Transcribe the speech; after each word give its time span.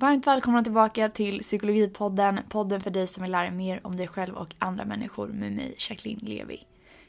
Varmt 0.00 0.26
välkomna 0.26 0.62
tillbaka 0.64 1.08
till 1.08 1.40
Psykologipodden, 1.40 2.40
podden 2.48 2.80
för 2.80 2.90
dig 2.90 3.06
som 3.06 3.22
vill 3.22 3.32
lära 3.32 3.42
dig 3.42 3.50
mer 3.50 3.80
om 3.86 3.96
dig 3.96 4.08
själv 4.08 4.34
och 4.34 4.54
andra 4.58 4.84
människor 4.84 5.28
med 5.28 5.52
mig, 5.52 5.74
Jacqueline 5.78 6.18
Levi. 6.22 6.62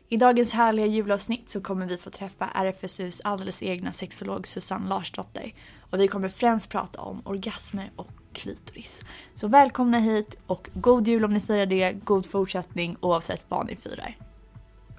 I 0.08 0.18
dagens 0.18 0.52
härliga 0.52 0.86
julavsnitt 0.86 1.50
så 1.50 1.62
kommer 1.62 1.86
vi 1.86 1.98
få 1.98 2.10
träffa 2.10 2.50
RFSUs 2.56 3.22
alldeles 3.24 3.64
egna 3.64 3.92
sexolog 3.92 4.48
Susanne 4.48 4.90
Larsdotter 4.90 5.54
och 5.80 6.00
vi 6.00 6.08
kommer 6.08 6.30
främst 6.30 6.70
prata 6.70 7.02
om 7.02 7.22
orgasmer 7.26 7.92
och 7.96 8.12
klitoris. 8.34 9.02
Så 9.36 9.48
välkomna 9.48 10.00
hit 10.00 10.38
och 10.48 10.70
god 10.74 11.08
jul 11.08 11.26
om 11.26 11.34
ni 11.34 11.42
firar 11.42 11.66
det, 11.66 11.92
god 11.92 12.26
fortsättning 12.26 12.98
oavsett 13.00 13.46
vad 13.48 13.68
ni 13.68 13.76
firar. 13.76 14.29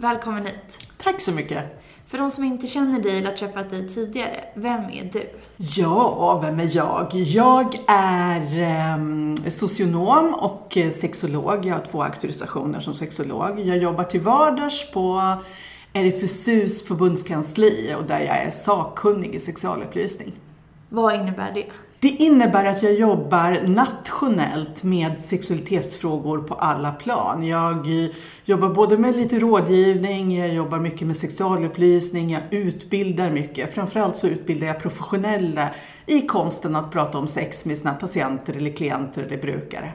Välkommen 0.01 0.47
hit. 0.47 0.87
Tack 0.99 1.21
så 1.21 1.33
mycket. 1.33 1.65
För 2.07 2.19
de 2.19 2.31
som 2.31 2.45
inte 2.45 2.67
känner 2.67 3.01
dig 3.01 3.19
eller 3.19 3.29
har 3.31 3.37
träffat 3.37 3.71
dig 3.71 3.89
tidigare, 3.89 4.45
vem 4.55 4.85
är 4.85 5.11
du? 5.13 5.31
Ja, 5.57 6.41
vem 6.43 6.61
är 6.61 6.77
jag? 6.77 7.09
Jag 7.13 7.75
är 7.87 8.61
eh, 8.61 9.51
socionom 9.51 10.35
och 10.35 10.79
sexolog. 10.93 11.67
Jag 11.67 11.75
har 11.75 11.85
två 11.85 12.03
auktorisationer 12.03 12.81
som 12.81 12.95
sexolog. 12.95 13.61
Jag 13.61 13.79
jobbar 13.79 14.05
till 14.05 14.21
vardags 14.21 14.91
på 14.91 15.37
RFSUs 15.93 16.87
förbundskansli 16.87 17.95
och 17.99 18.05
där 18.07 18.21
jag 18.21 18.37
är 18.37 18.51
sakkunnig 18.51 19.35
i 19.35 19.41
sexualupplysning. 19.41 20.33
Vad 20.89 21.15
innebär 21.15 21.53
det? 21.55 21.67
Det 22.03 22.09
innebär 22.09 22.65
att 22.65 22.83
jag 22.83 22.95
jobbar 22.95 23.63
nationellt 23.67 24.83
med 24.83 25.21
sexualitetsfrågor 25.21 26.39
på 26.39 26.55
alla 26.55 26.93
plan. 26.93 27.47
Jag 27.47 28.05
eh, 28.05 28.11
jobbar 28.45 28.69
både 28.69 28.99
med 28.99 29.17
lite 29.17 29.39
rådgivning, 29.39 30.39
jag 30.39 30.55
jobbar 30.55 30.79
mycket 30.79 31.07
med 31.07 31.17
sexualupplysning, 31.17 32.31
jag 32.31 32.43
utbildar 32.51 33.31
mycket. 33.31 33.75
Framförallt 33.75 34.17
så 34.17 34.27
utbildar 34.29 34.67
jag 34.67 34.81
professionella 34.83 35.69
i 36.07 36.21
konsten 36.21 36.77
att 36.77 36.93
prata 36.93 37.19
om 37.19 37.29
sex 37.29 37.65
med 37.65 37.79
sina 37.79 37.95
patienter 37.95 38.53
eller 38.57 38.73
klienter 38.73 39.23
eller 39.23 39.43
brukare. 39.43 39.93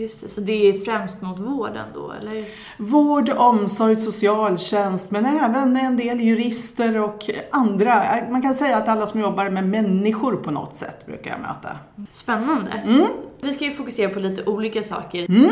Just 0.00 0.20
det, 0.20 0.28
så 0.28 0.40
det 0.40 0.68
är 0.68 0.84
främst 0.84 1.22
mot 1.22 1.38
vården 1.38 1.84
då, 1.94 2.12
eller? 2.12 2.44
Vård, 2.78 3.28
omsorg, 3.28 3.96
socialtjänst, 3.96 5.10
men 5.10 5.26
även 5.26 5.76
en 5.76 5.96
del 5.96 6.20
jurister 6.20 6.98
och 6.98 7.30
andra. 7.50 8.02
Man 8.30 8.42
kan 8.42 8.54
säga 8.54 8.76
att 8.76 8.88
alla 8.88 9.06
som 9.06 9.20
jobbar 9.20 9.50
med 9.50 9.68
människor 9.68 10.36
på 10.36 10.50
något 10.50 10.76
sätt 10.76 11.06
brukar 11.06 11.30
jag 11.30 11.40
möta. 11.40 11.76
Spännande. 12.10 12.70
Mm. 12.70 13.06
Vi 13.40 13.52
ska 13.52 13.64
ju 13.64 13.70
fokusera 13.70 14.10
på 14.10 14.20
lite 14.20 14.44
olika 14.44 14.82
saker. 14.82 15.30
Mm. 15.30 15.50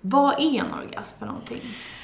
Vad 0.00 0.34
är 0.34 0.58
en 0.60 0.74
orgasm 0.86 1.18
för 1.18 1.26
någonting? 1.26 1.60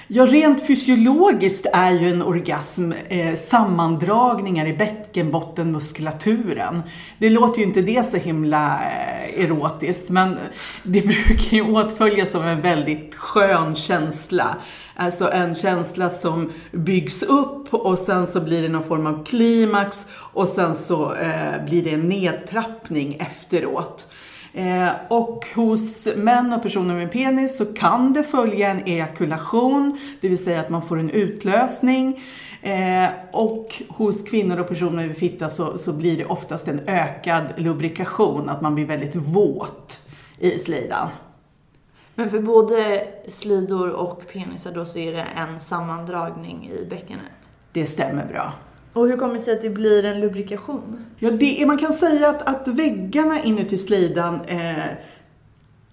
Ja, 0.09 0.27
rent 0.27 0.67
fysiologiskt 0.67 1.67
är 1.73 1.91
ju 1.91 2.11
en 2.11 2.23
orgasm 2.23 2.93
eh, 3.09 3.35
sammandragningar 3.35 4.67
i 4.67 4.73
bäckenbottenmuskulaturen. 4.73 6.83
Det 7.19 7.31
låter 7.31 7.59
ju 7.59 7.65
inte 7.67 7.83
det 7.83 8.07
så 8.07 8.17
himla 8.17 8.81
eh, 8.81 9.45
erotiskt, 9.45 10.11
men 10.11 10.37
det 10.83 11.01
brukar 11.07 11.57
ju 11.57 11.63
åtföljas 11.63 12.35
av 12.35 12.49
en 12.49 12.61
väldigt 12.61 13.15
skön 13.15 13.75
känsla. 13.75 14.57
Alltså 14.97 15.31
en 15.31 15.55
känsla 15.55 16.11
som 16.11 16.53
byggs 16.73 17.23
upp 17.23 17.75
och 17.75 17.99
sen 17.99 18.27
så 18.27 18.41
blir 18.41 18.63
det 18.63 18.69
någon 18.69 18.89
form 18.89 19.07
av 19.07 19.25
klimax 19.25 20.07
och 20.15 20.49
sen 20.49 20.75
så 20.75 21.15
eh, 21.15 21.65
blir 21.67 21.85
det 21.85 21.91
en 21.91 22.09
nedtrappning 22.09 23.17
efteråt. 23.21 24.09
Eh, 24.57 24.91
och 25.09 25.47
hos 25.55 26.09
män 26.17 26.53
och 26.53 26.63
personer 26.63 26.95
med 26.95 27.13
penis 27.13 27.57
så 27.57 27.67
kan 27.67 28.13
det 28.13 28.23
följa 28.23 28.71
en 28.71 28.87
ejakulation, 28.87 29.99
det 30.21 30.29
vill 30.29 30.45
säga 30.45 30.61
att 30.61 30.69
man 30.69 30.83
får 30.83 30.99
en 30.99 31.11
utlösning. 31.11 32.25
Eh, 32.63 33.09
och 33.33 33.83
hos 33.89 34.23
kvinnor 34.23 34.61
och 34.61 34.69
personer 34.69 35.07
med 35.07 35.17
fitta 35.17 35.49
så, 35.49 35.79
så 35.79 35.93
blir 35.93 36.17
det 36.17 36.25
oftast 36.25 36.69
en 36.69 36.81
ökad 36.87 37.53
lubrikation, 37.57 38.49
att 38.49 38.61
man 38.61 38.75
blir 38.75 38.87
väldigt 38.87 39.17
våt 39.17 40.09
i 40.39 40.59
slidan. 40.59 41.09
Men 42.15 42.31
för 42.31 42.41
både 42.41 43.07
slidor 43.29 43.91
och 43.91 44.23
penisar 44.33 44.73
då 44.73 44.85
så 44.85 44.99
är 44.99 45.13
det 45.13 45.27
en 45.37 45.61
sammandragning 45.61 46.71
i 46.71 46.85
bäckenet? 46.85 47.33
Det 47.73 47.87
stämmer 47.87 48.27
bra. 48.27 48.53
Och 48.97 49.09
hur 49.09 49.17
kommer 49.17 49.35
det 49.35 49.41
sig 49.41 49.55
att 49.55 49.63
det 49.63 49.71
blir 49.71 50.05
en 50.05 50.21
lubrikation? 50.21 51.07
Ja, 51.19 51.31
det 51.31 51.63
är, 51.63 51.67
man 51.67 51.79
kan 51.79 51.93
säga 51.93 52.29
att, 52.29 52.49
att 52.49 52.69
väggarna 52.69 53.43
inuti 53.43 53.79
slidan 53.79 54.41
eh, 54.47 54.85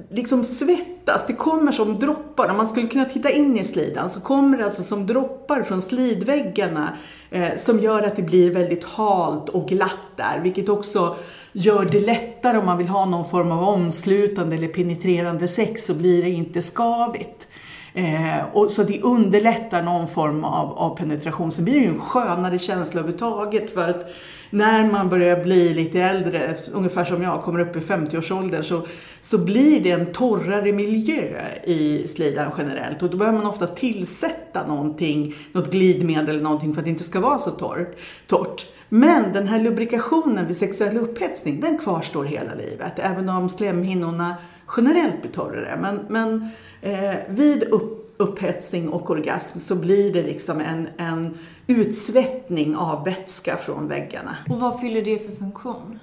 liksom 0.09 0.43
svettas. 0.43 1.27
Det 1.27 1.33
kommer 1.33 1.71
som 1.71 1.99
droppar. 1.99 2.49
Om 2.49 2.57
man 2.57 2.67
skulle 2.67 2.87
kunna 2.87 3.05
titta 3.05 3.29
in 3.29 3.57
i 3.57 3.65
slidan 3.65 4.09
så 4.09 4.21
kommer 4.21 4.57
det 4.57 4.65
alltså 4.65 4.83
som 4.83 5.07
droppar 5.07 5.63
från 5.63 5.81
slidväggarna 5.81 6.97
eh, 7.31 7.55
som 7.57 7.79
gör 7.79 8.03
att 8.03 8.15
det 8.15 8.21
blir 8.21 8.51
väldigt 8.51 8.83
halt 8.83 9.49
och 9.49 9.67
glatt 9.67 10.15
där. 10.15 10.39
Vilket 10.43 10.69
också 10.69 11.15
gör 11.51 11.85
det 11.85 11.99
lättare 11.99 12.57
om 12.57 12.65
man 12.65 12.77
vill 12.77 12.87
ha 12.87 13.05
någon 13.05 13.29
form 13.29 13.51
av 13.51 13.63
omslutande 13.63 14.55
eller 14.55 14.67
penetrerande 14.67 15.47
sex 15.47 15.85
så 15.85 15.93
blir 15.93 16.21
det 16.21 16.29
inte 16.29 16.61
skavigt. 16.61 17.47
Eh, 17.93 18.45
och 18.53 18.71
så 18.71 18.83
det 18.83 19.01
underlättar 19.01 19.81
någon 19.81 20.07
form 20.07 20.43
av, 20.43 20.77
av 20.77 20.97
penetration. 20.97 21.51
Så 21.51 21.63
blir 21.63 21.73
det 21.73 21.79
ju 21.79 21.87
en 21.87 21.99
skönare 21.99 22.59
känsla 22.59 22.99
överhuvudtaget 22.99 23.73
för 23.73 23.89
att 23.89 24.13
när 24.49 24.91
man 24.91 25.09
börjar 25.09 25.43
bli 25.43 25.73
lite 25.73 26.01
äldre, 26.01 26.55
ungefär 26.73 27.05
som 27.05 27.23
jag, 27.23 27.43
kommer 27.43 27.59
upp 27.59 27.75
i 27.75 27.79
50-årsåldern, 27.79 28.63
så, 28.63 28.87
så 29.21 29.37
blir 29.37 29.83
det 29.83 29.91
en 29.91 30.13
torrare 30.13 30.71
miljö 30.71 31.41
i 31.63 32.07
slidan 32.07 32.51
generellt. 32.57 33.03
Och 33.03 33.09
då 33.09 33.17
behöver 33.17 33.37
man 33.37 33.47
ofta 33.47 33.67
tillsätta 33.67 34.67
någonting, 34.67 35.35
något 35.51 35.71
glidmedel 35.71 36.29
eller 36.29 36.43
någonting 36.43 36.73
för 36.73 36.81
att 36.81 36.85
det 36.85 36.91
inte 36.91 37.03
ska 37.03 37.19
vara 37.19 37.39
så 37.39 37.51
torrt. 37.51 37.95
torrt. 38.27 38.65
Men 38.89 39.33
den 39.33 39.47
här 39.47 39.59
lubrikationen 39.59 40.47
vid 40.47 40.57
sexuell 40.57 40.97
upphetsning, 40.97 41.59
den 41.59 41.77
kvarstår 41.77 42.23
hela 42.23 42.53
livet. 42.53 42.93
Även 42.95 43.29
om 43.29 43.49
slemhinnorna 43.49 44.35
generellt 44.77 45.21
blir 45.21 45.31
torrare. 45.31 45.77
Men, 45.81 45.99
men 46.09 46.49
eh, 46.83 47.15
vid 47.27 47.63
upp, 47.63 48.15
upphetsning 48.17 48.89
och 48.89 49.09
orgasm 49.09 49.59
så 49.59 49.75
blir 49.75 50.13
det 50.13 50.23
liksom 50.23 50.59
en, 50.59 50.87
en 50.97 51.37
utsvettning 51.67 52.75
av 52.75 53.05
vätska 53.05 53.57
från 53.57 53.87
väggarna. 53.87 54.35
Och 54.49 54.59
vad 54.59 54.79
fyller 54.79 55.01
det 55.01 55.19
för 55.19 55.35
funktion? 55.35 55.99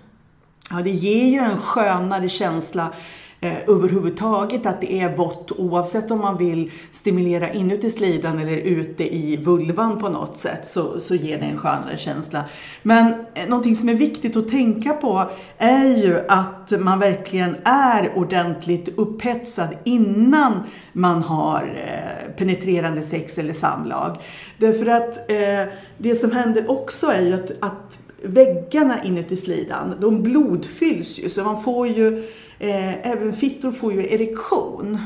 Ja, 0.71 0.77
det 0.77 0.91
ger 0.91 1.27
ju 1.27 1.39
en 1.39 1.59
skönare 1.59 2.29
känsla 2.29 2.93
eh, 3.41 3.69
överhuvudtaget 3.69 4.67
att 4.67 4.81
det 4.81 4.93
är 4.93 5.17
vått 5.17 5.53
oavsett 5.53 6.11
om 6.11 6.19
man 6.19 6.37
vill 6.37 6.71
stimulera 6.93 7.53
inuti 7.53 7.91
slidan 7.91 8.39
eller 8.39 8.57
ute 8.57 9.15
i 9.15 9.37
vulvan 9.37 10.01
på 10.01 10.09
något 10.09 10.37
sätt 10.37 10.67
så, 10.67 11.01
så 11.01 11.15
ger 11.15 11.39
det 11.39 11.45
en 11.45 11.59
skönare 11.59 11.99
känsla. 11.99 12.45
Men 12.83 13.07
eh, 13.35 13.49
någonting 13.49 13.77
som 13.77 13.89
är 13.89 13.95
viktigt 13.95 14.37
att 14.37 14.49
tänka 14.49 14.93
på 14.93 15.31
är 15.59 15.97
ju 15.97 16.21
att 16.29 16.73
man 16.81 16.99
verkligen 16.99 17.57
är 17.65 18.13
ordentligt 18.17 18.99
upphetsad 18.99 19.69
innan 19.85 20.61
man 20.93 21.23
har 21.23 21.63
eh, 21.63 22.33
penetrerande 22.37 23.03
sex 23.03 23.39
eller 23.39 23.53
samlag. 23.55 24.17
Därför 24.59 24.87
att 24.87 25.31
eh, 25.31 25.73
det 25.99 26.15
som 26.15 26.33
händer 26.33 26.71
också 26.71 27.07
är 27.07 27.23
ju 27.23 27.35
att, 27.35 27.51
att 27.61 28.01
väggarna 28.23 29.05
inuti 29.05 29.37
slidan, 29.37 29.95
de 30.01 30.23
blodfylls 30.23 31.19
ju 31.19 31.29
så 31.29 31.45
man 31.45 31.63
får 31.63 31.89
ju, 31.89 32.29
eh, 32.61 33.07
även 33.13 33.33
fittor 33.33 33.73
får 33.73 33.93
ju 33.93 34.15
erektion 34.15 34.99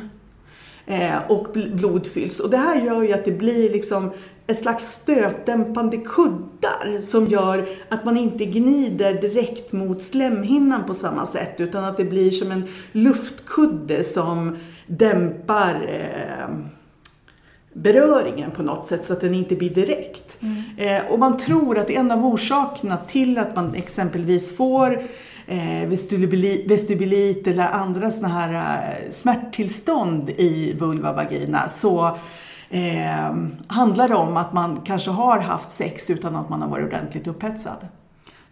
eh, 0.86 1.16
och 1.28 1.46
blodfylls. 1.52 2.40
Och 2.40 2.50
det 2.50 2.56
här 2.56 2.80
gör 2.80 3.02
ju 3.02 3.12
att 3.12 3.24
det 3.24 3.32
blir 3.32 3.70
liksom 3.70 4.10
ett 4.46 4.58
slags 4.58 4.92
stötdämpande 4.92 5.96
kuddar 5.96 7.00
som 7.00 7.26
gör 7.26 7.68
att 7.88 8.04
man 8.04 8.16
inte 8.16 8.44
gnider 8.44 9.14
direkt 9.20 9.72
mot 9.72 10.02
slemhinnan 10.02 10.84
på 10.84 10.94
samma 10.94 11.26
sätt 11.26 11.54
utan 11.60 11.84
att 11.84 11.96
det 11.96 12.04
blir 12.04 12.30
som 12.30 12.50
en 12.50 12.64
luftkudde 12.92 14.04
som 14.04 14.56
dämpar 14.86 15.86
eh, 15.88 16.56
beröringen 17.72 18.50
på 18.50 18.62
något 18.62 18.86
sätt 18.86 19.04
så 19.04 19.12
att 19.12 19.20
den 19.20 19.34
inte 19.34 19.54
blir 19.54 19.70
direkt. 19.70 20.42
Mm. 20.42 20.62
Eh, 20.76 21.12
och 21.12 21.18
man 21.18 21.36
tror 21.36 21.78
att 21.78 21.90
en 21.90 22.10
av 22.10 22.26
orsakerna 22.26 22.96
till 22.96 23.38
att 23.38 23.56
man 23.56 23.74
exempelvis 23.74 24.56
får 24.56 25.02
eh, 25.46 25.88
vestibulit, 25.88 26.70
vestibulit 26.70 27.46
eller 27.46 27.68
andra 27.68 28.10
såna 28.10 28.28
här 28.28 28.52
eh, 28.52 29.10
smärttillstånd 29.10 30.30
i 30.30 30.72
vulva 30.72 31.12
vagina 31.12 31.68
så 31.68 32.06
eh, 32.70 33.34
handlar 33.66 34.08
det 34.08 34.14
om 34.14 34.36
att 34.36 34.52
man 34.52 34.80
kanske 34.84 35.10
har 35.10 35.38
haft 35.38 35.70
sex 35.70 36.10
utan 36.10 36.36
att 36.36 36.48
man 36.48 36.62
har 36.62 36.68
varit 36.68 36.86
ordentligt 36.86 37.26
upphetsad. 37.26 37.88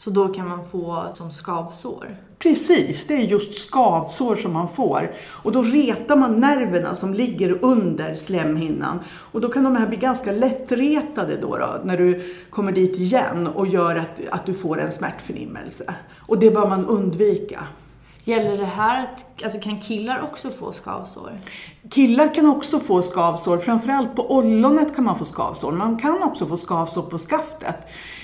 Så 0.05 0.11
då 0.11 0.29
kan 0.29 0.49
man 0.49 0.69
få 0.69 1.07
som 1.15 1.31
skavsår? 1.31 2.17
Precis, 2.39 3.07
det 3.07 3.15
är 3.15 3.21
just 3.21 3.55
skavsår 3.55 4.37
som 4.37 4.53
man 4.53 4.69
får. 4.69 5.15
Och 5.29 5.53
då 5.53 5.63
retar 5.63 6.17
man 6.17 6.41
nerverna 6.41 6.95
som 6.95 7.15
ligger 7.15 7.65
under 7.65 8.15
slemhinnan. 8.15 9.01
Och 9.09 9.41
då 9.41 9.49
kan 9.49 9.65
de 9.65 9.77
här 9.77 9.87
bli 9.87 9.97
ganska 9.97 10.33
lättretade 10.33 11.37
då, 11.37 11.57
då 11.57 11.81
när 11.85 11.97
du 11.97 12.35
kommer 12.51 12.73
dit 12.73 12.97
igen 12.97 13.47
och 13.47 13.67
gör 13.67 13.97
att, 13.97 14.21
att 14.31 14.47
du 14.47 14.55
får 14.55 14.81
en 14.81 14.93
smärtförnimmelse. 14.93 15.95
Och 16.19 16.39
det 16.39 16.51
bör 16.51 16.69
man 16.69 16.87
undvika. 16.87 17.67
Gäller 18.25 18.57
det 18.57 18.65
här 18.65 19.03
att, 19.03 19.45
alltså 19.45 19.61
kan 19.61 19.81
killar 19.81 20.23
också 20.23 20.51
få 20.51 20.73
skavsår? 20.73 21.33
Killar 21.91 22.35
kan 22.35 22.47
också 22.47 22.81
få 22.81 23.03
skavsår, 23.03 23.59
framförallt 23.59 24.17
på 24.17 24.37
ollonet 24.37 24.95
kan 24.95 25.05
man 25.05 25.19
få 25.19 25.25
skavsår. 25.25 25.73
Man 25.73 25.99
kan 25.99 26.23
också 26.23 26.47
få 26.47 26.57
skavsår 26.57 27.03
på 27.03 27.19
skaftet. 27.19 27.77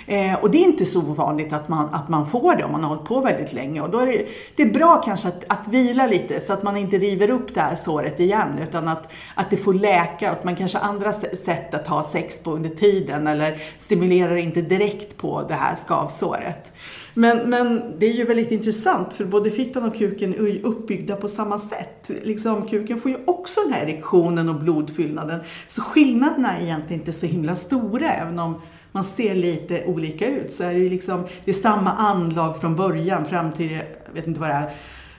Eh, 0.08 0.34
och 0.34 0.50
det 0.50 0.58
är 0.58 0.64
inte 0.64 0.86
så 0.86 1.00
ovanligt 1.00 1.52
att 1.52 1.68
man, 1.68 1.94
att 1.94 2.08
man 2.08 2.30
får 2.30 2.56
det 2.56 2.64
om 2.64 2.72
man 2.72 2.82
har 2.82 2.88
hållit 2.88 3.08
på 3.08 3.20
väldigt 3.20 3.52
länge. 3.52 3.80
Och 3.80 3.90
då 3.90 3.98
är 3.98 4.06
det, 4.06 4.26
det 4.56 4.62
är 4.62 4.72
bra 4.72 5.02
kanske 5.04 5.28
att, 5.28 5.44
att 5.46 5.68
vila 5.68 6.06
lite 6.06 6.40
så 6.40 6.52
att 6.52 6.62
man 6.62 6.76
inte 6.76 6.98
river 6.98 7.30
upp 7.30 7.54
det 7.54 7.60
här 7.60 7.74
såret 7.74 8.20
igen 8.20 8.58
utan 8.62 8.88
att, 8.88 9.08
att 9.34 9.50
det 9.50 9.56
får 9.56 9.74
läka. 9.74 10.30
Att 10.30 10.44
man 10.44 10.56
kanske 10.56 10.78
har 10.78 10.88
andra 10.88 11.12
sätt 11.12 11.74
att 11.74 11.86
ha 11.86 12.04
sex 12.04 12.42
på 12.42 12.52
under 12.52 12.70
tiden 12.70 13.26
eller 13.26 13.62
stimulerar 13.78 14.36
inte 14.36 14.62
direkt 14.62 15.16
på 15.16 15.42
det 15.48 15.54
här 15.54 15.74
skavsåret. 15.74 16.72
Men, 17.14 17.50
men 17.50 17.94
det 17.98 18.06
är 18.06 18.12
ju 18.12 18.24
väldigt 18.24 18.50
intressant 18.50 19.14
för 19.14 19.24
både 19.24 19.50
fittan 19.50 19.84
och 19.84 19.96
kuken 19.96 20.34
är 20.34 20.46
ju 20.46 20.62
uppbyggda 20.62 21.16
på 21.16 21.28
samma 21.28 21.58
sätt. 21.58 22.10
Liksom, 22.22 22.66
kuken 22.66 23.00
får 23.00 23.10
ju 23.10 23.16
också 23.26 23.60
den 23.64 23.72
här 23.72 23.86
erektionen 23.86 24.48
och 24.48 24.54
blodfyllnaden. 24.54 25.40
Så 25.66 25.82
skillnaderna 25.82 26.58
är 26.58 26.62
egentligen 26.62 27.00
inte 27.00 27.12
så 27.12 27.26
himla 27.26 27.56
stora 27.56 28.12
även 28.12 28.38
om 28.38 28.60
man 28.92 29.04
ser 29.04 29.34
lite 29.34 29.84
olika 29.84 30.28
ut. 30.28 30.52
Så 30.52 30.64
är 30.64 30.74
det 30.74 30.80
ju 30.80 30.88
liksom, 30.88 31.26
det 31.44 31.50
är 31.50 31.54
samma 31.54 31.92
anlag 31.92 32.60
från 32.60 32.76
början 32.76 33.24
fram 33.24 33.52
till, 33.52 33.72
jag 34.06 34.14
vet 34.14 34.26
inte 34.26 34.40
vad 34.40 34.48
det 34.48 34.54
är, 34.54 34.74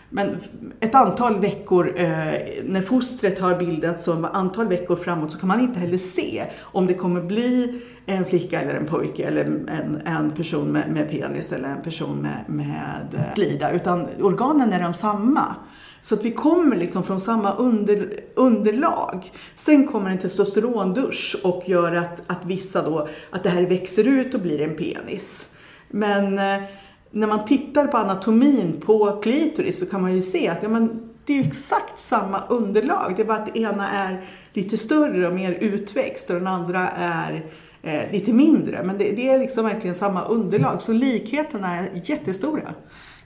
men 0.09 0.37
ett 0.79 0.95
antal 0.95 1.39
veckor 1.39 1.93
eh, 1.97 2.33
när 2.63 2.81
fostret 2.81 3.39
har 3.39 3.55
bildats 3.55 4.07
och 4.07 4.37
antal 4.37 4.67
veckor 4.67 4.95
framåt 4.95 5.31
så 5.31 5.39
kan 5.39 5.47
man 5.47 5.59
inte 5.59 5.79
heller 5.79 5.97
se 5.97 6.45
om 6.59 6.87
det 6.87 6.93
kommer 6.93 7.21
bli 7.21 7.81
en 8.05 8.25
flicka 8.25 8.61
eller 8.61 8.73
en 8.73 8.85
pojke 8.85 9.23
eller 9.23 9.45
en, 9.45 10.01
en 10.05 10.31
person 10.31 10.67
med, 10.67 10.91
med 10.91 11.09
penis 11.09 11.51
eller 11.51 11.69
en 11.69 11.81
person 11.81 12.17
med, 12.17 12.43
med 12.47 13.07
eh, 13.13 13.33
slida. 13.35 13.71
Utan 13.71 14.07
organen 14.21 14.73
är 14.73 14.83
de 14.83 14.93
samma. 14.93 15.55
Så 16.01 16.15
att 16.15 16.25
vi 16.25 16.31
kommer 16.31 16.75
liksom 16.75 17.03
från 17.03 17.19
samma 17.19 17.55
under, 17.55 18.19
underlag. 18.35 19.31
Sen 19.55 19.87
kommer 19.87 20.09
en 20.09 20.17
testosterondusch 20.17 21.35
och 21.43 21.63
gör 21.65 21.95
att, 21.95 22.23
att 22.27 22.45
vissa 22.45 22.81
då, 22.81 23.09
att 23.29 23.43
det 23.43 23.49
här 23.49 23.65
växer 23.65 24.07
ut 24.07 24.33
och 24.33 24.41
blir 24.41 24.61
en 24.61 24.75
penis. 24.75 25.49
Men 25.89 26.39
eh, 26.39 26.63
när 27.11 27.27
man 27.27 27.45
tittar 27.45 27.87
på 27.87 27.97
anatomin 27.97 28.81
på 28.85 29.21
klitoris 29.21 29.79
så 29.79 29.85
kan 29.85 30.01
man 30.01 30.15
ju 30.15 30.21
se 30.21 30.47
att 30.47 30.63
ja, 30.63 30.69
men, 30.69 31.09
det 31.25 31.39
är 31.39 31.47
exakt 31.47 31.99
samma 31.99 32.43
underlag. 32.47 33.13
Det 33.15 33.21
är 33.21 33.25
bara 33.25 33.37
att 33.37 33.53
det 33.53 33.59
ena 33.59 33.89
är 33.89 34.25
lite 34.53 34.77
större 34.77 35.27
och 35.27 35.33
mer 35.33 35.51
utväxt 35.51 36.29
och 36.29 36.35
den 36.35 36.47
andra 36.47 36.89
är 36.89 37.45
eh, 37.83 38.11
lite 38.11 38.33
mindre. 38.33 38.83
Men 38.83 38.97
det, 38.97 39.11
det, 39.11 39.29
är 39.29 39.39
liksom 39.39 39.65
verkligen 39.65 39.95
samma 39.95 40.25
underlag. 40.25 40.81
Så 40.81 40.93
likheterna 40.93 41.75
är 41.75 42.01
jättestora. 42.05 42.73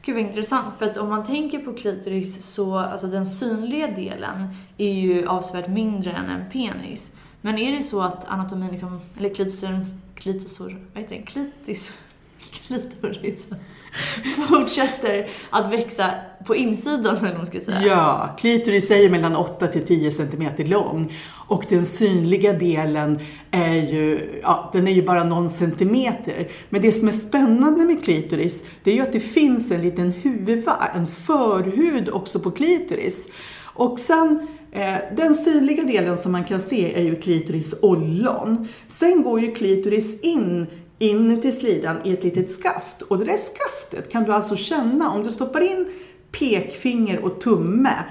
Gud 0.06 0.16
vad 0.16 0.24
intressant, 0.24 0.78
för 0.80 0.86
att 0.86 0.98
om 0.98 1.10
man 1.10 1.26
tänker 1.26 1.60
på 1.60 1.74
klitoris 1.74 2.46
så, 2.46 2.78
alltså 2.78 3.08
den 3.08 3.28
synliga 3.28 3.88
delen 3.88 4.48
är 4.78 4.94
ju 4.94 5.28
avsevärt 5.28 5.68
mindre 5.68 6.12
än 6.12 6.26
en 6.26 6.50
penis. 6.50 7.12
Men 7.42 7.58
är 7.58 7.78
det 7.78 7.84
så 7.84 8.02
att 8.02 8.26
anatomin 8.26 8.72
liksom, 8.72 9.00
eller 9.18 9.34
klitosen, 9.34 10.02
klitisor, 10.16 10.78
vad 10.94 11.04
heter 11.04 11.16
det, 11.16 11.22
klitis, 11.22 11.94
klitoris 12.52 13.48
fortsätter 14.48 15.28
att 15.50 15.74
växa 15.74 16.12
på 16.46 16.56
insidan, 16.56 17.18
eller 17.18 17.38
man 17.38 17.46
ska 17.46 17.60
säga. 17.60 17.82
Ja, 17.82 18.36
klitoris 18.40 18.92
är 18.92 19.10
mellan 19.10 19.36
8 19.36 19.68
till 19.68 19.86
10 19.86 20.12
cm 20.12 20.50
lång 20.58 21.14
och 21.48 21.66
den 21.70 21.86
synliga 21.86 22.54
delen 22.54 23.20
är 23.52 23.76
ju, 23.76 24.20
ja, 24.44 24.70
den 24.74 24.88
är 24.88 24.92
ju 24.92 25.06
bara 25.06 25.24
någon 25.24 25.50
centimeter. 25.50 26.52
Men 26.70 26.82
det 26.82 26.92
som 26.92 27.08
är 27.08 27.12
spännande 27.12 27.86
med 27.86 28.04
klitoris, 28.04 28.66
det 28.84 28.92
är 28.92 28.96
ju 28.96 29.02
att 29.02 29.14
det 29.14 29.20
finns 29.20 29.72
en 29.72 29.82
liten 29.82 30.14
huva, 30.24 30.92
en 30.96 31.08
förhud 31.08 32.10
också 32.10 32.40
på 32.40 32.52
klitoris. 32.52 33.30
Och 33.76 34.00
sen 34.00 34.48
eh, 34.72 34.96
den 35.16 35.36
synliga 35.36 35.84
delen 35.84 36.18
som 36.18 36.32
man 36.32 36.44
kan 36.44 36.60
se 36.60 36.96
är 36.96 37.04
ju 37.04 37.16
klitoris 37.16 37.76
ollon. 37.82 38.68
Sen 38.88 39.24
går 39.24 39.42
ju 39.42 39.52
klitoris 39.52 40.22
in 40.22 40.68
inuti 41.10 41.52
slidan 41.52 41.98
i 42.04 42.14
ett 42.14 42.24
litet 42.24 42.50
skaft. 42.50 43.02
Och 43.02 43.18
det 43.18 43.26
där 43.26 43.38
skaftet 43.38 44.12
kan 44.12 44.24
du 44.24 44.34
alltså 44.34 44.56
känna 44.56 45.12
om 45.12 45.24
du 45.24 45.32
stoppar 45.32 45.62
in 45.62 45.88
pekfinger 46.32 47.26
och 47.26 47.42
tumme 47.42 48.06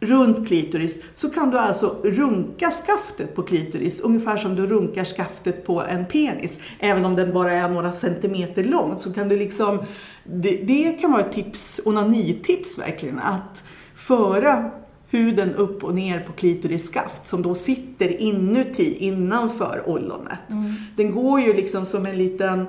runt 0.00 0.48
klitoris 0.48 1.02
så 1.14 1.30
kan 1.30 1.50
du 1.50 1.58
alltså 1.58 1.96
runka 2.04 2.70
skaftet 2.70 3.34
på 3.34 3.42
klitoris 3.42 4.00
ungefär 4.00 4.36
som 4.36 4.56
du 4.56 4.66
runkar 4.66 5.04
skaftet 5.04 5.66
på 5.66 5.82
en 5.82 6.06
penis. 6.06 6.60
Även 6.78 7.04
om 7.04 7.16
den 7.16 7.32
bara 7.32 7.52
är 7.52 7.68
några 7.68 7.92
centimeter 7.92 8.64
lång 8.64 8.98
så 8.98 9.12
kan 9.12 9.28
du 9.28 9.36
liksom, 9.36 9.78
det, 10.24 10.56
det 10.56 10.92
kan 11.00 11.12
vara 11.12 11.22
ett 11.22 11.32
tips, 11.32 11.80
onanitips 11.84 12.78
verkligen, 12.78 13.18
att 13.18 13.64
föra 13.94 14.70
huden 15.14 15.54
upp 15.54 15.84
och 15.84 15.94
ner 15.94 16.20
på 16.20 16.32
klitoris 16.32 16.86
skaft 16.86 17.26
som 17.26 17.42
då 17.42 17.54
sitter 17.54 18.20
inuti, 18.20 18.96
innanför 18.98 19.82
ollonet. 19.86 20.50
Mm. 20.50 20.74
Den 20.96 21.12
går 21.12 21.40
ju 21.40 21.52
liksom 21.52 21.86
som 21.86 22.06
en 22.06 22.18
liten 22.18 22.66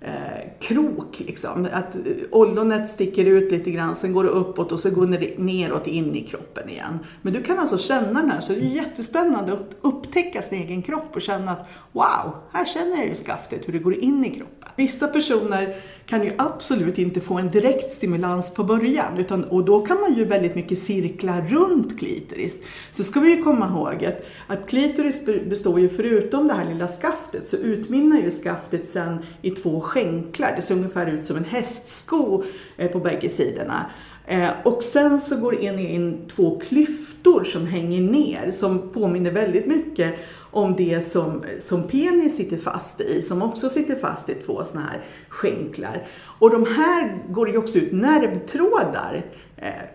eh, 0.00 0.50
krok. 0.60 1.22
Liksom. 1.26 1.68
Att 1.72 1.96
ollonet 2.30 2.88
sticker 2.88 3.24
ut 3.24 3.52
lite 3.52 3.70
grann, 3.70 3.96
sen 3.96 4.12
går 4.12 4.24
det 4.24 4.30
uppåt 4.30 4.72
och 4.72 4.80
så 4.80 4.90
går 4.90 5.06
det 5.06 5.38
neråt 5.38 5.86
in 5.86 6.14
i 6.14 6.20
kroppen 6.20 6.68
igen. 6.68 6.98
Men 7.22 7.32
du 7.32 7.42
kan 7.42 7.58
alltså 7.58 7.78
känna 7.78 8.20
den 8.20 8.30
här, 8.30 8.40
så 8.40 8.52
det 8.52 8.58
är 8.58 8.62
jättespännande 8.62 9.52
att 9.52 9.76
upptäcka 10.14 10.42
sin 10.42 10.58
egen 10.58 10.82
kropp 10.82 11.16
och 11.16 11.22
känna 11.22 11.50
att 11.50 11.68
wow, 11.92 12.34
här 12.52 12.64
känner 12.64 12.96
jag 12.96 13.06
ju 13.06 13.14
skaftet, 13.14 13.68
hur 13.68 13.72
det 13.72 13.78
går 13.78 13.94
in 13.94 14.24
i 14.24 14.30
kroppen. 14.30 14.68
Vissa 14.76 15.06
personer 15.06 15.82
kan 16.06 16.22
ju 16.22 16.32
absolut 16.38 16.98
inte 16.98 17.20
få 17.20 17.38
en 17.38 17.48
direkt 17.48 17.90
stimulans 17.90 18.54
på 18.54 18.64
början 18.64 19.18
utan, 19.18 19.44
och 19.44 19.64
då 19.64 19.86
kan 19.86 20.00
man 20.00 20.14
ju 20.14 20.24
väldigt 20.24 20.54
mycket 20.54 20.78
cirkla 20.78 21.40
runt 21.40 21.98
klitoris. 21.98 22.62
Så 22.92 23.04
ska 23.04 23.20
vi 23.20 23.36
ju 23.36 23.42
komma 23.42 23.66
ihåg 23.68 24.04
att, 24.04 24.26
att 24.46 24.68
klitoris 24.68 25.26
består 25.26 25.80
ju 25.80 25.88
förutom 25.88 26.48
det 26.48 26.54
här 26.54 26.64
lilla 26.64 26.88
skaftet 26.88 27.46
så 27.46 27.56
utmynnar 27.56 28.16
ju 28.16 28.30
skaftet 28.30 28.86
sen 28.86 29.18
i 29.42 29.50
två 29.50 29.80
skänklar. 29.80 30.52
Det 30.56 30.62
ser 30.62 30.74
ungefär 30.74 31.06
ut 31.06 31.24
som 31.24 31.36
en 31.36 31.44
hästsko 31.44 32.44
eh, 32.76 32.90
på 32.90 32.98
bägge 32.98 33.28
sidorna. 33.28 33.90
Eh, 34.26 34.50
och 34.64 34.82
sen 34.82 35.18
så 35.18 35.36
går 35.36 35.52
det 35.52 35.62
in, 35.62 35.78
in 35.78 36.28
två 36.28 36.60
klyftor 36.60 37.44
som 37.44 37.66
hänger 37.66 38.00
ner 38.00 38.50
som 38.52 38.88
påminner 38.88 39.30
väldigt 39.30 39.66
mycket 39.66 40.14
om 40.50 40.76
det 40.76 41.00
som, 41.00 41.42
som 41.58 41.82
penis 41.82 42.36
sitter 42.36 42.56
fast 42.56 43.00
i, 43.00 43.22
som 43.22 43.42
också 43.42 43.68
sitter 43.68 43.94
fast 43.94 44.28
i 44.28 44.34
två 44.34 44.64
sådana 44.64 44.86
här 44.86 45.04
skänklar. 45.28 46.06
Och 46.38 46.50
de 46.50 46.66
här 46.66 47.18
går 47.28 47.50
ju 47.50 47.58
också 47.58 47.78
ut 47.78 47.92
nervtrådar 47.92 49.14
eh, 49.14 49.43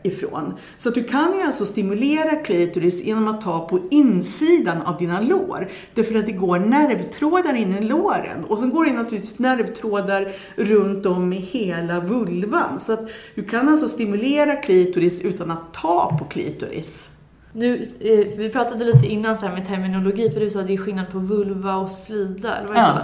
ifrån. 0.04 0.54
Så 0.78 0.90
du 0.90 1.04
kan 1.04 1.34
ju 1.38 1.42
alltså 1.42 1.66
stimulera 1.66 2.36
klitoris 2.36 3.04
genom 3.04 3.28
att 3.28 3.42
ta 3.42 3.68
på 3.68 3.80
insidan 3.92 4.82
av 4.82 4.98
dina 4.98 5.22
lår. 5.22 5.72
Därför 5.94 6.16
att 6.16 6.26
det 6.26 6.32
går 6.32 6.60
nervtrådar 6.60 7.54
in 7.54 7.74
i 7.74 7.82
låren 7.82 8.44
och 8.48 8.60
sen 8.60 8.70
går 8.70 8.86
det 8.86 8.94
naturligtvis 8.94 9.40
nervtrådar 9.40 10.32
runt 10.56 11.06
om 11.06 11.34
i 11.34 11.40
hela 11.40 12.00
vulvan. 12.00 12.80
Så 12.80 12.94
att 12.94 13.10
du 13.36 13.44
kan 13.44 13.70
alltså 13.70 13.88
stimulera 13.88 14.56
klitoris 14.56 15.22
utan 15.22 15.52
att 15.52 15.74
ta 15.74 16.18
på 16.20 16.26
klitoris. 16.26 17.10
Nu, 17.52 17.86
eh, 18.00 18.38
vi 18.38 18.50
pratade 18.50 18.86
lite 18.86 19.06
innan 19.06 19.38
så 19.38 19.46
med 19.46 19.68
terminologi, 19.68 20.30
för 20.30 20.40
du 20.40 20.50
sa 20.50 20.60
att 20.60 20.68
det 20.68 20.74
är 20.74 20.78
skillnad 20.78 21.12
på 21.12 21.20
vulva 21.20 21.76
och 21.76 21.90
slida, 21.90 22.58
eller 22.58 22.68
vad 22.68 22.78
ja. 22.78 23.00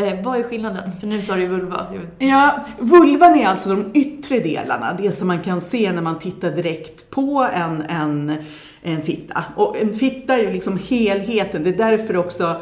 Eh, 0.00 0.22
vad 0.22 0.38
är 0.38 0.42
skillnaden? 0.42 0.90
För 1.00 1.06
nu 1.06 1.22
sa 1.22 1.34
du 1.34 1.40
ju 1.40 1.48
vulva. 1.48 1.86
Ja, 2.18 2.64
vulvan 2.78 3.34
är 3.34 3.46
alltså 3.46 3.68
de 3.68 3.90
yttre 3.94 4.38
delarna, 4.38 4.96
det 4.98 5.12
som 5.12 5.26
man 5.26 5.42
kan 5.42 5.60
se 5.60 5.92
när 5.92 6.02
man 6.02 6.18
tittar 6.18 6.50
direkt 6.50 7.10
på 7.10 7.48
en, 7.54 7.82
en, 7.82 8.36
en 8.82 9.02
fitta. 9.02 9.44
Och 9.56 9.76
en 9.76 9.94
fitta 9.94 10.38
är 10.38 10.42
ju 10.42 10.52
liksom 10.52 10.78
helheten, 10.88 11.62
det 11.62 11.68
är 11.68 11.76
därför 11.76 12.16
också 12.16 12.56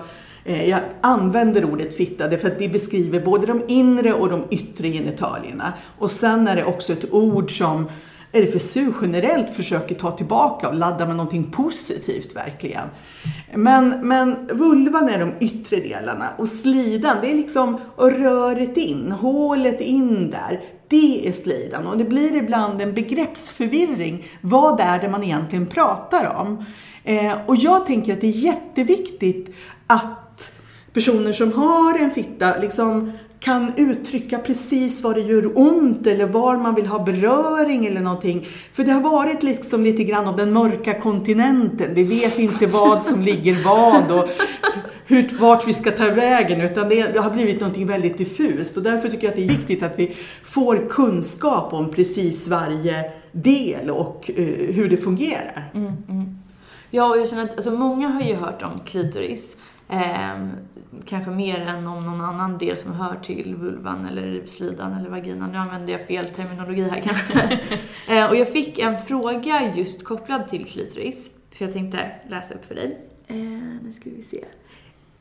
eh, 0.45 0.71
jag 0.71 0.81
använder 1.01 1.65
ordet 1.65 1.97
fitta, 1.97 2.29
därför 2.29 2.49
att 2.49 2.59
det 2.59 2.69
beskriver 2.69 3.21
både 3.21 3.47
de 3.47 3.63
inre 3.69 4.13
och 4.13 4.29
de 4.29 4.45
yttre 4.51 4.89
genitalierna. 4.89 5.73
Och 5.99 6.11
sen 6.11 6.49
är 6.49 6.57
det 6.57 6.65
också 6.65 6.93
ett 6.93 7.13
ord 7.13 7.59
som 7.59 7.89
RFSU 8.33 8.93
generellt 9.03 9.55
försöker 9.55 9.95
ta 9.95 10.11
tillbaka 10.11 10.69
och 10.69 10.75
ladda 10.75 11.07
med 11.07 11.17
någonting 11.17 11.51
positivt 11.51 12.37
verkligen. 12.37 12.89
Men, 13.55 14.09
men 14.09 14.49
vulvan 14.53 15.09
är 15.09 15.19
de 15.19 15.33
yttre 15.41 15.77
delarna 15.77 16.29
och 16.37 16.49
slidan 16.49 17.17
det 17.21 17.31
är 17.31 17.35
liksom 17.35 17.81
röret 17.97 18.77
in, 18.77 19.13
hålet 19.13 19.81
in 19.81 20.31
där. 20.31 20.61
Det 20.89 21.29
är 21.29 21.33
slidan 21.33 21.87
och 21.87 21.99
det 21.99 22.05
blir 22.05 22.37
ibland 22.37 22.81
en 22.81 22.95
begreppsförvirring. 22.95 24.27
Vad 24.41 24.81
är 24.81 24.99
det 24.99 25.09
man 25.09 25.25
egentligen 25.25 25.67
pratar 25.67 26.37
om? 26.37 26.65
Eh, 27.05 27.33
och 27.47 27.57
jag 27.57 27.87
tänker 27.87 28.13
att 28.13 28.21
det 28.21 28.27
är 28.27 28.31
jätteviktigt 28.31 29.55
att 29.87 30.53
personer 30.93 31.33
som 31.33 31.53
har 31.53 31.99
en 31.99 32.11
fitta 32.11 32.57
liksom 32.61 33.13
kan 33.41 33.73
uttrycka 33.77 34.39
precis 34.39 35.03
vad 35.03 35.15
det 35.15 35.21
gör 35.21 35.59
ont 35.59 36.07
eller 36.07 36.27
var 36.27 36.57
man 36.57 36.75
vill 36.75 36.87
ha 36.87 37.05
beröring 37.05 37.87
eller 37.87 38.01
någonting. 38.01 38.49
För 38.73 38.85
det 38.85 38.93
har 38.93 39.01
varit 39.01 39.43
liksom 39.43 39.83
lite 39.85 40.05
grann 40.05 40.29
av 40.29 40.37
den 40.37 40.53
mörka 40.53 41.01
kontinenten. 41.01 41.95
Vi 41.95 42.05
vet 42.05 42.39
inte 42.39 42.67
vad 42.67 43.05
som 43.05 43.23
ligger 43.23 43.65
vad 43.65 44.19
och 44.19 44.29
hur, 45.07 45.41
vart 45.41 45.69
vi 45.69 45.73
ska 45.73 45.91
ta 45.91 46.05
vägen 46.05 46.61
utan 46.61 46.89
det 46.89 47.19
har 47.19 47.31
blivit 47.31 47.61
någonting 47.61 47.87
väldigt 47.87 48.19
diffust 48.19 48.77
och 48.77 48.83
därför 48.83 49.09
tycker 49.09 49.25
jag 49.25 49.31
att 49.31 49.37
det 49.37 49.45
är 49.45 49.57
viktigt 49.59 49.83
att 49.83 49.99
vi 49.99 50.17
får 50.45 50.89
kunskap 50.89 51.73
om 51.73 51.91
precis 51.91 52.49
varje 52.49 53.13
del 53.33 53.91
och 53.91 54.31
uh, 54.39 54.45
hur 54.73 54.89
det 54.89 54.97
fungerar. 54.97 55.71
Mm, 55.75 55.93
mm. 56.09 56.39
Ja, 56.91 57.11
och 57.11 57.19
jag 57.19 57.29
känner 57.29 57.45
att 57.45 57.55
alltså, 57.55 57.71
många 57.71 58.09
har 58.09 58.21
ju 58.21 58.35
hört 58.35 58.63
om 58.63 58.79
klitoris 58.85 59.57
Eh, 59.89 60.49
kanske 61.05 61.31
mer 61.31 61.61
än 61.61 61.87
om 61.87 62.05
någon 62.05 62.21
annan 62.21 62.59
del 62.59 62.79
som 62.79 62.93
hör 62.93 63.17
till 63.17 63.55
vulvan 63.55 64.07
eller 64.07 64.47
slidan 64.47 64.93
eller 64.93 65.11
vaginan. 65.11 65.51
Nu 65.53 65.59
använder 65.59 65.93
jag 65.93 66.07
fel 66.07 66.25
terminologi 66.25 66.83
här 66.83 67.01
kanske. 67.01 67.61
eh, 68.09 68.31
och 68.31 68.37
jag 68.37 68.53
fick 68.53 68.79
en 68.79 68.97
fråga 68.97 69.75
just 69.77 70.05
kopplad 70.05 70.49
till 70.49 70.65
klitoris. 70.65 71.31
Så 71.51 71.65
jag 71.65 71.73
tänkte 71.73 72.11
läsa 72.29 72.55
upp 72.55 72.65
för 72.65 72.75
dig. 72.75 72.99
Eh, 73.27 73.37
nu 73.83 73.93
ska 73.93 74.11
vi 74.11 74.23
se. 74.23 74.45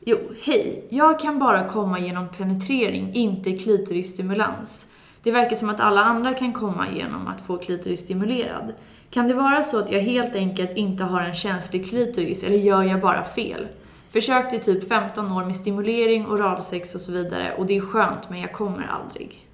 Jo, 0.00 0.18
hej. 0.42 0.86
Jag 0.88 1.20
kan 1.20 1.38
bara 1.38 1.68
komma 1.68 2.00
genom 2.00 2.28
penetrering, 2.28 3.14
inte 3.14 3.52
klitorisstimulans. 3.52 4.86
Det 5.22 5.30
verkar 5.30 5.56
som 5.56 5.68
att 5.68 5.80
alla 5.80 6.00
andra 6.00 6.34
kan 6.34 6.52
komma 6.52 6.86
genom 6.96 7.26
att 7.26 7.40
få 7.40 7.58
klitoris 7.58 8.00
stimulerad. 8.00 8.72
Kan 9.10 9.28
det 9.28 9.34
vara 9.34 9.62
så 9.62 9.78
att 9.78 9.92
jag 9.92 10.00
helt 10.00 10.34
enkelt 10.34 10.76
inte 10.76 11.04
har 11.04 11.20
en 11.20 11.34
känslig 11.34 11.88
klitoris 11.88 12.42
eller 12.42 12.56
gör 12.56 12.82
jag 12.82 13.00
bara 13.00 13.24
fel? 13.24 13.66
Försökte 14.10 14.58
typ 14.58 14.88
15 14.88 15.32
år 15.32 15.44
med 15.44 15.56
stimulering, 15.56 16.26
oralsex 16.26 16.94
och 16.94 17.00
så 17.00 17.12
vidare 17.12 17.54
och 17.58 17.66
det 17.66 17.76
är 17.76 17.80
skönt 17.80 18.30
men 18.30 18.40
jag 18.40 18.52
kommer 18.52 18.86
aldrig. 18.86 19.48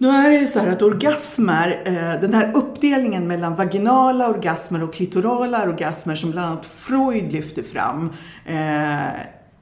Nu 0.00 0.08
är 0.08 0.30
det 0.30 0.36
ju 0.36 0.46
så 0.46 0.58
här 0.58 0.72
att 0.72 0.82
orgasmer, 0.82 1.82
eh, 1.84 2.20
den 2.20 2.34
här 2.34 2.56
uppdelningen 2.56 3.28
mellan 3.28 3.56
vaginala 3.56 4.28
orgasmer 4.28 4.82
och 4.82 4.94
klitorala 4.94 5.62
orgasmer 5.62 6.14
som 6.14 6.30
bland 6.30 6.46
annat 6.46 6.66
Freud 6.66 7.32
lyfter 7.32 7.62
fram, 7.62 8.12
eh, 8.46 9.12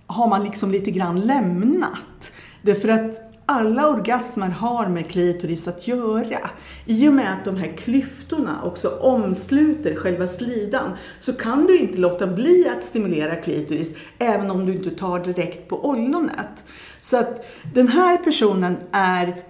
har 0.06 0.28
man 0.28 0.44
liksom 0.44 0.70
lite 0.70 0.90
grann 0.90 1.20
lämnat. 1.20 2.32
Därför 2.62 2.88
att 2.88 3.26
alla 3.46 3.88
orgasmer 3.88 4.48
har 4.48 4.86
med 4.86 5.10
klitoris 5.10 5.68
att 5.68 5.88
göra. 5.88 6.50
I 6.88 7.08
och 7.08 7.12
med 7.12 7.32
att 7.32 7.44
de 7.44 7.56
här 7.56 7.76
klyftorna 7.76 8.62
också 8.62 8.88
omsluter 8.88 9.94
själva 9.94 10.26
slidan 10.26 10.90
så 11.20 11.32
kan 11.32 11.66
du 11.66 11.78
inte 11.78 11.98
låta 11.98 12.26
bli 12.26 12.68
att 12.76 12.84
stimulera 12.84 13.36
klitoris 13.36 13.94
även 14.18 14.50
om 14.50 14.66
du 14.66 14.72
inte 14.72 14.90
tar 14.90 15.18
direkt 15.18 15.68
på 15.68 15.84
ollonet. 15.88 16.64
Så 17.00 17.16
att 17.16 17.44
den 17.74 17.88
här 17.88 18.16
personen 18.16 18.76
är 18.92 19.42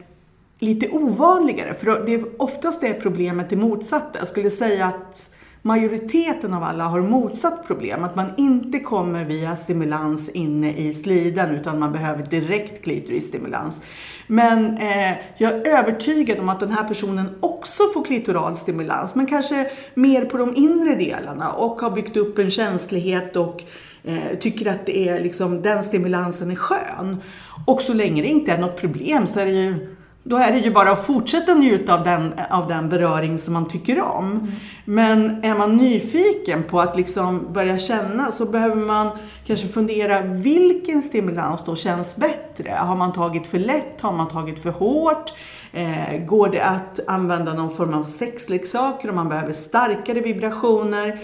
lite 0.59 0.88
ovanligare, 0.88 1.75
för 1.75 2.07
det 2.07 2.14
är 2.14 2.43
oftast 2.43 2.81
det 2.81 2.95
problemet 2.95 3.50
det 3.50 3.57
motsatta. 3.57 4.19
Jag 4.19 4.28
skulle 4.28 4.50
säga 4.50 4.87
att 4.87 5.31
majoriteten 5.67 6.55
av 6.55 6.63
alla 6.63 6.85
har 6.85 7.01
motsatt 7.01 7.67
problem. 7.67 8.05
Att 8.05 8.17
man 8.17 8.33
inte 8.37 8.81
kommer 8.81 9.25
via 9.25 9.57
stimulans 9.57 10.29
inne 10.29 10.73
i 10.77 10.95
slidan 10.95 11.51
utan 11.51 11.79
man 11.79 11.93
behöver 11.93 12.23
direkt 12.23 12.85
klitorisstimulans. 12.85 13.83
Men 14.27 14.79
eh, 14.79 15.17
jag 15.37 15.53
är 15.53 15.79
övertygad 15.79 16.39
om 16.39 16.49
att 16.49 16.61
den 16.61 16.71
här 16.71 16.89
personen 16.89 17.39
också 17.41 17.83
får 17.95 18.05
klitoral 18.05 18.57
stimulans 18.57 19.15
men 19.15 19.27
kanske 19.27 19.71
mer 19.95 20.25
på 20.25 20.37
de 20.37 20.57
inre 20.57 20.95
delarna 20.95 21.53
och 21.53 21.81
har 21.81 21.91
byggt 21.91 22.17
upp 22.17 22.39
en 22.39 22.51
känslighet 22.51 23.37
och 23.37 23.63
eh, 24.05 24.39
tycker 24.41 24.71
att 24.71 24.87
det 24.87 25.09
är 25.09 25.21
liksom, 25.21 25.63
den 25.63 25.85
stimulansen 25.85 26.51
är 26.51 26.57
skön. 26.57 27.23
Och 27.67 27.83
så 27.83 27.95
länge 27.95 28.23
det 28.23 28.29
inte 28.29 28.53
är 28.53 28.59
något 28.59 28.81
problem 28.81 29.27
så 29.27 29.41
är 29.41 29.47
det 29.47 29.53
ju 29.53 29.96
då 30.28 30.37
är 30.37 30.52
det 30.52 30.59
ju 30.59 30.71
bara 30.71 30.90
att 30.90 31.06
fortsätta 31.06 31.54
njuta 31.54 31.95
av 31.95 32.04
den, 32.04 32.35
av 32.50 32.66
den 32.66 32.88
beröring 32.88 33.38
som 33.38 33.54
man 33.54 33.68
tycker 33.68 34.00
om. 34.02 34.30
Mm. 34.33 34.52
Men 34.85 35.45
är 35.45 35.59
man 35.59 35.76
nyfiken 35.76 36.62
på 36.62 36.80
att 36.80 36.97
liksom 36.97 37.52
börja 37.52 37.78
känna 37.78 38.33
så 38.33 38.47
behöver 38.47 38.76
man 38.76 39.18
kanske 39.47 39.68
fundera 39.68 40.21
vilken 40.21 41.02
stimulans 41.02 41.64
då 41.64 41.76
känns 41.76 42.16
bättre? 42.16 42.71
Har 42.71 42.97
man 42.97 43.12
tagit 43.12 43.47
för 43.47 43.59
lätt? 43.59 44.00
Har 44.00 44.12
man 44.12 44.28
tagit 44.28 44.62
för 44.62 44.71
hårt? 44.71 45.33
Eh, 45.73 46.25
går 46.26 46.49
det 46.49 46.61
att 46.61 47.00
använda 47.06 47.54
någon 47.54 47.76
form 47.76 47.95
av 47.95 48.04
sexleksaker 48.04 49.11
om 49.11 49.16
man 49.16 49.28
behöver 49.28 49.52
starkare 49.52 50.21
vibrationer? 50.21 51.21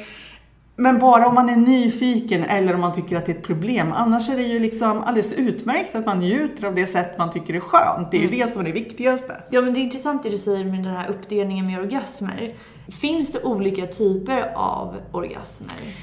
Men 0.76 0.98
bara 0.98 1.26
om 1.26 1.34
man 1.34 1.48
är 1.48 1.56
nyfiken 1.56 2.44
eller 2.44 2.74
om 2.74 2.80
man 2.80 2.92
tycker 2.92 3.16
att 3.16 3.26
det 3.26 3.32
är 3.32 3.36
ett 3.36 3.44
problem. 3.44 3.92
Annars 3.94 4.28
är 4.28 4.36
det 4.36 4.42
ju 4.42 4.58
liksom 4.58 5.00
alldeles 5.00 5.32
utmärkt 5.32 5.94
att 5.94 6.06
man 6.06 6.18
njuter 6.18 6.66
av 6.66 6.74
det 6.74 6.86
sätt 6.86 7.18
man 7.18 7.30
tycker 7.30 7.54
är 7.54 7.60
skönt. 7.60 8.10
Det 8.10 8.16
är 8.16 8.22
mm. 8.22 8.32
ju 8.32 8.38
det 8.38 8.50
som 8.50 8.60
är 8.60 8.64
det 8.64 8.72
viktigaste. 8.72 9.42
Ja, 9.50 9.60
men 9.60 9.74
det 9.74 9.80
är 9.80 9.82
intressant 9.82 10.22
det 10.22 10.30
du 10.30 10.38
säger 10.38 10.64
med 10.64 10.84
den 10.84 10.96
här 10.96 11.10
uppdelningen 11.10 11.66
med 11.66 11.80
orgasmer. 11.80 12.54
Finns 13.00 13.32
det 13.32 13.42
olika 13.42 13.86
typer 13.86 14.52
av 14.54 14.96
orgasmer? 15.12 15.96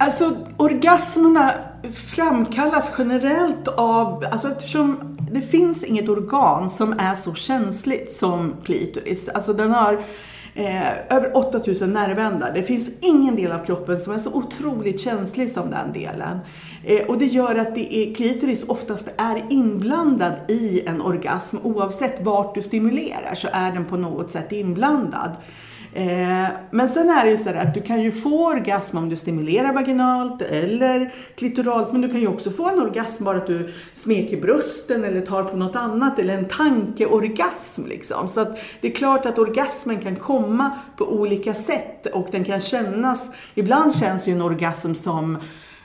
Alltså, 0.00 0.36
orgasmerna 0.56 1.52
framkallas 1.94 2.92
generellt 2.98 3.68
av, 3.68 4.24
alltså 4.32 4.48
eftersom 4.48 5.16
det 5.32 5.40
finns 5.40 5.84
inget 5.84 6.08
organ 6.08 6.70
som 6.70 6.92
är 6.98 7.14
så 7.14 7.34
känsligt 7.34 8.12
som 8.12 8.54
klitoris. 8.64 9.28
Alltså 9.28 9.52
den 9.52 9.70
har 9.70 10.04
Eh, 10.58 11.16
över 11.16 11.36
8000 11.36 11.92
nervändar. 11.92 12.52
Det 12.54 12.62
finns 12.62 12.90
ingen 13.00 13.36
del 13.36 13.52
av 13.52 13.64
kroppen 13.64 14.00
som 14.00 14.14
är 14.14 14.18
så 14.18 14.32
otroligt 14.32 15.00
känslig 15.00 15.50
som 15.50 15.70
den 15.70 15.92
delen. 15.92 16.38
Eh, 16.84 17.06
och 17.06 17.18
det 17.18 17.26
gör 17.26 17.54
att 17.54 17.74
det 17.74 17.94
är, 17.94 18.14
klitoris 18.14 18.68
oftast 18.68 19.08
är 19.16 19.44
inblandad 19.50 20.34
i 20.48 20.82
en 20.86 21.02
orgasm. 21.02 21.56
Oavsett 21.62 22.24
vart 22.24 22.54
du 22.54 22.62
stimulerar 22.62 23.34
så 23.34 23.48
är 23.52 23.72
den 23.72 23.84
på 23.84 23.96
något 23.96 24.30
sätt 24.30 24.52
inblandad. 24.52 25.30
Eh, 25.92 26.48
men 26.70 26.88
sen 26.88 27.10
är 27.10 27.24
det 27.24 27.30
ju 27.30 27.36
så 27.36 27.50
att 27.50 27.74
du 27.74 27.82
kan 27.82 28.02
ju 28.02 28.12
få 28.12 28.46
orgasm 28.46 28.98
om 28.98 29.08
du 29.08 29.16
stimulerar 29.16 29.72
vaginalt 29.72 30.42
eller 30.42 31.14
klitoralt, 31.36 31.92
men 31.92 32.00
du 32.00 32.08
kan 32.08 32.20
ju 32.20 32.28
också 32.28 32.50
få 32.50 32.68
en 32.68 32.80
orgasm 32.80 33.24
bara 33.24 33.36
att 33.36 33.46
du 33.46 33.74
smeker 33.94 34.40
brösten 34.40 35.04
eller 35.04 35.20
tar 35.20 35.44
på 35.44 35.56
något 35.56 35.76
annat, 35.76 36.18
eller 36.18 36.34
en 36.34 36.48
tankeorgasm 36.48 37.86
liksom. 37.86 38.28
Så 38.28 38.40
att 38.40 38.58
det 38.80 38.88
är 38.88 38.92
klart 38.92 39.26
att 39.26 39.38
orgasmen 39.38 39.98
kan 39.98 40.16
komma 40.16 40.70
på 40.96 41.12
olika 41.12 41.54
sätt 41.54 42.06
och 42.06 42.28
den 42.30 42.44
kan 42.44 42.60
kännas, 42.60 43.32
ibland 43.54 43.96
känns 43.96 44.28
ju 44.28 44.32
en 44.32 44.42
orgasm 44.42 44.94
som 44.94 45.38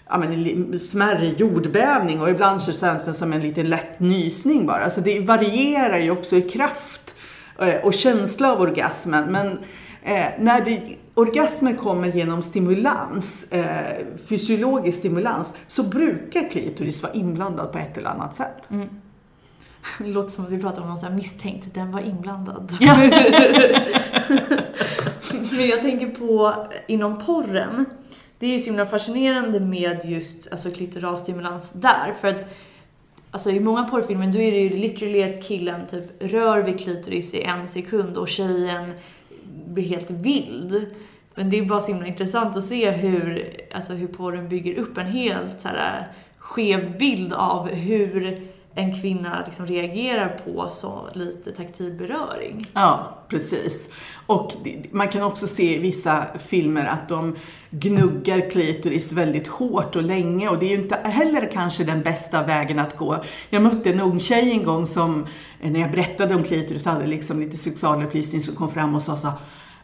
ja, 0.10 0.18
men 0.18 0.34
en 0.34 0.80
smärre 0.80 1.34
jordbävning 1.38 2.22
och 2.22 2.30
ibland 2.30 2.62
så 2.62 2.74
känns 2.74 3.06
det 3.06 3.14
som 3.14 3.34
en 3.34 3.42
liten 3.42 3.70
lätt 3.70 4.00
nysning 4.00 4.66
bara. 4.66 4.90
Så 4.90 5.02
det 5.02 5.20
varierar 5.20 6.00
ju 6.00 6.12
också 6.12 6.36
i 6.36 6.42
kraft 6.42 7.16
eh, 7.60 7.86
och 7.86 7.94
känsla 7.94 8.52
av 8.52 8.62
orgasmen. 8.62 9.32
Men 9.32 9.60
Eh, 10.06 10.26
när 10.40 10.62
det, 10.66 10.96
orgasmer 11.14 11.76
kommer 11.76 12.08
genom 12.08 12.42
stimulans, 12.42 13.52
eh, 13.52 14.06
fysiologisk 14.30 15.00
stimulans, 15.00 15.54
så 15.68 15.84
brukar 15.84 16.50
klitoris 16.50 17.04
vara 17.04 17.14
inblandad 17.14 17.72
på 17.72 17.78
ett 17.78 17.98
eller 17.98 18.10
annat 18.10 18.36
sätt. 18.36 18.70
Mm. 18.72 18.90
Det 19.98 20.08
låter 20.14 20.30
som 20.30 20.46
att 20.46 20.52
vi 20.52 20.62
pratar 20.62 20.82
om 20.82 20.88
någon 20.88 21.00
sån 21.00 21.16
misstänkt, 21.16 21.74
den 21.74 21.92
var 21.92 22.00
inblandad. 22.00 22.78
Ja. 22.80 22.98
Men 25.52 25.68
jag 25.68 25.82
tänker 25.82 26.08
på 26.08 26.56
inom 26.88 27.26
porren, 27.26 27.86
det 28.40 28.46
är 28.46 28.52
ju 28.52 28.60
så 28.60 28.66
himla 28.66 28.86
fascinerande 28.86 29.60
med 29.60 30.06
just 30.06 30.52
alltså, 30.52 30.72
klitoralstimulans 30.72 31.72
där. 31.72 32.14
För 32.22 32.28
att 32.28 32.46
Alltså 33.32 33.52
i 33.52 33.60
många 33.60 33.84
porrfilmer 33.84 34.28
då 34.28 34.40
är 34.40 34.52
det 34.52 34.58
ju 34.58 34.70
literally 34.70 35.24
att 35.24 35.44
killen 35.44 35.88
typ 35.88 36.04
rör 36.20 36.64
vid 36.64 36.80
klitoris 36.80 37.34
i 37.34 37.42
en 37.42 37.68
sekund 37.68 38.18
och 38.18 38.28
tjejen 38.28 38.94
blir 39.74 39.84
helt 39.84 40.12
vild. 40.12 40.86
Men 41.36 41.50
det 41.50 41.60
är 41.60 41.66
bara 41.66 41.82
så 41.82 41.92
himla 41.92 42.08
intressant 42.08 42.58
att 42.58 42.64
se 42.64 42.92
hur, 42.92 43.50
alltså 43.74 43.94
hur 43.94 44.08
porren 44.08 44.50
bygger 44.50 44.80
upp 44.80 44.98
en 44.98 45.06
helt 45.06 45.62
så 45.62 45.68
här, 45.68 46.00
äh, 46.00 46.16
skev 46.38 46.98
bild 46.98 47.34
av 47.34 47.68
hur 47.68 48.42
en 48.76 49.02
kvinna 49.02 49.44
liksom 49.46 49.66
reagerar 49.66 50.42
på 50.46 50.70
så 50.70 51.08
lite 51.14 51.52
taktil 51.52 51.92
beröring. 51.92 52.66
Ja, 52.74 53.18
precis. 53.28 53.90
Och 54.26 54.52
man 54.92 55.08
kan 55.08 55.24
också 55.24 55.48
se 55.48 55.76
i 55.76 55.80
vissa 55.80 56.26
filmer 56.48 56.86
att 56.86 57.10
de 57.10 57.36
gnuggar 57.70 58.50
klitoris 58.50 59.12
väldigt 59.12 59.48
hårt 59.48 59.96
och 59.96 60.04
länge 60.04 60.50
och 60.50 60.60
det 60.60 60.66
är 60.66 60.70
ju 60.70 60.82
inte 60.82 60.96
heller 60.96 61.50
kanske 61.54 61.84
den 61.84 62.02
bästa 62.02 62.44
vägen 62.44 62.80
att 62.80 62.98
gå. 62.98 63.24
Jag 63.50 63.62
mötte 63.62 63.90
en 63.90 64.00
ung 64.00 64.20
tjej 64.20 64.52
en 64.52 64.64
gång 64.64 64.88
som, 64.88 65.28
eh, 65.62 65.72
när 65.72 65.80
jag 65.80 65.92
berättade 65.92 66.36
om 66.36 66.44
klitoris, 66.44 66.86
hade 66.86 67.06
liksom 67.06 67.40
lite 67.40 67.58
sexualupplysning 67.58 68.42
som 68.42 68.56
kom 68.56 68.70
fram 68.70 68.96
och 68.96 69.04
sa 69.04 69.18
så 69.18 69.32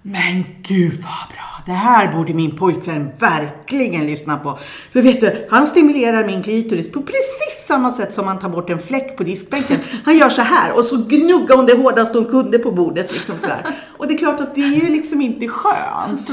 men 0.01 0.44
gud 0.62 0.94
vad 0.94 1.29
bra! 1.29 1.50
Det 1.65 1.72
här 1.72 2.13
borde 2.13 2.34
min 2.34 2.56
pojkvän 2.56 3.12
verkligen 3.20 4.06
lyssna 4.06 4.38
på. 4.38 4.60
För 4.91 5.01
vet 5.01 5.22
du, 5.22 5.48
han 5.50 5.68
stimulerar 5.68 6.25
min 6.25 6.44
klitoris 6.44 6.91
på 6.91 7.01
precis 7.01 7.65
samma 7.68 7.94
sätt 7.94 8.13
som 8.13 8.25
man 8.25 8.39
tar 8.39 8.50
bort 8.50 8.70
en 8.70 8.79
fläck 8.79 9.18
på 9.18 9.24
diskbänken. 9.24 9.79
Han 10.06 10.18
gör 10.18 10.29
så 10.29 10.41
här 10.41 10.77
och 10.77 10.86
så 10.86 10.98
gnuggar 10.98 11.56
hon 11.56 11.65
det 11.65 11.77
hårdast 11.77 12.13
hon 12.13 12.25
kunde 12.25 12.60
på 12.60 12.72
bordet. 12.72 13.13
Liksom 13.13 13.38
så 13.38 13.48
här. 13.48 13.65
Och 13.98 14.08
det 14.08 14.13
är 14.13 14.18
klart 14.18 14.39
att 14.39 14.56
det 14.56 14.62
är 14.62 14.82
ju 14.82 14.89
liksom 14.89 15.22
inte 15.22 15.48
skönt. 15.48 16.32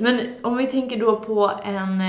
Men 0.00 0.20
om 0.42 0.56
vi 0.56 0.66
tänker 0.66 1.00
då 1.00 1.16
på 1.16 1.50
en 1.64 2.02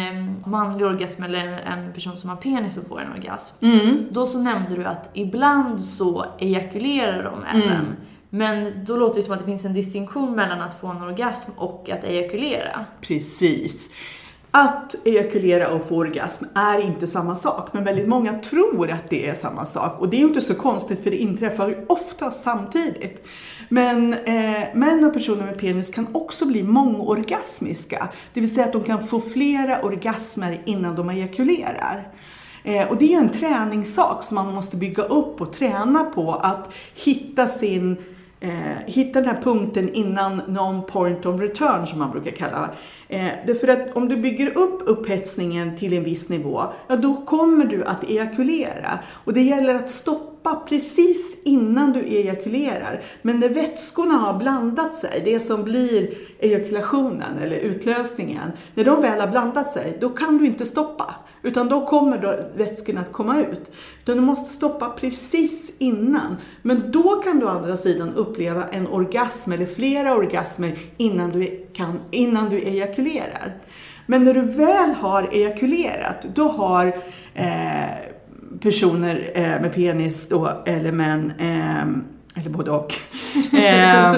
manlig 0.46 0.88
orgasm 0.88 1.24
eller 1.24 1.48
en 1.48 1.94
person 1.94 2.18
som 2.18 2.30
har 2.30 2.38
penis 2.38 2.78
och 2.78 2.88
får 2.88 3.02
en 3.02 3.12
orgasm. 3.12 3.56
Mm. 3.66 4.06
Då 4.12 4.26
så 4.26 4.40
nämnde 4.40 4.76
du 4.76 4.86
att 4.86 5.10
ibland 5.14 5.86
så 5.86 6.26
ejakulerar 6.40 7.24
de 7.24 7.44
även. 7.44 7.72
Mm. 7.72 7.96
Men 8.36 8.86
då 8.86 8.98
låter 8.98 9.16
det 9.16 9.24
som 9.24 9.34
att 9.34 9.40
det 9.40 9.46
finns 9.46 9.66
en 9.66 9.74
distinktion 9.74 10.36
mellan 10.36 10.62
att 10.62 10.80
få 10.80 10.88
en 10.88 11.04
orgasm 11.04 11.52
och 11.56 11.90
att 11.90 12.04
ejakulera. 12.04 12.86
Precis. 13.02 13.90
Att 14.52 14.96
ejakulera 15.06 15.70
och 15.70 15.88
få 15.88 15.96
orgasm 15.96 16.46
är 16.56 16.80
inte 16.80 17.08
samma 17.08 17.36
sak, 17.36 17.70
men 17.74 17.84
väldigt 17.84 18.08
många 18.08 18.40
tror 18.40 18.92
att 18.92 19.10
det 19.10 19.28
är 19.28 19.34
samma 19.34 19.66
sak. 19.66 20.00
Och 20.00 20.10
det 20.10 20.18
är 20.18 20.20
ju 20.20 20.26
inte 20.26 20.42
så 20.42 20.56
konstigt 20.56 21.04
för 21.04 21.12
det 21.12 21.18
inträffar 21.18 21.70
ju 21.70 21.86
ofta 21.90 22.32
samtidigt. 22.32 23.26
Men 23.70 24.14
eh, 24.14 24.64
män 24.74 25.06
och 25.06 25.14
personer 25.14 25.46
med 25.46 25.60
penis 25.60 25.90
kan 25.90 26.08
också 26.12 26.46
bli 26.46 26.64
mångorgasmiska. 26.64 28.10
Det 28.34 28.40
vill 28.40 28.54
säga 28.54 28.66
att 28.66 28.74
de 28.74 28.84
kan 28.84 29.08
få 29.08 29.22
flera 29.22 29.82
orgasmer 29.82 30.62
innan 30.66 30.96
de 30.96 31.10
ejakulerar. 31.10 32.08
Eh, 32.64 32.88
och 32.88 32.98
det 32.98 33.06
är 33.06 33.10
ju 33.10 33.18
en 33.18 33.30
träningssak 33.30 34.24
som 34.24 34.36
man 34.36 34.54
måste 34.54 34.78
bygga 34.78 35.04
upp 35.04 35.42
och 35.42 35.54
träna 35.54 36.04
på 36.04 36.34
att 36.34 36.74
hitta 36.94 37.48
sin 37.48 37.98
Eh, 38.46 38.78
hitta 38.86 39.22
den 39.22 39.30
här 39.30 39.42
punkten 39.42 39.94
innan 39.94 40.42
non 40.48 40.86
point 40.86 41.26
of 41.26 41.42
return 41.42 41.88
som 41.88 42.00
man 42.00 42.12
brukar 42.12 42.32
kalla 42.32 42.70
eh, 43.08 43.28
Därför 43.48 43.68
att 43.68 43.96
om 43.96 44.10
du 44.10 44.18
bygger 44.18 44.58
upp 44.58 44.82
upphetsningen 44.86 45.78
till 45.78 45.94
en 45.94 46.04
viss 46.04 46.30
nivå, 46.30 46.64
ja 46.88 46.96
då 46.96 47.26
kommer 47.26 47.66
du 47.66 47.84
att 47.84 48.04
ejakulera. 48.10 49.00
Och 49.10 49.34
det 49.34 49.42
gäller 49.42 49.76
att 49.76 49.90
stoppa 49.90 50.56
precis 50.70 51.38
innan 51.44 51.75
du 51.96 52.04
ejakulerar. 52.04 53.04
Men 53.22 53.40
när 53.40 53.50
vätskorna 53.50 54.14
har 54.14 54.40
blandat 54.40 54.96
sig, 54.96 55.22
det 55.26 55.40
som 55.40 55.64
blir 55.64 56.18
ejakulationen 56.40 57.38
eller 57.42 57.56
utlösningen, 57.56 58.52
när 58.76 58.84
de 58.84 59.02
väl 59.02 59.20
har 59.20 59.28
blandat 59.28 59.68
sig, 59.68 59.98
då 60.02 60.10
kan 60.10 60.38
du 60.38 60.46
inte 60.46 60.66
stoppa. 60.66 61.16
Utan 61.46 61.70
då 61.70 61.86
kommer 61.86 62.18
då 62.18 62.36
vätskorna 62.56 63.02
att 63.02 63.12
komma 63.12 63.40
ut. 63.40 63.72
Utan 64.04 64.16
du 64.16 64.22
måste 64.22 64.54
stoppa 64.54 64.90
precis 64.90 65.72
innan. 65.78 66.36
Men 66.62 66.92
då 66.92 67.16
kan 67.16 67.40
du 67.40 67.46
å 67.46 67.50
andra 67.50 67.78
sidan 67.78 68.14
uppleva 68.14 68.64
en 68.68 68.88
orgasm 68.88 69.52
eller 69.52 69.66
flera 69.66 70.16
orgasmer 70.16 70.78
innan 70.98 71.32
du, 71.32 71.68
kan, 71.74 72.00
innan 72.12 72.50
du 72.50 72.60
ejakulerar. 72.60 73.58
Men 74.06 74.24
när 74.24 74.34
du 74.34 74.42
väl 74.42 74.90
har 74.92 75.30
ejakulerat, 75.34 76.26
då 76.36 76.48
har 76.48 76.88
eh, 77.34 78.15
personer 78.62 79.32
eh, 79.36 79.62
med 79.62 79.74
penis 79.74 80.30
då, 80.30 80.64
eller 80.66 80.92
män, 80.92 81.34
eh, 81.40 82.40
eller 82.40 82.50
både 82.50 82.72
och, 82.72 82.94
eh, 83.54 84.16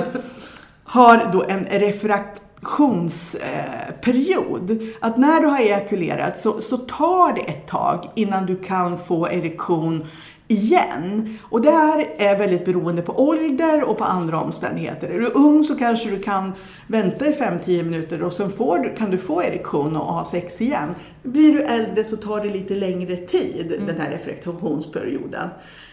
har 0.83 1.29
då 1.33 1.43
en 1.43 1.65
refrakt 1.65 2.41
erektionsperiod. 2.61 4.79
Att 5.01 5.17
när 5.17 5.41
du 5.41 5.47
har 5.47 5.59
ejakulerat 5.59 6.37
så, 6.37 6.61
så 6.61 6.77
tar 6.77 7.33
det 7.33 7.41
ett 7.41 7.67
tag 7.67 8.09
innan 8.15 8.45
du 8.45 8.55
kan 8.55 8.97
få 8.97 9.27
erektion 9.27 10.05
igen. 10.47 11.37
Och 11.41 11.61
det 11.61 11.71
här 11.71 12.09
är 12.17 12.37
väldigt 12.37 12.65
beroende 12.65 13.01
på 13.01 13.27
ålder 13.27 13.83
och 13.83 13.97
på 13.97 14.03
andra 14.03 14.41
omständigheter. 14.41 15.07
Är 15.07 15.19
du 15.19 15.31
ung 15.31 15.63
så 15.63 15.75
kanske 15.75 16.09
du 16.09 16.19
kan 16.19 16.53
vänta 16.87 17.27
i 17.27 17.31
5-10 17.31 17.83
minuter 17.83 18.23
och 18.23 18.33
sen 18.33 18.51
får 18.51 18.97
kan 18.97 19.11
du 19.11 19.17
få 19.17 19.43
erektion 19.43 19.95
och 19.95 20.13
ha 20.13 20.25
sex 20.25 20.61
igen. 20.61 20.95
Blir 21.23 21.53
du 21.53 21.61
äldre 21.61 22.03
så 22.03 22.17
tar 22.17 22.41
det 22.41 22.49
lite 22.49 22.75
längre 22.75 23.15
tid, 23.15 23.71
mm. 23.71 23.87
den 23.87 24.01
här 24.01 24.11
reflektionsperioden. 24.11 25.49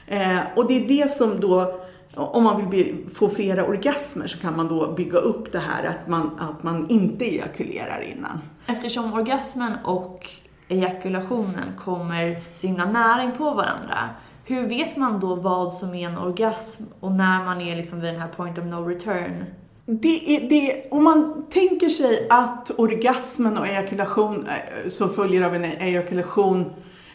Eh, 0.07 0.39
och 0.57 0.69
det 0.69 0.85
är 0.85 0.89
det 0.89 1.11
som 1.11 1.41
då 1.41 1.81
om 2.17 2.45
man 2.45 2.71
vill 2.71 3.07
få 3.15 3.29
flera 3.29 3.67
orgasmer 3.67 4.27
så 4.27 4.39
kan 4.39 4.57
man 4.57 4.69
då 4.69 4.93
bygga 4.93 5.19
upp 5.19 5.53
det 5.53 5.59
här 5.59 5.85
att 5.85 6.09
man, 6.09 6.31
att 6.39 6.63
man 6.63 6.91
inte 6.91 7.25
ejakulerar 7.25 8.03
innan. 8.03 8.41
Eftersom 8.67 9.13
orgasmen 9.13 9.73
och 9.85 10.29
ejakulationen 10.69 11.73
kommer 11.79 12.37
så 12.55 12.67
himla 12.67 12.85
nära 12.85 13.23
in 13.23 13.33
på 13.33 13.45
varandra, 13.45 13.99
hur 14.45 14.67
vet 14.67 14.97
man 14.97 15.21
då 15.21 15.35
vad 15.35 15.73
som 15.73 15.95
är 15.95 16.09
en 16.09 16.19
orgasm 16.19 16.83
och 17.01 17.13
när 17.13 17.45
man 17.45 17.61
är 17.61 17.77
liksom 17.77 18.01
vid 18.01 18.13
den 18.13 18.21
här 18.21 18.29
point 18.29 18.59
of 18.59 18.65
no 18.65 18.89
return? 18.89 19.45
Det 19.87 20.37
är, 20.37 20.49
det, 20.49 20.85
om 20.91 21.05
man 21.05 21.47
tänker 21.51 21.89
sig 21.89 22.27
att 22.31 22.71
orgasmen 22.79 23.59
och 23.59 23.67
ejakulation 23.67 24.47
eh, 24.47 24.89
som 24.89 25.15
följer 25.15 25.43
av 25.43 25.55
en 25.55 25.65
ejakulation 25.65 26.73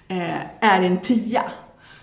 eh, 0.07 0.69
är 0.71 0.81
en 0.81 1.01
tia 1.01 1.43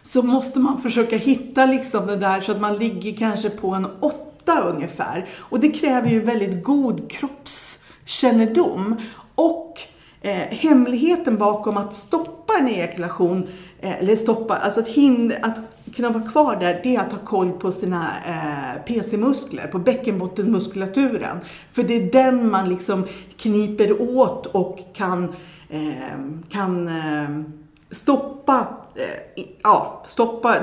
så 0.02 0.23
måste 0.23 0.59
man 0.59 0.80
försöka 0.80 1.16
hitta 1.16 1.66
liksom 1.66 2.06
det 2.06 2.16
där 2.16 2.40
så 2.40 2.52
att 2.52 2.61
man 2.61 2.76
ligger 2.76 3.16
kanske 3.16 3.50
på 3.50 3.75
en 3.75 3.87
åtta 4.00 4.61
ungefär. 4.61 5.28
Och 5.37 5.61
det 5.61 5.71
kräver 5.71 6.09
ju 6.09 6.21
väldigt 6.21 6.64
god 6.64 7.11
kroppskännedom. 7.11 8.97
Och 9.35 9.80
eh, 10.21 10.37
hemligheten 10.50 11.37
bakom 11.37 11.77
att 11.77 11.94
stoppa 11.94 12.53
en 12.61 12.68
ejakulation, 12.68 13.42
eh, 13.42 13.48
Eh, 13.80 13.98
eller 13.98 14.16
stoppa, 14.16 14.56
alltså 14.56 14.80
att, 14.80 14.88
hind, 14.88 15.32
att 15.42 15.60
kunna 15.94 16.10
vara 16.10 16.24
kvar 16.24 16.56
där, 16.56 16.80
det 16.82 16.96
är 16.96 17.00
att 17.00 17.12
ha 17.12 17.18
koll 17.18 17.52
på 17.52 17.72
sina 17.72 18.08
eh, 18.26 18.82
PC-muskler, 18.84 19.66
på 19.66 19.78
bäckenbottenmuskulaturen. 19.78 21.36
För 21.72 21.82
det 21.82 21.94
är 21.94 22.12
den 22.12 22.50
man 22.50 22.68
liksom 22.68 23.06
kniper 23.36 24.02
åt 24.18 24.46
och 24.46 24.78
kan, 24.94 25.24
eh, 25.68 26.18
kan 26.48 26.88
eh, 26.88 27.42
stoppa 27.90 28.66
Eh, 28.98 29.44
ja, 29.62 30.04
stoppa 30.06 30.56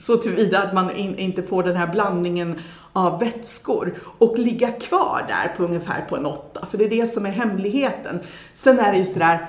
så 0.00 0.16
tillvida 0.16 0.62
att 0.62 0.74
man 0.74 0.96
in, 0.96 1.18
inte 1.18 1.42
får 1.42 1.62
den 1.62 1.76
här 1.76 1.86
blandningen 1.86 2.58
av 2.92 3.20
vätskor 3.20 3.94
och 4.18 4.38
ligga 4.38 4.72
kvar 4.72 5.24
där 5.28 5.56
på 5.56 5.64
ungefär 5.64 6.00
på 6.08 6.16
en 6.16 6.26
åtta. 6.26 6.66
För 6.70 6.78
det 6.78 6.84
är 6.84 6.90
det 6.90 7.06
som 7.06 7.26
är 7.26 7.30
hemligheten. 7.30 8.20
Sen 8.54 8.78
är 8.78 8.92
det 8.92 8.98
ju 8.98 9.04
sådär, 9.04 9.46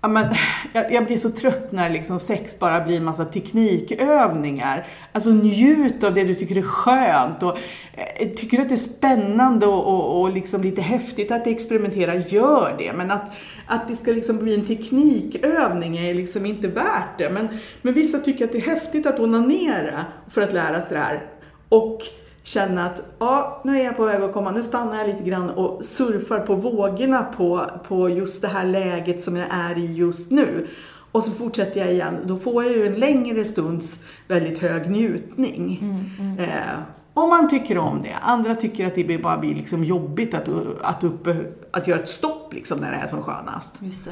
ja, 0.00 0.08
men, 0.08 0.26
jag, 0.72 0.92
jag 0.92 1.06
blir 1.06 1.16
så 1.16 1.30
trött 1.30 1.72
när 1.72 1.90
liksom 1.90 2.20
sex 2.20 2.58
bara 2.58 2.80
blir 2.84 2.96
en 2.96 3.04
massa 3.04 3.24
teknikövningar. 3.24 4.86
Alltså 5.12 5.30
njut 5.30 6.04
av 6.04 6.14
det 6.14 6.24
du 6.24 6.34
tycker 6.34 6.56
är 6.56 6.62
skönt 6.62 7.42
och 7.42 7.58
eh, 7.92 8.28
tycker 8.28 8.60
att 8.60 8.68
det 8.68 8.74
är 8.74 8.76
spännande 8.76 9.66
och, 9.66 9.86
och, 9.86 10.20
och 10.20 10.32
liksom 10.32 10.62
lite 10.62 10.82
häftigt 10.82 11.32
att 11.32 11.46
experimentera, 11.46 12.14
gör 12.14 12.74
det. 12.78 12.92
Men 12.92 13.10
att 13.10 13.32
att 13.68 13.88
det 13.88 13.96
ska 13.96 14.10
liksom 14.10 14.38
bli 14.38 14.54
en 14.54 14.66
teknikövning 14.66 15.98
är 15.98 16.14
liksom 16.14 16.46
inte 16.46 16.68
värt 16.68 17.18
det. 17.18 17.30
Men, 17.30 17.48
men 17.82 17.94
vissa 17.94 18.18
tycker 18.18 18.44
att 18.44 18.52
det 18.52 18.58
är 18.58 18.62
häftigt 18.62 19.06
att 19.06 19.20
onanera 19.20 20.06
för 20.30 20.42
att 20.42 20.52
lära 20.52 20.80
sig 20.82 20.96
det 20.96 21.02
här. 21.02 21.22
Och 21.68 22.02
känna 22.48 22.86
att 22.86 23.02
ja, 23.18 23.60
nu 23.64 23.80
är 23.80 23.84
jag 23.84 23.96
på 23.96 24.04
väg 24.04 24.22
att 24.22 24.32
komma, 24.32 24.50
nu 24.50 24.62
stannar 24.62 24.98
jag 24.98 25.06
lite 25.06 25.24
grann 25.24 25.50
och 25.50 25.84
surfar 25.84 26.38
på 26.38 26.54
vågorna 26.54 27.22
på, 27.22 27.66
på 27.88 28.08
just 28.08 28.42
det 28.42 28.48
här 28.48 28.64
läget 28.64 29.22
som 29.22 29.36
jag 29.36 29.48
är 29.50 29.78
i 29.78 29.94
just 29.94 30.30
nu. 30.30 30.66
Och 31.12 31.24
så 31.24 31.30
fortsätter 31.30 31.80
jag 31.80 31.92
igen. 31.92 32.16
Då 32.24 32.36
får 32.36 32.64
jag 32.64 32.72
ju 32.72 32.86
en 32.86 32.94
längre 32.94 33.44
stunds 33.44 34.04
väldigt 34.28 34.58
hög 34.58 34.90
njutning. 34.90 35.78
Mm, 35.82 36.04
mm. 36.18 36.38
Eh, 36.38 36.78
om 37.14 37.28
man 37.28 37.48
tycker 37.48 37.78
om 37.78 38.02
det. 38.02 38.16
Andra 38.20 38.54
tycker 38.54 38.86
att 38.86 38.94
det 38.94 39.22
bara 39.22 39.38
blir 39.38 39.54
liksom 39.54 39.84
jobbigt 39.84 40.34
att, 40.34 40.48
att, 40.82 41.04
uppe, 41.04 41.36
att 41.70 41.88
göra 41.88 42.00
ett 42.00 42.08
stopp 42.08 42.54
liksom 42.54 42.78
när 42.78 42.92
det 42.92 42.96
är 42.96 43.08
som 43.08 43.22
skönast. 43.22 43.74
Just 43.80 44.04
det. 44.04 44.10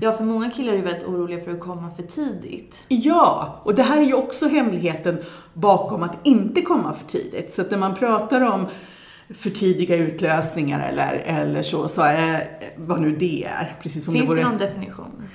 Ja, 0.00 0.12
för 0.12 0.24
många 0.24 0.50
killar 0.50 0.72
är 0.72 0.82
väldigt 0.82 1.04
oroliga 1.04 1.40
för 1.40 1.52
att 1.52 1.60
komma 1.60 1.90
för 1.96 2.02
tidigt. 2.02 2.82
Ja, 2.88 3.56
och 3.62 3.74
det 3.74 3.82
här 3.82 3.96
är 3.96 4.06
ju 4.06 4.14
också 4.14 4.48
hemligheten 4.48 5.18
bakom 5.54 6.02
att 6.02 6.26
inte 6.26 6.62
komma 6.62 6.92
för 6.92 7.06
tidigt. 7.06 7.50
Så 7.50 7.62
att 7.62 7.70
när 7.70 7.78
man 7.78 7.94
pratar 7.94 8.40
om 8.40 8.66
för 9.34 9.50
tidiga 9.50 9.96
utlösningar 9.96 10.88
eller, 10.88 11.12
eller 11.12 11.62
så, 11.62 11.88
så 11.88 12.02
är 12.02 12.48
vad 12.76 13.00
nu 13.00 13.16
det 13.16 13.44
är. 13.44 13.76
Precis 13.82 14.04
som 14.04 14.14
Finns 14.14 14.24
det, 14.24 14.28
vore... 14.28 14.40
det 14.40 14.48
någon 14.48 14.58
definition? 14.58 15.25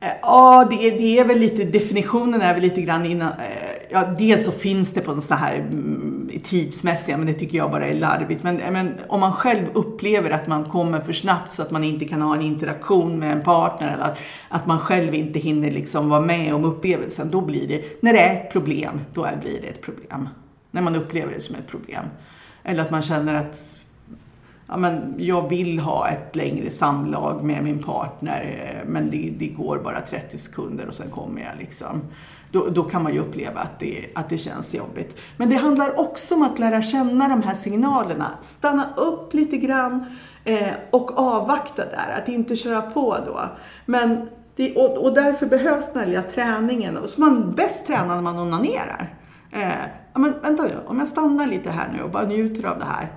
Eh, 0.00 0.12
ja, 0.22 0.66
det, 0.70 0.90
det 0.90 1.18
är 1.18 1.24
väl 1.24 1.38
lite, 1.38 1.64
definitionen 1.64 2.40
är 2.40 2.54
väl 2.54 2.62
lite 2.62 2.82
grann 2.82 3.06
innan, 3.06 3.28
eh, 3.28 3.88
ja 3.90 4.14
dels 4.18 4.44
så 4.44 4.52
finns 4.52 4.94
det 4.94 5.00
på 5.00 5.12
en 5.12 5.20
sån 5.20 5.36
här 5.36 5.54
mm, 5.54 6.30
tidsmässiga, 6.44 7.16
men 7.16 7.26
det 7.26 7.32
tycker 7.32 7.58
jag 7.58 7.70
bara 7.70 7.86
är 7.86 7.94
larvigt. 7.94 8.42
Men, 8.42 8.60
eh, 8.60 8.70
men 8.70 8.94
om 9.08 9.20
man 9.20 9.32
själv 9.32 9.66
upplever 9.72 10.30
att 10.30 10.46
man 10.46 10.64
kommer 10.64 11.00
för 11.00 11.12
snabbt 11.12 11.52
så 11.52 11.62
att 11.62 11.70
man 11.70 11.84
inte 11.84 12.04
kan 12.04 12.22
ha 12.22 12.34
en 12.34 12.42
interaktion 12.42 13.18
med 13.18 13.32
en 13.32 13.42
partner 13.42 13.92
eller 13.92 14.04
att, 14.04 14.20
att 14.48 14.66
man 14.66 14.80
själv 14.80 15.14
inte 15.14 15.38
hinner 15.38 15.70
liksom 15.70 16.08
vara 16.08 16.20
med 16.20 16.54
om 16.54 16.64
upplevelsen, 16.64 17.30
då 17.30 17.40
blir 17.40 17.68
det, 17.68 18.02
när 18.02 18.12
det 18.12 18.20
är 18.20 18.34
ett 18.34 18.52
problem, 18.52 19.00
då 19.14 19.28
blir 19.40 19.60
det 19.60 19.68
ett 19.68 19.82
problem. 19.82 20.28
När 20.70 20.82
man 20.82 20.96
upplever 20.96 21.34
det 21.34 21.40
som 21.40 21.56
ett 21.56 21.66
problem. 21.66 22.04
Eller 22.64 22.82
att 22.82 22.90
man 22.90 23.02
känner 23.02 23.34
att 23.34 23.77
ja, 24.68 24.76
men 24.76 25.14
jag 25.18 25.48
vill 25.48 25.78
ha 25.78 26.08
ett 26.08 26.36
längre 26.36 26.70
samlag 26.70 27.44
med 27.44 27.64
min 27.64 27.82
partner 27.82 28.72
eh, 28.82 28.88
men 28.88 29.10
det, 29.10 29.32
det 29.38 29.46
går 29.46 29.78
bara 29.78 30.00
30 30.00 30.38
sekunder 30.38 30.88
och 30.88 30.94
sen 30.94 31.10
kommer 31.10 31.40
jag 31.42 31.58
liksom. 31.58 32.00
Då, 32.52 32.66
då, 32.70 32.82
kan 32.82 33.02
man 33.02 33.14
ju 33.14 33.20
uppleva 33.20 33.60
att 33.60 33.78
det, 33.78 34.06
att 34.14 34.28
det 34.28 34.38
känns 34.38 34.74
jobbigt. 34.74 35.16
Men 35.36 35.50
det 35.50 35.56
handlar 35.56 36.00
också 36.00 36.34
om 36.34 36.42
att 36.42 36.58
lära 36.58 36.82
känna 36.82 37.28
de 37.28 37.42
här 37.42 37.54
signalerna. 37.54 38.30
Stanna 38.42 38.94
upp 38.96 39.34
lite 39.34 39.56
grann 39.56 40.04
eh, 40.44 40.70
och 40.90 41.18
avvakta 41.18 41.84
där, 41.84 42.20
att 42.22 42.28
inte 42.28 42.56
köra 42.56 42.82
på 42.82 43.16
då. 43.26 43.40
Men 43.86 44.28
det, 44.56 44.76
och, 44.76 45.04
och, 45.04 45.14
därför 45.14 45.46
behövs 45.46 45.92
den 45.92 46.00
här 46.00 46.06
lilla 46.06 46.22
träningen. 46.22 46.96
Och 46.96 47.08
så 47.08 47.20
man 47.20 47.52
bäst 47.52 47.86
tränar 47.86 48.14
när 48.14 48.22
man 48.22 48.38
onanerar. 48.38 49.14
Eh, 49.52 49.72
men 50.14 50.34
vänta 50.42 50.62
nu, 50.62 50.76
om 50.86 50.98
jag 50.98 51.08
stannar 51.08 51.46
lite 51.46 51.70
här 51.70 51.88
nu 51.92 52.02
och 52.02 52.10
bara 52.10 52.26
njuter 52.26 52.68
av 52.68 52.78
det 52.78 52.84
här 52.84 53.08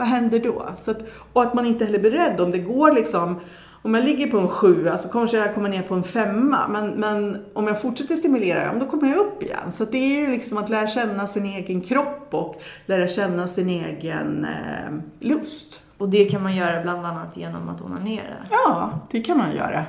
vad 0.00 0.08
händer 0.08 0.38
då? 0.38 0.68
Så 0.78 0.90
att, 0.90 1.02
och 1.32 1.42
att 1.42 1.54
man 1.54 1.66
inte 1.66 1.84
heller 1.84 1.98
är 1.98 2.02
beredd 2.02 2.40
om 2.40 2.50
det 2.50 2.58
går 2.58 2.92
liksom 2.92 3.40
om 3.82 3.94
jag 3.94 4.04
ligger 4.04 4.26
på 4.26 4.38
en 4.38 4.48
sjua 4.48 4.98
så 4.98 5.08
kanske 5.08 5.36
jag 5.36 5.54
kommer 5.54 5.68
ner 5.68 5.82
på 5.82 5.94
en 5.94 6.02
femma. 6.02 6.68
Men, 6.68 6.90
men 6.90 7.44
om 7.54 7.66
jag 7.66 7.82
fortsätter 7.82 8.16
stimulera, 8.16 8.74
då 8.74 8.86
kommer 8.86 9.08
jag 9.08 9.18
upp 9.18 9.42
igen. 9.42 9.72
Så 9.72 9.84
det 9.84 9.98
är 9.98 10.20
ju 10.20 10.30
liksom 10.30 10.58
att 10.58 10.68
lära 10.68 10.86
känna 10.86 11.26
sin 11.26 11.44
egen 11.44 11.80
kropp 11.80 12.28
och 12.30 12.62
lära 12.86 13.08
känna 13.08 13.48
sin 13.48 13.68
egen 13.68 14.44
eh, 14.44 14.92
lust. 15.28 15.82
Och 15.98 16.08
det 16.08 16.24
kan 16.24 16.42
man 16.42 16.56
göra 16.56 16.82
bland 16.82 17.06
annat 17.06 17.36
genom 17.36 17.68
att 17.68 17.82
onanera. 17.82 18.36
Ja, 18.50 18.90
det 19.10 19.20
kan 19.20 19.38
man 19.38 19.56
göra. 19.56 19.84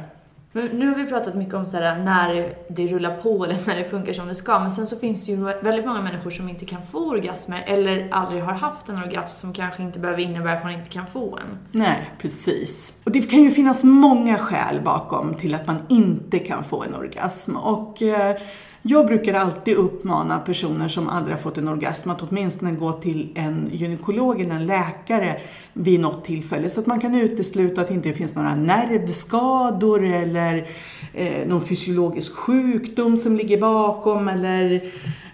Men 0.53 0.65
nu 0.65 0.87
har 0.87 0.95
vi 0.95 1.05
pratat 1.05 1.35
mycket 1.35 1.53
om 1.53 1.65
så 1.65 1.77
här, 1.77 1.99
när 1.99 2.53
det 2.67 2.87
rullar 2.87 3.17
på 3.17 3.45
eller 3.45 3.67
när 3.67 3.75
det 3.75 3.83
funkar 3.83 4.13
som 4.13 4.27
det 4.27 4.35
ska. 4.35 4.59
Men 4.59 4.71
sen 4.71 4.87
så 4.87 4.95
finns 4.95 5.25
det 5.25 5.31
ju 5.31 5.43
väldigt 5.43 5.85
många 5.85 6.01
människor 6.01 6.29
som 6.31 6.49
inte 6.49 6.65
kan 6.65 6.81
få 6.81 7.09
orgasmer 7.09 7.63
eller 7.67 8.09
aldrig 8.11 8.43
har 8.43 8.53
haft 8.53 8.89
en 8.89 8.97
orgasm 8.97 9.41
som 9.41 9.53
kanske 9.53 9.83
inte 9.83 9.99
behöver 9.99 10.21
innebära 10.21 10.53
att 10.57 10.63
man 10.63 10.73
inte 10.73 10.89
kan 10.89 11.07
få 11.07 11.37
en. 11.37 11.57
Nej, 11.71 12.11
precis. 12.19 13.01
Och 13.03 13.11
det 13.11 13.21
kan 13.21 13.43
ju 13.43 13.51
finnas 13.51 13.83
många 13.83 14.37
skäl 14.37 14.81
bakom 14.81 15.35
till 15.35 15.55
att 15.55 15.67
man 15.67 15.85
inte 15.89 16.39
kan 16.39 16.63
få 16.63 16.83
en 16.83 16.95
orgasm. 16.95 17.55
Och 17.55 18.01
eh, 18.01 18.37
jag 18.83 19.07
brukar 19.07 19.33
alltid 19.33 19.77
uppmana 19.77 20.39
personer 20.39 20.87
som 20.87 21.09
aldrig 21.09 21.35
har 21.35 21.41
fått 21.41 21.57
en 21.57 21.67
orgasm 21.67 22.09
att 22.09 22.21
åtminstone 22.21 22.71
gå 22.71 22.93
till 22.93 23.29
en 23.35 23.69
gynekolog 23.71 24.41
eller 24.41 24.55
en 24.55 24.65
läkare 24.65 25.41
vid 25.73 25.99
något 25.99 26.25
tillfälle 26.25 26.69
så 26.69 26.79
att 26.79 26.85
man 26.85 26.99
kan 26.99 27.15
utesluta 27.15 27.81
att 27.81 27.87
det 27.87 27.93
inte 27.93 28.13
finns 28.13 28.35
några 28.35 28.55
nervskador 28.55 30.05
eller 30.05 30.69
eh, 31.13 31.47
någon 31.47 31.65
fysiologisk 31.65 32.33
sjukdom 32.33 33.17
som 33.17 33.35
ligger 33.35 33.61
bakom 33.61 34.27
eller 34.27 34.81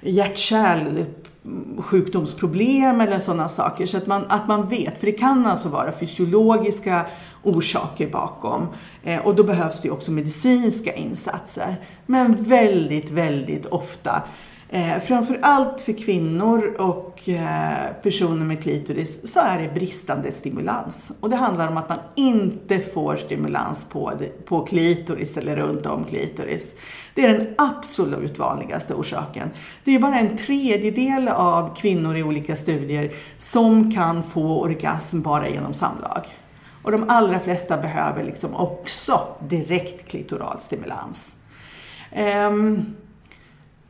hjärt 0.01 0.51
mm, 0.51 1.81
sjukdomsproblem 1.81 3.01
eller 3.01 3.19
sådana 3.19 3.47
saker. 3.47 3.86
Så 3.86 3.97
att 3.97 4.07
man, 4.07 4.25
att 4.29 4.47
man 4.47 4.67
vet, 4.67 4.99
för 4.99 5.05
det 5.05 5.12
kan 5.12 5.45
alltså 5.45 5.69
vara 5.69 5.91
fysiologiska 5.91 7.05
orsaker 7.43 8.08
bakom. 8.08 8.67
Eh, 9.04 9.26
och 9.26 9.36
då 9.36 9.43
behövs 9.43 9.82
det 9.82 9.89
också 9.89 10.12
medicinska 10.12 10.93
insatser. 10.93 11.76
Men 12.06 12.43
väldigt, 12.43 13.12
väldigt 13.12 13.65
ofta 13.65 14.23
Eh, 14.69 15.00
framförallt 15.00 15.82
för 15.82 15.93
kvinnor 15.93 16.76
och 16.80 17.30
eh, 17.30 17.93
personer 18.04 18.45
med 18.45 18.63
klitoris 18.63 19.34
så 19.34 19.39
är 19.39 19.62
det 19.62 19.73
bristande 19.73 20.32
stimulans. 20.32 21.17
Och 21.19 21.30
det 21.30 21.36
handlar 21.36 21.67
om 21.67 21.78
att 21.78 21.89
man 21.89 21.97
inte 22.15 22.80
får 22.80 23.17
stimulans 23.17 23.86
på, 23.89 24.12
på 24.45 24.65
klitoris 24.65 25.38
eller 25.38 25.56
runt 25.56 25.86
om 25.86 26.04
klitoris. 26.04 26.76
Det 27.15 27.26
är 27.26 27.38
den 27.38 27.47
absolut 27.58 28.39
vanligaste 28.39 28.93
orsaken. 28.93 29.50
Det 29.84 29.95
är 29.95 30.00
bara 30.00 30.19
en 30.19 30.38
tredjedel 30.38 31.28
av 31.28 31.76
kvinnor 31.76 32.17
i 32.17 32.23
olika 32.23 32.56
studier 32.56 33.12
som 33.38 33.91
kan 33.91 34.23
få 34.23 34.62
orgasm 34.62 35.21
bara 35.21 35.50
genom 35.50 35.73
samlag. 35.73 36.26
Och 36.88 36.93
de 36.93 37.06
allra 37.10 37.39
flesta 37.39 37.78
behöver 37.78 38.23
liksom 38.23 38.56
också 38.56 39.28
direkt 39.50 40.08
klitoral 40.08 40.60
stimulans. 40.60 41.36
Um, 42.47 42.95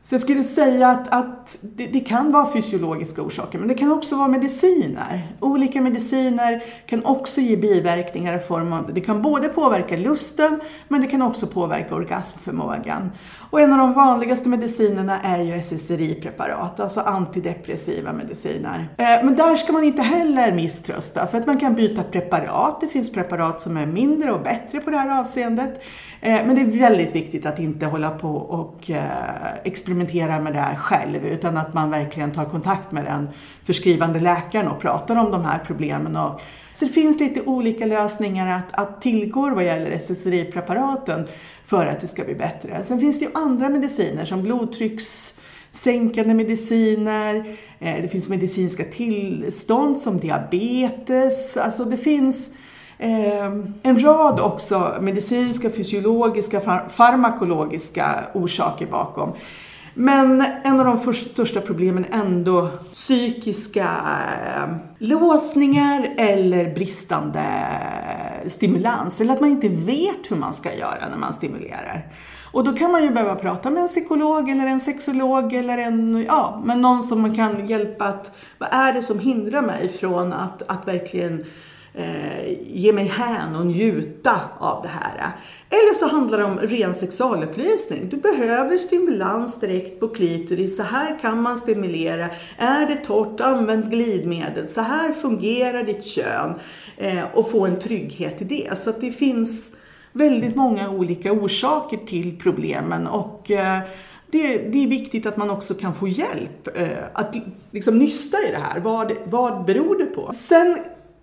så 0.02 0.14
jag 0.14 0.20
skulle 0.20 0.42
säga 0.42 0.88
att, 0.88 1.08
att 1.08 1.58
det, 1.60 1.86
det, 1.86 2.00
kan 2.00 2.32
vara 2.32 2.52
fysiologiska 2.52 3.22
orsaker, 3.22 3.58
men 3.58 3.68
det 3.68 3.74
kan 3.74 3.92
också 3.92 4.16
vara 4.16 4.28
mediciner. 4.28 5.32
Olika 5.40 5.80
mediciner 5.80 6.64
kan 6.86 7.04
också 7.04 7.40
ge 7.40 7.56
biverkningar 7.56 8.38
i 8.38 8.40
form 8.40 8.72
av, 8.72 8.94
det 8.94 9.00
kan 9.00 9.22
både 9.22 9.48
påverka 9.48 9.96
lusten, 9.96 10.60
men 10.88 11.00
det 11.00 11.06
kan 11.06 11.22
också 11.22 11.46
påverka 11.46 11.94
orgasmförmågan. 11.94 13.10
Och 13.50 13.60
en 13.60 13.72
av 13.72 13.78
de 13.78 13.92
vanligaste 13.92 14.48
medicinerna 14.48 15.20
är 15.20 15.40
ju 15.40 15.52
SSRI-preparat, 15.54 16.80
alltså 16.80 17.00
antidepressiva 17.00 18.12
mediciner. 18.12 18.88
Eh, 18.98 19.04
men 19.04 19.36
där 19.36 19.56
ska 19.56 19.72
man 19.72 19.84
inte 19.84 20.02
heller 20.02 20.52
misströsta, 20.52 21.26
för 21.26 21.38
att 21.38 21.46
man 21.46 21.60
kan 21.60 21.74
byta 21.74 22.02
preparat. 22.02 22.80
Det 22.80 22.88
finns 22.88 23.12
preparat 23.12 23.60
som 23.60 23.76
är 23.76 23.86
mindre 23.86 24.32
och 24.32 24.42
bättre 24.42 24.80
på 24.80 24.90
det 24.90 24.96
här 24.96 25.20
avseendet. 25.20 25.82
Eh, 26.20 26.46
men 26.46 26.54
det 26.54 26.60
är 26.60 26.78
väldigt 26.80 27.14
viktigt 27.14 27.46
att 27.46 27.58
inte 27.58 27.86
hålla 27.86 28.10
på 28.10 28.36
och 28.36 28.90
eh, 28.90 29.54
experimentera 29.64 30.40
med 30.40 30.52
det 30.52 30.60
här 30.60 30.76
själv 30.76 31.24
utan 31.24 31.56
att 31.56 31.74
man 31.74 31.90
verkligen 31.90 32.32
tar 32.32 32.44
kontakt 32.44 32.92
med 32.92 33.04
den 33.04 33.28
förskrivande 33.64 34.20
läkaren 34.20 34.68
och 34.68 34.80
pratar 34.80 35.16
om 35.16 35.30
de 35.30 35.44
här 35.44 35.58
problemen. 35.66 36.16
Och, 36.16 36.40
så 36.72 36.84
det 36.84 36.90
finns 36.90 37.20
lite 37.20 37.40
olika 37.40 37.86
lösningar 37.86 38.58
att, 38.58 38.80
att 38.80 39.02
tillgå 39.02 39.54
vad 39.54 39.64
gäller 39.64 39.90
SSRI-preparaten 39.90 41.28
för 41.66 41.86
att 41.86 42.00
det 42.00 42.06
ska 42.06 42.24
bli 42.24 42.34
bättre. 42.34 42.84
Sen 42.84 43.00
finns 43.00 43.18
det 43.18 43.24
ju 43.24 43.30
andra 43.34 43.68
mediciner 43.68 44.24
som 44.24 44.42
blodtryckssänkande 44.42 46.34
mediciner, 46.34 47.58
eh, 47.78 48.02
det 48.02 48.08
finns 48.08 48.28
medicinska 48.28 48.84
tillstånd 48.84 49.98
som 49.98 50.18
diabetes, 50.18 51.56
alltså 51.56 51.84
det 51.84 51.96
finns 51.96 52.52
Ehm, 52.98 53.74
en 53.82 54.00
rad 54.00 54.40
också 54.40 54.94
medicinska, 55.00 55.70
fysiologiska, 55.70 56.60
farmakologiska 56.90 58.24
orsaker 58.34 58.86
bakom. 58.86 59.32
Men 59.94 60.44
en 60.64 60.80
av 60.80 60.86
de 60.86 61.14
största 61.14 61.60
problemen 61.60 62.04
är 62.10 62.20
ändå 62.20 62.68
psykiska 62.94 63.88
ehm, 64.56 64.74
låsningar 64.98 66.08
eller 66.16 66.74
bristande 66.74 67.44
stimulans. 68.46 69.20
Eller 69.20 69.32
att 69.32 69.40
man 69.40 69.50
inte 69.50 69.68
vet 69.68 70.30
hur 70.30 70.36
man 70.36 70.54
ska 70.54 70.74
göra 70.74 71.08
när 71.10 71.18
man 71.18 71.32
stimulerar. 71.32 72.06
Och 72.52 72.64
då 72.64 72.72
kan 72.72 72.92
man 72.92 73.02
ju 73.02 73.10
behöva 73.10 73.34
prata 73.34 73.70
med 73.70 73.82
en 73.82 73.88
psykolog 73.88 74.50
eller 74.50 74.66
en 74.66 74.80
sexolog 74.80 75.52
eller 75.52 75.78
en, 75.78 76.24
ja, 76.28 76.62
men 76.64 76.80
någon 76.80 77.02
som 77.02 77.36
kan 77.36 77.66
hjälpa 77.66 78.04
att, 78.04 78.36
vad 78.58 78.68
är 78.72 78.92
det 78.92 79.02
som 79.02 79.18
hindrar 79.18 79.62
mig 79.62 79.88
från 79.88 80.32
att, 80.32 80.62
att 80.66 80.88
verkligen 80.88 81.44
eh, 81.94 82.52
ge 82.62 82.92
mig 82.92 83.04
hän 83.04 83.56
och 83.56 83.66
njuta 83.66 84.40
av 84.58 84.82
det 84.82 84.88
här. 84.88 85.32
Eller 85.70 85.94
så 85.94 86.06
handlar 86.06 86.38
det 86.38 86.44
om 86.44 86.58
ren 86.58 86.94
sexualupplysning. 86.94 88.08
Du 88.08 88.16
behöver 88.16 88.78
stimulans 88.78 89.60
direkt 89.60 90.00
på 90.00 90.08
klitoris. 90.08 90.76
Så 90.76 90.82
här 90.82 91.18
kan 91.20 91.42
man 91.42 91.58
stimulera. 91.58 92.30
Är 92.58 92.86
det 92.86 92.96
torrt, 92.96 93.40
använd 93.40 93.90
glidmedel. 93.90 94.68
Så 94.68 94.80
här 94.80 95.12
fungerar 95.12 95.82
ditt 95.82 96.06
kön. 96.06 96.54
Eh, 96.96 97.24
och 97.34 97.50
få 97.50 97.66
en 97.66 97.78
trygghet 97.78 98.42
i 98.42 98.44
det. 98.44 98.78
Så 98.78 98.90
att 98.90 99.00
det 99.00 99.12
finns 99.12 99.76
väldigt 100.12 100.56
många 100.56 100.90
olika 100.90 101.32
orsaker 101.32 101.96
till 101.96 102.38
problemen. 102.38 103.06
och 103.06 103.50
eh, 103.50 103.78
det, 104.30 104.58
det, 104.58 104.84
är 104.84 104.88
viktigt 104.88 105.26
att 105.26 105.36
man 105.36 105.50
också 105.50 105.74
kan 105.74 105.94
få 105.94 106.08
hjälp 106.08 106.76
eh, 106.76 106.88
att 107.12 107.34
liksom 107.70 107.98
nysta 107.98 108.36
i 108.48 108.50
det 108.50 108.58
här. 108.58 108.80
Vad, 108.80 109.12
vad 109.24 109.64
beror 109.64 109.98
det 109.98 110.06
på? 110.06 110.32
Sen 110.32 110.78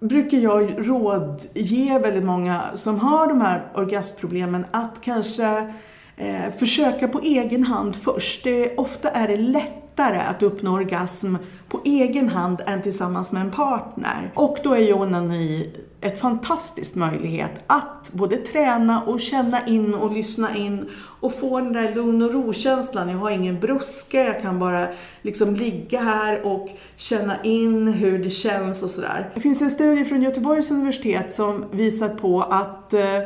brukar 0.07 0.37
jag 0.37 0.89
rådge 0.89 1.99
väldigt 2.03 2.23
många 2.23 2.61
som 2.75 2.99
har 2.99 3.27
de 3.27 3.41
här 3.41 3.63
orgasmproblemen 3.73 4.65
att 4.71 5.01
kanske 5.01 5.73
eh, 6.17 6.54
försöka 6.60 7.08
på 7.08 7.19
egen 7.19 7.63
hand 7.63 7.95
först. 7.95 8.43
Det, 8.43 8.78
ofta 8.78 9.10
är 9.10 9.28
det 9.28 9.38
lättare 9.38 10.19
att 10.19 10.43
uppnå 10.43 10.73
orgasm 10.73 11.36
på 11.69 11.82
egen 11.86 12.30
hand 12.30 12.62
än 12.65 12.82
tillsammans 12.82 13.32
med 13.32 13.41
en 13.41 13.51
partner. 13.51 14.32
Och 14.36 14.58
då 14.63 14.73
är 14.73 14.80
ju 14.80 14.93
onani 14.93 15.73
ett 16.01 16.19
fantastiskt 16.19 16.95
möjlighet 16.95 17.51
att 17.67 18.10
både 18.12 18.38
träna 18.38 19.01
och 19.01 19.21
känna 19.21 19.67
in 19.67 19.93
och 19.93 20.12
lyssna 20.12 20.56
in 20.56 20.89
och 21.19 21.36
få 21.36 21.60
den 21.60 21.73
där 21.73 21.95
lugn 21.95 22.21
och 22.21 22.34
ro-känslan. 22.34 23.10
Jag 23.10 23.17
har 23.17 23.32
ingen 23.32 23.60
brådska, 23.60 24.23
jag 24.23 24.41
kan 24.41 24.60
bara 24.60 24.88
liksom 25.21 25.56
ligga 25.56 25.99
här 25.99 26.45
och 26.45 26.69
känna 26.95 27.43
in 27.43 27.88
hur 27.88 28.19
det 28.19 28.30
känns 28.30 28.84
och 28.84 28.89
sådär. 28.89 29.30
Det 29.34 29.41
finns 29.41 29.62
en 29.62 29.71
studie 29.71 30.06
från 30.06 30.21
Göteborgs 30.21 30.71
universitet 30.71 31.32
som 31.32 31.65
visar 31.71 32.10
på 32.10 32.41
att 32.41 32.93
eh, 32.93 33.19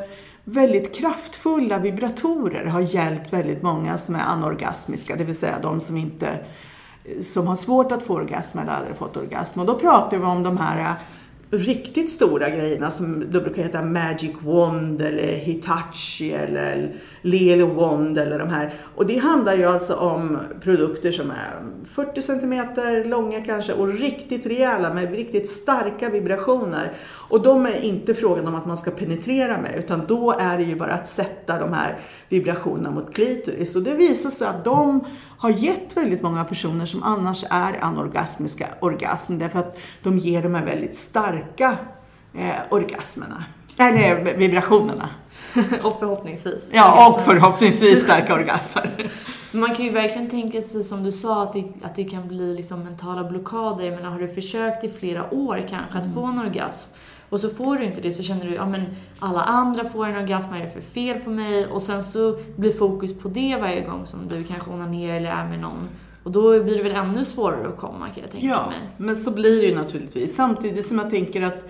väldigt 0.53 0.95
kraftfulla 0.95 1.77
vibratorer 1.77 2.65
har 2.65 2.81
hjälpt 2.81 3.33
väldigt 3.33 3.61
många 3.61 3.97
som 3.97 4.15
är 4.15 4.19
anorgasmiska, 4.19 5.15
det 5.15 5.23
vill 5.23 5.37
säga 5.37 5.59
de 5.61 5.81
som 5.81 5.97
inte 5.97 6.39
som 7.23 7.47
har 7.47 7.55
svårt 7.55 7.91
att 7.91 8.03
få 8.03 8.13
orgasm 8.13 8.59
eller 8.59 8.71
aldrig 8.71 8.95
fått 8.95 9.17
orgasm. 9.17 9.59
Och 9.59 9.65
då 9.65 9.79
pratar 9.79 10.17
vi 10.17 10.23
om 10.23 10.43
de 10.43 10.57
här 10.57 10.95
riktigt 11.51 12.09
stora 12.09 12.49
grejerna 12.49 12.91
som 12.91 13.31
då 13.31 13.41
brukar 13.41 13.63
heta 13.63 13.81
Magic 13.81 14.31
Wand 14.41 15.01
eller 15.01 15.33
Hitachi 15.37 16.33
eller 16.33 16.91
Lele 17.21 17.65
Wand 17.65 18.17
eller 18.17 18.39
de 18.39 18.49
här. 18.49 18.73
Och 18.95 19.05
det 19.05 19.17
handlar 19.17 19.55
ju 19.55 19.65
alltså 19.65 19.95
om 19.95 20.37
produkter 20.61 21.11
som 21.11 21.31
är 21.31 21.53
40 21.85 22.21
cm 22.21 22.61
långa 23.09 23.41
kanske 23.41 23.73
och 23.73 23.87
riktigt 23.87 24.45
rejäla 24.45 24.93
med 24.93 25.11
riktigt 25.11 25.49
starka 25.49 26.09
vibrationer. 26.09 26.91
Och 27.29 27.41
de 27.41 27.65
är 27.65 27.81
inte 27.81 28.13
frågan 28.13 28.47
om 28.47 28.55
att 28.55 28.65
man 28.65 28.77
ska 28.77 28.91
penetrera 28.91 29.61
med 29.61 29.75
utan 29.77 30.01
då 30.07 30.35
är 30.39 30.57
det 30.57 30.63
ju 30.63 30.75
bara 30.75 30.91
att 30.91 31.07
sätta 31.07 31.59
de 31.59 31.73
här 31.73 31.99
vibrationerna 32.29 32.91
mot 32.91 33.13
klitoris. 33.13 33.75
Och 33.75 33.83
det 33.83 33.93
visar 33.93 34.29
sig 34.29 34.47
att 34.47 34.65
de 34.65 35.05
har 35.39 35.49
gett 35.49 35.97
väldigt 35.97 36.21
många 36.21 36.43
personer 36.43 36.85
som 36.85 37.03
annars 37.03 37.43
är 37.49 37.83
anorgasmiska 37.83 38.67
orgasm 38.79 39.37
därför 39.37 39.59
att 39.59 39.77
de 40.03 40.17
ger 40.17 40.43
de 40.43 40.55
här 40.55 40.65
väldigt 40.65 40.95
starka 40.95 41.77
eh, 42.33 42.55
orgasmerna. 42.69 43.43
Eller 43.77 44.37
vibrationerna. 44.37 45.09
och 45.83 45.99
förhoppningsvis. 45.99 46.63
Ja, 46.71 47.09
och 47.09 47.21
förhoppningsvis 47.21 48.03
starka 48.03 48.33
orgasmer. 48.33 49.11
Man 49.51 49.75
kan 49.75 49.85
ju 49.85 49.91
verkligen 49.91 50.29
tänka 50.29 50.61
sig, 50.61 50.83
som 50.83 51.03
du 51.03 51.11
sa, 51.11 51.43
att 51.43 51.53
det, 51.53 51.63
att 51.81 51.95
det 51.95 52.03
kan 52.03 52.27
bli 52.27 52.55
liksom 52.55 52.83
mentala 52.83 53.23
blockader. 53.23 53.85
Jag 53.85 53.95
menar, 53.95 54.09
har 54.09 54.19
du 54.19 54.27
försökt 54.27 54.83
i 54.83 54.89
flera 54.89 55.33
år 55.33 55.65
kanske 55.69 55.97
att 55.97 56.05
mm. 56.05 56.15
få 56.15 56.25
en 56.25 56.39
orgasm 56.39 56.89
och 57.29 57.39
så 57.39 57.49
får 57.49 57.77
du 57.77 57.83
inte 57.83 58.01
det 58.01 58.11
så 58.11 58.23
känner 58.23 58.45
du, 58.45 58.53
ja 58.53 58.65
men 58.65 58.85
alla 59.19 59.41
andra 59.41 59.85
får 59.85 60.05
en 60.05 60.15
orgasm, 60.15 60.51
vad 60.51 60.61
är 60.61 60.65
det 60.65 60.71
för 60.71 60.81
fel 60.81 61.19
på 61.19 61.29
mig? 61.29 61.67
Och 61.67 61.81
sen 61.81 62.03
så 62.03 62.37
blir 62.55 62.71
fokus 62.71 63.13
på 63.13 63.27
det 63.27 63.57
varje 63.61 63.81
gång 63.81 64.05
som 64.05 64.27
du 64.27 64.43
kanske 64.43 64.71
onanerar 64.71 65.15
eller 65.15 65.31
är 65.31 65.49
med 65.49 65.59
någon. 65.59 65.89
Och 66.23 66.31
då 66.31 66.63
blir 66.63 66.77
det 66.77 66.83
väl 66.83 66.95
ännu 66.95 67.25
svårare 67.25 67.67
att 67.67 67.77
komma 67.77 68.09
kan 68.09 68.23
jag 68.23 68.31
tänka 68.31 68.47
ja, 68.47 68.65
mig. 68.67 68.77
Ja, 68.81 68.93
men 68.97 69.15
så 69.15 69.31
blir 69.31 69.61
det 69.61 69.67
ju 69.67 69.75
naturligtvis. 69.75 70.35
Samtidigt 70.35 70.85
som 70.85 70.99
jag 70.99 71.09
tänker 71.09 71.41
att 71.41 71.69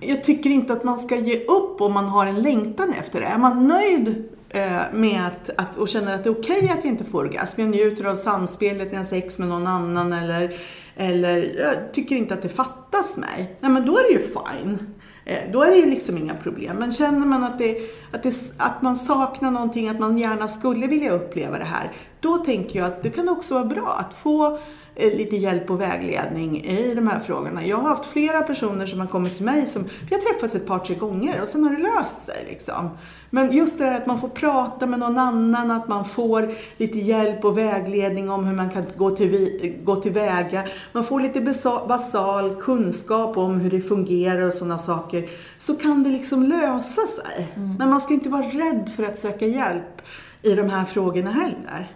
jag 0.00 0.24
tycker 0.24 0.50
inte 0.50 0.72
att 0.72 0.84
man 0.84 0.98
ska 0.98 1.16
ge 1.16 1.44
upp 1.44 1.80
om 1.80 1.92
man 1.92 2.04
har 2.04 2.26
en 2.26 2.42
längtan 2.42 2.94
efter 2.98 3.20
det. 3.20 3.26
Är 3.26 3.38
man 3.38 3.68
nöjd 3.68 4.24
eh, 4.48 4.80
med 4.92 5.26
att, 5.26 5.50
att, 5.56 5.76
och 5.76 5.88
känner 5.88 6.14
att 6.14 6.24
det 6.24 6.30
är 6.30 6.38
okej 6.38 6.56
okay 6.56 6.68
att 6.68 6.84
jag 6.84 6.92
inte 6.92 7.04
får 7.04 7.18
orgasm, 7.18 7.60
jag 7.60 7.70
njuter 7.70 8.04
av 8.04 8.16
samspelet 8.16 8.86
när 8.86 8.92
jag 8.92 8.98
har 8.98 9.04
sex 9.04 9.38
med 9.38 9.48
någon 9.48 9.66
annan 9.66 10.12
eller, 10.12 10.54
eller 10.96 11.58
jag 11.58 11.92
tycker 11.92 12.16
inte 12.16 12.34
att 12.34 12.42
det 12.42 12.48
fattas 12.48 13.16
mig. 13.16 13.56
Nej 13.60 13.70
men 13.70 13.86
då 13.86 13.98
är 13.98 14.02
det 14.02 14.20
ju 14.20 14.28
fine. 14.28 14.78
Eh, 15.24 15.52
då 15.52 15.62
är 15.62 15.70
det 15.70 15.76
ju 15.76 15.86
liksom 15.86 16.18
inga 16.18 16.34
problem. 16.34 16.76
Men 16.76 16.92
känner 16.92 17.26
man 17.26 17.44
att, 17.44 17.58
det, 17.58 17.76
att, 18.12 18.22
det, 18.22 18.34
att 18.56 18.82
man 18.82 18.96
saknar 18.96 19.50
någonting, 19.50 19.88
att 19.88 20.00
man 20.00 20.18
gärna 20.18 20.48
skulle 20.48 20.86
vilja 20.86 21.12
uppleva 21.12 21.58
det 21.58 21.64
här, 21.64 21.92
då 22.20 22.36
tänker 22.36 22.78
jag 22.78 22.86
att 22.88 23.02
det 23.02 23.10
kan 23.10 23.28
också 23.28 23.54
vara 23.54 23.64
bra 23.64 23.96
att 23.98 24.14
få 24.14 24.58
lite 24.96 25.36
hjälp 25.36 25.70
och 25.70 25.80
vägledning 25.80 26.64
i 26.64 26.94
de 26.94 27.06
här 27.06 27.20
frågorna. 27.20 27.66
Jag 27.66 27.76
har 27.76 27.88
haft 27.88 28.06
flera 28.06 28.42
personer 28.42 28.86
som 28.86 29.00
har 29.00 29.06
kommit 29.06 29.36
till 29.36 29.44
mig 29.44 29.66
som, 29.66 29.84
vi 30.08 30.14
har 30.14 30.22
träffats 30.22 30.54
ett 30.54 30.66
par, 30.66 30.78
tre 30.78 30.94
gånger 30.94 31.40
och 31.40 31.48
sen 31.48 31.64
har 31.64 31.70
det 31.70 31.82
löst 31.82 32.18
sig 32.18 32.46
liksom. 32.48 32.90
Men 33.30 33.52
just 33.52 33.78
det 33.78 33.84
här 33.84 33.96
att 34.00 34.06
man 34.06 34.20
får 34.20 34.28
prata 34.28 34.86
med 34.86 34.98
någon 34.98 35.18
annan, 35.18 35.70
att 35.70 35.88
man 35.88 36.04
får 36.04 36.54
lite 36.76 36.98
hjälp 36.98 37.44
och 37.44 37.58
vägledning 37.58 38.30
om 38.30 38.44
hur 38.44 38.54
man 38.54 38.70
kan 38.70 38.84
gå, 38.96 39.10
till, 39.10 39.74
gå 39.82 39.96
tillväga. 39.96 40.64
Man 40.92 41.04
får 41.04 41.20
lite 41.20 41.40
basal 41.88 42.54
kunskap 42.60 43.36
om 43.36 43.60
hur 43.60 43.70
det 43.70 43.80
fungerar 43.80 44.46
och 44.46 44.54
sådana 44.54 44.78
saker. 44.78 45.30
Så 45.58 45.74
kan 45.74 46.02
det 46.02 46.10
liksom 46.10 46.42
lösa 46.42 47.06
sig. 47.06 47.52
Mm. 47.56 47.74
Men 47.78 47.90
man 47.90 48.00
ska 48.00 48.14
inte 48.14 48.28
vara 48.28 48.42
rädd 48.42 48.90
för 48.96 49.02
att 49.02 49.18
söka 49.18 49.46
hjälp 49.46 50.02
i 50.42 50.54
de 50.54 50.70
här 50.70 50.84
frågorna 50.84 51.30
heller. 51.30 51.90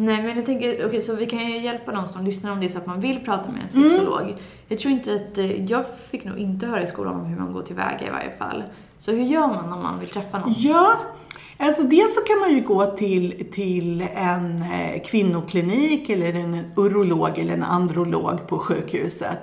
Nej, 0.00 0.22
men 0.22 0.36
jag 0.36 0.46
tänker, 0.46 0.74
okej, 0.74 0.86
okay, 0.86 1.00
så 1.00 1.14
vi 1.14 1.26
kan 1.26 1.38
ju 1.38 1.58
hjälpa 1.58 1.92
någon 1.92 2.08
som 2.08 2.24
lyssnar 2.24 2.52
om 2.52 2.60
det 2.60 2.66
är 2.66 2.68
så 2.68 2.78
att 2.78 2.86
man 2.86 3.00
vill 3.00 3.24
prata 3.24 3.50
med 3.50 3.62
en 3.62 3.68
sexolog. 3.68 4.22
Mm. 4.22 4.34
Jag 4.68 4.78
tror 4.78 4.92
inte 4.92 5.14
att, 5.14 5.38
eh, 5.38 5.64
jag 5.64 5.84
fick 6.10 6.24
nog 6.24 6.38
inte 6.38 6.66
höra 6.66 6.82
i 6.82 6.86
skolan 6.86 7.14
om 7.14 7.26
hur 7.26 7.38
man 7.38 7.52
går 7.52 7.62
tillväga 7.62 8.06
i 8.06 8.10
varje 8.10 8.30
fall. 8.30 8.62
Så 8.98 9.12
hur 9.12 9.22
gör 9.22 9.46
man 9.48 9.72
om 9.72 9.82
man 9.82 10.00
vill 10.00 10.08
träffa 10.08 10.38
någon? 10.38 10.54
Ja, 10.56 10.96
alltså 11.58 11.82
dels 11.82 12.14
så 12.14 12.20
kan 12.20 12.38
man 12.38 12.54
ju 12.54 12.60
gå 12.60 12.86
till, 12.86 13.50
till 13.52 14.06
en 14.14 14.62
eh, 14.62 15.02
kvinnoklinik 15.02 16.08
eller 16.08 16.34
en 16.34 16.72
urolog 16.76 17.38
eller 17.38 17.54
en 17.54 17.62
androlog 17.62 18.48
på 18.48 18.58
sjukhuset. 18.58 19.38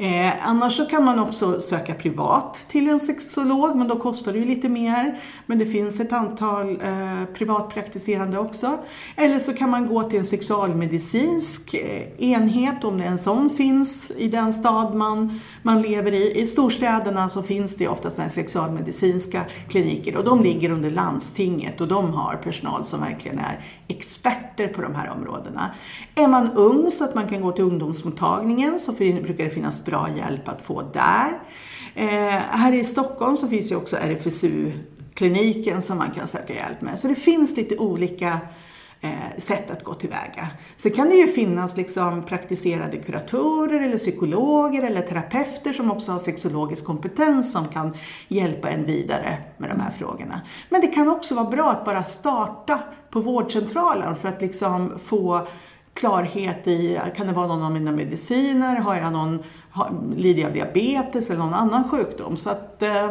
Eh, 0.00 0.48
annars 0.48 0.76
så 0.76 0.86
kan 0.86 1.04
man 1.04 1.18
också 1.18 1.60
söka 1.60 1.94
privat 1.94 2.66
till 2.68 2.88
en 2.88 3.00
sexolog, 3.00 3.76
men 3.76 3.88
då 3.88 3.96
kostar 3.96 4.32
det 4.32 4.38
ju 4.38 4.44
lite 4.44 4.68
mer. 4.68 5.22
Men 5.46 5.58
det 5.58 5.66
finns 5.66 6.00
ett 6.00 6.12
antal 6.12 6.70
eh, 6.70 7.24
privatpraktiserande 7.34 8.38
också. 8.38 8.78
Eller 9.16 9.38
så 9.38 9.52
kan 9.52 9.70
man 9.70 9.86
gå 9.86 10.02
till 10.02 10.18
en 10.18 10.24
sexualmedicinsk 10.24 11.74
eh, 11.74 12.30
enhet, 12.32 12.84
om 12.84 12.98
det 12.98 13.04
en 13.04 13.18
sån 13.18 13.50
finns 13.50 14.12
i 14.16 14.28
den 14.28 14.52
stad 14.52 14.94
man, 14.94 15.40
man 15.62 15.82
lever 15.82 16.14
i. 16.14 16.40
I 16.40 16.46
storstäderna 16.46 17.28
så 17.28 17.42
finns 17.42 17.76
det 17.76 17.88
ofta 17.88 18.10
sexualmedicinska 18.10 19.44
kliniker 19.68 20.16
och 20.16 20.24
de 20.24 20.42
ligger 20.42 20.70
under 20.70 20.90
landstinget 20.90 21.80
och 21.80 21.88
de 21.88 22.12
har 22.12 22.34
personal 22.34 22.84
som 22.84 23.00
verkligen 23.00 23.38
är 23.38 23.64
experter 23.88 24.68
på 24.68 24.82
de 24.82 24.94
här 24.94 25.10
områdena. 25.10 25.70
Är 26.14 26.28
man 26.28 26.50
ung 26.52 26.90
så 26.90 27.04
att 27.04 27.14
man 27.14 27.28
kan 27.28 27.40
gå 27.40 27.52
till 27.52 27.64
ungdomsmottagningen 27.64 28.80
så 28.80 28.92
brukar 28.92 29.44
det 29.44 29.50
finnas 29.50 29.84
bra 29.88 30.08
hjälp 30.16 30.48
att 30.48 30.62
få 30.62 30.82
där. 30.82 31.38
Eh, 31.94 32.40
här 32.50 32.74
i 32.74 32.84
Stockholm 32.84 33.36
så 33.36 33.48
finns 33.48 33.72
ju 33.72 33.76
också 33.76 33.96
RFSU-kliniken 33.96 35.82
som 35.82 35.98
man 35.98 36.10
kan 36.10 36.26
söka 36.26 36.54
hjälp 36.54 36.80
med. 36.80 36.98
Så 36.98 37.08
det 37.08 37.14
finns 37.14 37.56
lite 37.56 37.76
olika 37.76 38.40
eh, 39.00 39.38
sätt 39.38 39.70
att 39.70 39.84
gå 39.84 39.94
tillväga. 39.94 40.48
Sen 40.76 40.92
kan 40.92 41.08
det 41.08 41.14
ju 41.14 41.26
finnas 41.26 41.76
liksom 41.76 42.22
praktiserade 42.22 42.96
kuratorer 42.96 43.80
eller 43.80 43.98
psykologer 43.98 44.82
eller 44.82 45.02
terapeuter 45.02 45.72
som 45.72 45.90
också 45.90 46.12
har 46.12 46.18
sexologisk 46.18 46.84
kompetens 46.84 47.52
som 47.52 47.68
kan 47.68 47.96
hjälpa 48.28 48.70
en 48.70 48.84
vidare 48.84 49.38
med 49.58 49.70
de 49.70 49.80
här 49.80 49.90
frågorna. 49.90 50.40
Men 50.68 50.80
det 50.80 50.86
kan 50.86 51.08
också 51.08 51.34
vara 51.34 51.50
bra 51.50 51.70
att 51.70 51.84
bara 51.84 52.04
starta 52.04 52.80
på 53.10 53.20
vårdcentralen 53.20 54.16
för 54.16 54.28
att 54.28 54.42
liksom 54.42 54.98
få 55.04 55.46
klarhet 55.94 56.66
i, 56.66 57.00
kan 57.16 57.26
det 57.26 57.32
vara 57.32 57.46
någon 57.46 57.62
av 57.62 57.72
mina 57.72 57.92
mediciner, 57.92 58.76
har 58.76 58.94
jag 58.94 59.12
någon, 59.12 59.42
lider 60.16 60.42
jag 60.42 60.52
diabetes 60.52 61.30
eller 61.30 61.40
någon 61.40 61.54
annan 61.54 61.88
sjukdom? 61.88 62.36
Så 62.36 62.50
att 62.50 62.82
eh, 62.82 63.10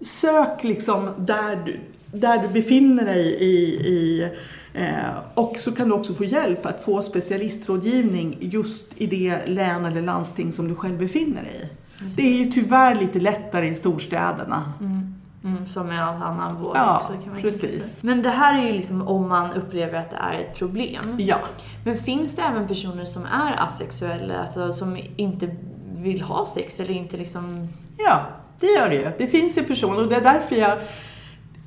sök 0.00 0.64
liksom 0.64 1.10
där 1.18 1.56
du, 1.56 1.80
där 2.18 2.42
du 2.42 2.48
befinner 2.48 3.04
dig 3.04 3.26
i, 3.26 3.54
i 3.88 4.28
eh, 4.74 5.18
och 5.34 5.56
så 5.58 5.72
kan 5.72 5.88
du 5.88 5.94
också 5.94 6.14
få 6.14 6.24
hjälp 6.24 6.66
att 6.66 6.84
få 6.84 7.02
specialistrådgivning 7.02 8.36
just 8.40 8.92
i 8.96 9.06
det 9.06 9.46
län 9.46 9.84
eller 9.84 10.02
landsting 10.02 10.52
som 10.52 10.68
du 10.68 10.74
själv 10.74 10.98
befinner 10.98 11.42
dig 11.42 11.60
i. 11.62 11.68
Det 12.16 12.22
är 12.22 12.44
ju 12.44 12.50
tyvärr 12.50 12.94
lite 12.94 13.20
lättare 13.20 13.68
i 13.68 13.74
storstäderna. 13.74 14.72
Mm. 14.80 15.14
Mm, 15.44 15.66
som 15.66 15.86
med 15.86 16.04
all 16.04 16.22
annan 16.22 16.62
vård 16.62 16.76
ja, 16.76 16.96
också 16.96 17.12
kan 17.24 17.32
man 17.32 17.42
precis. 17.42 18.02
Men 18.02 18.22
det 18.22 18.30
här 18.30 18.58
är 18.58 18.66
ju 18.66 18.72
liksom 18.72 19.08
om 19.08 19.28
man 19.28 19.52
upplever 19.52 19.98
att 19.98 20.10
det 20.10 20.16
är 20.16 20.38
ett 20.38 20.58
problem. 20.58 21.16
Ja. 21.18 21.36
Men 21.84 21.96
finns 21.96 22.36
det 22.36 22.42
även 22.42 22.68
personer 22.68 23.04
som 23.04 23.24
är 23.24 23.62
asexuella, 23.62 24.38
alltså 24.38 24.72
som 24.72 24.98
inte 25.16 25.56
vill 25.96 26.22
ha 26.22 26.46
sex 26.46 26.80
eller 26.80 26.94
inte 26.94 27.16
liksom... 27.16 27.68
Ja, 27.98 28.20
det 28.60 28.66
gör 28.66 28.88
det 28.88 28.94
ju. 28.94 29.10
Det 29.18 29.26
finns 29.26 29.58
ju 29.58 29.62
personer 29.62 30.02
och 30.02 30.08
det 30.08 30.16
är 30.16 30.20
därför 30.20 30.56
jag... 30.56 30.78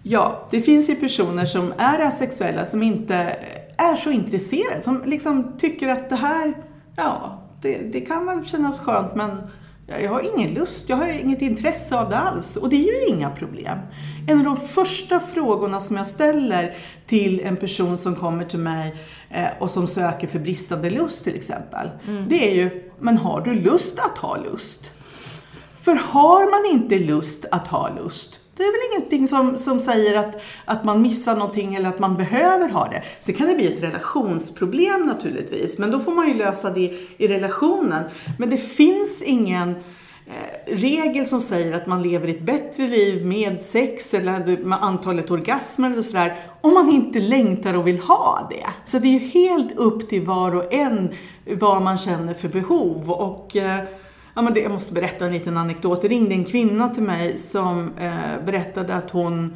Ja, 0.03 0.47
det 0.51 0.61
finns 0.61 0.89
ju 0.89 0.95
personer 0.95 1.45
som 1.45 1.73
är 1.77 1.99
asexuella 1.99 2.65
som 2.65 2.83
inte 2.83 3.15
är 3.77 3.95
så 3.95 4.09
intresserade, 4.09 4.81
som 4.81 5.03
liksom 5.05 5.57
tycker 5.57 5.87
att 5.87 6.09
det 6.09 6.15
här, 6.15 6.53
ja, 6.95 7.41
det, 7.61 7.77
det 7.77 8.01
kan 8.01 8.25
väl 8.25 8.45
kännas 8.45 8.79
skönt 8.79 9.15
men 9.15 9.37
jag 9.99 10.09
har 10.09 10.37
ingen 10.37 10.53
lust, 10.53 10.89
jag 10.89 10.97
har 10.97 11.07
inget 11.07 11.41
intresse 11.41 11.95
av 11.99 12.09
det 12.09 12.17
alls. 12.17 12.55
Och 12.55 12.69
det 12.69 12.75
är 12.75 13.07
ju 13.07 13.15
inga 13.15 13.29
problem. 13.29 13.77
En 14.27 14.37
av 14.37 14.43
de 14.43 14.57
första 14.57 15.19
frågorna 15.19 15.79
som 15.79 15.97
jag 15.97 16.07
ställer 16.07 16.77
till 17.05 17.39
en 17.39 17.57
person 17.57 17.97
som 17.97 18.15
kommer 18.15 18.45
till 18.45 18.59
mig 18.59 18.95
eh, 19.29 19.47
och 19.59 19.71
som 19.71 19.87
söker 19.87 20.27
för 20.27 20.39
bristande 20.39 20.89
lust 20.89 21.23
till 21.23 21.35
exempel. 21.35 21.89
Mm. 22.07 22.27
Det 22.27 22.51
är 22.51 22.55
ju, 22.55 22.91
men 22.99 23.17
har 23.17 23.41
du 23.41 23.53
lust 23.53 23.99
att 23.99 24.17
ha 24.17 24.37
lust? 24.37 24.81
För 25.81 25.95
har 25.95 26.51
man 26.51 26.81
inte 26.81 26.99
lust 26.99 27.45
att 27.51 27.67
ha 27.67 27.89
lust, 28.03 28.39
det 28.57 28.63
är 28.63 28.71
väl 28.71 28.99
ingenting 28.99 29.27
som, 29.27 29.57
som 29.57 29.79
säger 29.79 30.19
att, 30.19 30.41
att 30.65 30.83
man 30.83 31.01
missar 31.01 31.35
någonting 31.35 31.75
eller 31.75 31.89
att 31.89 31.99
man 31.99 32.17
behöver 32.17 32.69
ha 32.69 32.87
det. 32.87 33.03
Sen 33.21 33.35
kan 33.35 33.47
det 33.47 33.55
bli 33.55 33.73
ett 33.73 33.83
relationsproblem 33.83 35.05
naturligtvis, 35.05 35.77
men 35.77 35.91
då 35.91 35.99
får 35.99 36.11
man 36.11 36.27
ju 36.27 36.33
lösa 36.33 36.69
det 36.69 36.93
i 37.17 37.27
relationen. 37.27 38.03
Men 38.39 38.49
det 38.49 38.57
finns 38.57 39.21
ingen 39.21 39.69
eh, 39.69 40.75
regel 40.75 41.27
som 41.27 41.41
säger 41.41 41.73
att 41.73 41.87
man 41.87 42.01
lever 42.01 42.27
ett 42.27 42.41
bättre 42.41 42.87
liv 42.87 43.25
med 43.25 43.61
sex 43.61 44.13
eller 44.13 44.57
med 44.57 44.83
antalet 44.83 45.31
orgasmer 45.31 45.97
och 45.97 46.05
sådär, 46.05 46.45
om 46.61 46.73
man 46.73 46.89
inte 46.89 47.19
längtar 47.19 47.73
och 47.73 47.87
vill 47.87 47.99
ha 47.99 48.47
det. 48.49 48.67
Så 48.85 48.99
det 48.99 49.07
är 49.07 49.19
ju 49.19 49.27
helt 49.27 49.77
upp 49.77 50.09
till 50.09 50.25
var 50.25 50.55
och 50.55 50.73
en 50.73 51.13
vad 51.45 51.81
man 51.81 51.97
känner 51.97 52.33
för 52.33 52.47
behov. 52.47 53.11
Och 53.11 53.57
eh, 53.57 53.83
Ja, 54.33 54.41
men 54.41 54.53
det, 54.53 54.59
jag 54.59 54.71
måste 54.71 54.93
berätta 54.93 55.25
en 55.25 55.33
liten 55.33 55.57
anekdot. 55.57 56.01
Det 56.01 56.07
ringde 56.07 56.35
en 56.35 56.45
kvinna 56.45 56.89
till 56.89 57.03
mig 57.03 57.37
som 57.37 57.91
eh, 57.97 58.45
berättade 58.45 58.95
att 58.95 59.11
hon, 59.11 59.55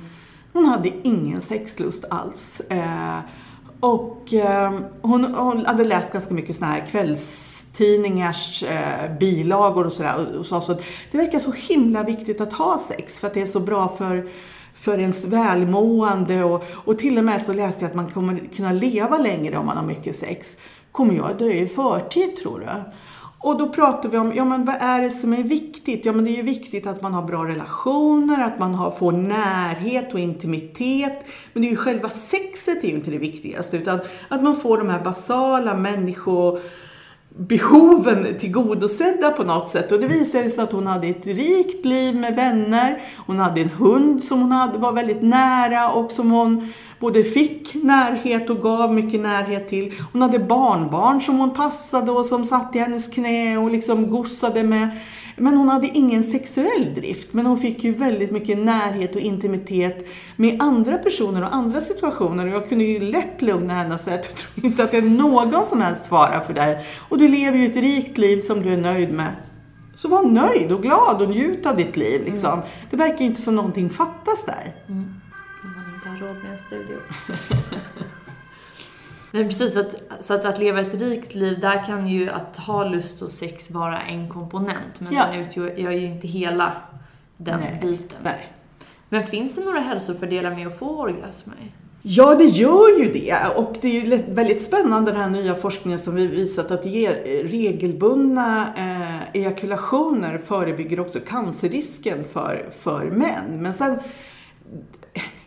hon 0.53 0.65
hade 0.65 0.91
ingen 1.03 1.41
sexlust 1.41 2.05
alls. 2.09 2.61
Eh, 2.69 3.19
och 3.79 4.33
eh, 4.33 4.73
hon, 5.01 5.25
hon, 5.35 5.65
hade 5.65 5.83
läst 5.83 6.13
ganska 6.13 6.33
mycket 6.33 6.55
såna 6.55 6.71
här 6.71 6.85
kvällstidningars 6.91 8.63
eh, 8.63 9.17
bilagor 9.19 9.85
och 9.85 9.93
sådär 9.93 10.37
och 10.39 10.45
sa 10.45 10.61
så 10.61 10.71
att 10.71 10.81
det 11.11 11.17
verkar 11.17 11.39
så 11.39 11.51
himla 11.51 12.03
viktigt 12.03 12.41
att 12.41 12.53
ha 12.53 12.77
sex 12.77 13.19
för 13.19 13.27
att 13.27 13.33
det 13.33 13.41
är 13.41 13.45
så 13.45 13.59
bra 13.59 13.95
för 13.97 14.29
för 14.75 14.99
ens 14.99 15.25
välmående 15.25 16.43
och, 16.43 16.63
och 16.71 16.99
till 16.99 17.17
och 17.17 17.23
med 17.23 17.41
så 17.41 17.53
läste 17.53 17.81
jag 17.81 17.89
att 17.89 17.95
man 17.95 18.11
kommer 18.11 18.39
kunna 18.55 18.71
leva 18.71 19.17
längre 19.17 19.57
om 19.57 19.65
man 19.65 19.77
har 19.77 19.83
mycket 19.85 20.15
sex. 20.15 20.57
Kommer 20.91 21.13
jag 21.13 21.37
dö 21.37 21.51
i 21.51 21.67
förtid 21.67 22.37
tror 22.37 22.59
du? 22.59 22.65
Och 23.37 23.57
då 23.57 23.69
pratar 23.69 24.09
vi 24.09 24.17
om, 24.17 24.35
ja 24.35 24.45
men 24.45 24.65
vad 24.65 24.75
är 24.79 25.01
det 25.01 25.09
som 25.09 25.33
är 25.33 25.43
viktigt? 25.43 26.05
Ja 26.05 26.11
men 26.11 26.25
det 26.25 26.31
är 26.31 26.35
ju 26.35 26.41
viktigt 26.41 26.87
att 26.87 27.01
man 27.01 27.13
har 27.13 27.21
bra 27.21 27.45
relationer, 27.45 28.43
att 28.43 28.59
man 28.59 28.75
har, 28.75 28.91
får 28.91 29.11
närhet 29.11 30.13
och 30.13 30.19
intimitet. 30.19 31.25
Men 31.53 31.61
det 31.61 31.67
är 31.67 31.71
ju 31.71 31.77
själva 31.77 32.09
sexet 32.09 32.83
är 32.83 32.87
ju 32.87 32.95
inte 32.95 33.11
det 33.11 33.17
viktigaste, 33.17 33.77
utan 33.77 33.99
att 34.29 34.43
man 34.43 34.55
får 34.55 34.77
de 34.77 34.89
här 34.89 35.03
basala 35.03 35.75
behoven 37.37 38.37
tillgodosedda 38.39 39.31
på 39.31 39.43
något 39.43 39.69
sätt. 39.69 39.91
Och 39.91 39.99
det 39.99 40.07
visade 40.07 40.49
sig 40.49 40.63
att 40.63 40.71
hon 40.71 40.87
hade 40.87 41.07
ett 41.07 41.25
rikt 41.25 41.85
liv 41.85 42.15
med 42.15 42.35
vänner. 42.35 43.01
Hon 43.27 43.39
hade 43.39 43.61
en 43.61 43.69
hund 43.69 44.23
som 44.23 44.41
hon 44.41 44.51
hade, 44.51 44.77
var 44.77 44.91
väldigt 44.91 45.21
nära 45.21 45.91
och 45.91 46.11
som 46.11 46.31
hon 46.31 46.73
både 46.99 47.23
fick 47.23 47.73
närhet 47.83 48.49
och 48.49 48.61
gav 48.61 48.93
mycket 48.93 49.21
närhet 49.21 49.67
till. 49.67 49.93
Hon 50.13 50.21
hade 50.21 50.39
barnbarn 50.39 51.21
som 51.21 51.39
hon 51.39 51.53
passade 51.53 52.11
och 52.11 52.25
som 52.25 52.45
satt 52.45 52.75
i 52.75 52.79
hennes 52.79 53.07
knä 53.07 53.57
och 53.57 53.71
liksom 53.71 54.09
gossade 54.09 54.63
med. 54.63 54.89
Men 55.37 55.57
hon 55.57 55.69
hade 55.69 55.87
ingen 55.87 56.23
sexuell 56.23 56.93
drift. 56.95 57.33
Men 57.33 57.45
hon 57.45 57.59
fick 57.59 57.83
ju 57.83 57.91
väldigt 57.91 58.31
mycket 58.31 58.57
närhet 58.57 59.15
och 59.15 59.21
intimitet 59.21 60.07
med 60.35 60.61
andra 60.61 60.97
personer 60.97 61.41
och 61.41 61.55
andra 61.55 61.81
situationer. 61.81 62.45
Och 62.45 62.53
jag 62.53 62.69
kunde 62.69 62.83
ju 62.83 62.99
lätt 62.99 63.41
lugna 63.41 63.73
henne 63.73 63.93
och 63.93 63.99
säga 63.99 64.19
att 64.19 64.25
jag 64.25 64.35
tror 64.35 64.65
inte 64.65 64.83
att 64.83 64.91
det 64.91 64.97
är 64.97 65.17
någon 65.17 65.65
som 65.65 65.81
helst 65.81 66.07
fara 66.07 66.41
för 66.41 66.53
dig. 66.53 66.85
Och 67.09 67.17
du 67.17 67.27
lever 67.27 67.57
ju 67.57 67.67
ett 67.67 67.77
rikt 67.77 68.17
liv 68.17 68.41
som 68.41 68.61
du 68.61 68.73
är 68.73 68.77
nöjd 68.77 69.13
med. 69.13 69.35
Så 69.95 70.07
var 70.07 70.23
nöjd 70.23 70.71
och 70.71 70.81
glad 70.81 71.21
och 71.21 71.29
njut 71.29 71.65
av 71.65 71.77
ditt 71.77 71.97
liv. 71.97 72.25
Liksom. 72.25 72.53
Mm. 72.53 72.65
Det 72.89 72.97
verkar 72.97 73.19
ju 73.19 73.25
inte 73.25 73.41
som 73.41 73.55
någonting 73.55 73.89
fattas 73.89 74.45
där. 74.45 74.75
Mm. 74.87 75.13
man 75.63 75.95
inte 75.95 76.09
har 76.09 76.27
råd 76.27 76.43
med 76.43 76.51
en 76.51 76.57
studio. 76.57 76.97
Nej, 79.35 79.47
precis. 79.47 79.77
Att, 79.77 79.95
så 80.19 80.33
att, 80.33 80.45
att 80.45 80.59
leva 80.59 80.79
ett 80.79 81.01
rikt 81.01 81.35
liv, 81.35 81.59
där 81.59 81.85
kan 81.85 82.07
ju 82.07 82.29
att 82.29 82.57
ha 82.57 82.83
lust 82.83 83.21
och 83.21 83.31
sex 83.31 83.71
vara 83.71 84.01
en 84.01 84.29
komponent. 84.29 84.99
Men 84.99 85.13
ja. 85.13 85.27
den 85.27 85.41
utgör 85.41 85.91
ju 85.91 86.05
inte 86.05 86.27
hela 86.27 86.71
den 87.37 87.59
Nej. 87.59 87.79
biten. 87.81 88.17
Nej. 88.23 88.53
Men 89.09 89.23
finns 89.23 89.55
det 89.55 89.65
några 89.65 89.79
hälsofördelar 89.79 90.55
med 90.55 90.67
att 90.67 90.79
få 90.79 91.01
orgasmer? 91.01 91.71
Ja, 92.01 92.35
det 92.35 92.43
gör 92.43 92.99
ju 92.99 93.11
det. 93.11 93.37
Och 93.55 93.75
det 93.81 93.87
är 93.87 94.05
ju 94.05 94.23
väldigt 94.33 94.61
spännande 94.61 95.11
den 95.11 95.21
här 95.21 95.29
nya 95.29 95.55
forskningen 95.55 95.99
som 95.99 96.15
vi 96.15 96.27
visat 96.27 96.71
att 96.71 96.85
regelbundna 96.85 98.73
eh, 98.77 99.41
ejakulationer 99.41 100.37
förebygger 100.37 100.99
också 100.99 101.19
cancerrisken 101.19 102.23
för, 102.23 102.69
för 102.79 103.05
män. 103.05 103.61
Men 103.61 103.73
sen, 103.73 103.99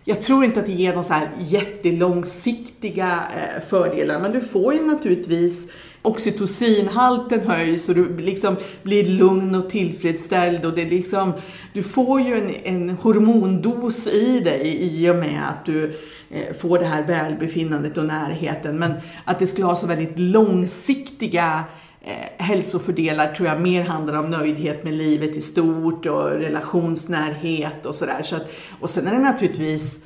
jag 0.09 0.23
tror 0.23 0.45
inte 0.45 0.61
att 0.61 0.67
det 0.67 0.73
ger 0.73 0.89
några 0.89 1.03
så 1.03 1.13
här 1.13 1.31
jättelångsiktiga 1.39 3.23
eh, 3.37 3.63
fördelar, 3.69 4.21
men 4.21 4.33
du 4.33 4.41
får 4.41 4.75
ju 4.75 4.87
naturligtvis 4.87 5.71
oxytocinhalten 6.03 7.41
höjs 7.41 7.89
och 7.89 7.95
du 7.95 8.17
liksom 8.19 8.57
blir 8.83 9.05
lugn 9.05 9.55
och 9.55 9.71
tillfredsställd 9.71 10.65
och 10.65 10.75
det 10.75 10.85
liksom, 10.85 11.33
du 11.73 11.83
får 11.83 12.21
ju 12.21 12.35
en, 12.35 12.55
en 12.65 12.91
hormondos 12.91 14.07
i 14.07 14.41
dig 14.41 14.79
i 14.83 15.11
och 15.11 15.17
med 15.17 15.49
att 15.49 15.65
du 15.65 15.85
eh, 16.31 16.57
får 16.61 16.79
det 16.79 16.87
här 16.87 17.07
välbefinnandet 17.07 17.99
och 17.99 18.05
närheten. 18.05 18.79
Men 18.79 18.93
att 19.25 19.39
det 19.39 19.47
skulle 19.47 19.67
ha 19.67 19.77
så 19.77 19.87
väldigt 19.87 20.19
långsiktiga 20.19 21.65
eh, 22.01 22.45
hälsofördelar 22.45 23.35
tror 23.35 23.49
jag 23.49 23.61
mer 23.61 23.85
handlar 23.85 24.19
om 24.19 24.31
nöjdhet 24.31 24.85
med 24.85 24.95
livet 24.95 25.37
i 25.37 25.41
stort 25.41 26.07
och 26.07 26.31
relationsnärhet 26.31 27.87
och 27.87 27.95
sådär. 27.95 28.23
Så 28.23 28.39
och 28.81 28.91
sen 28.91 29.07
är 29.07 29.13
det 29.13 29.19
naturligtvis 29.19 30.05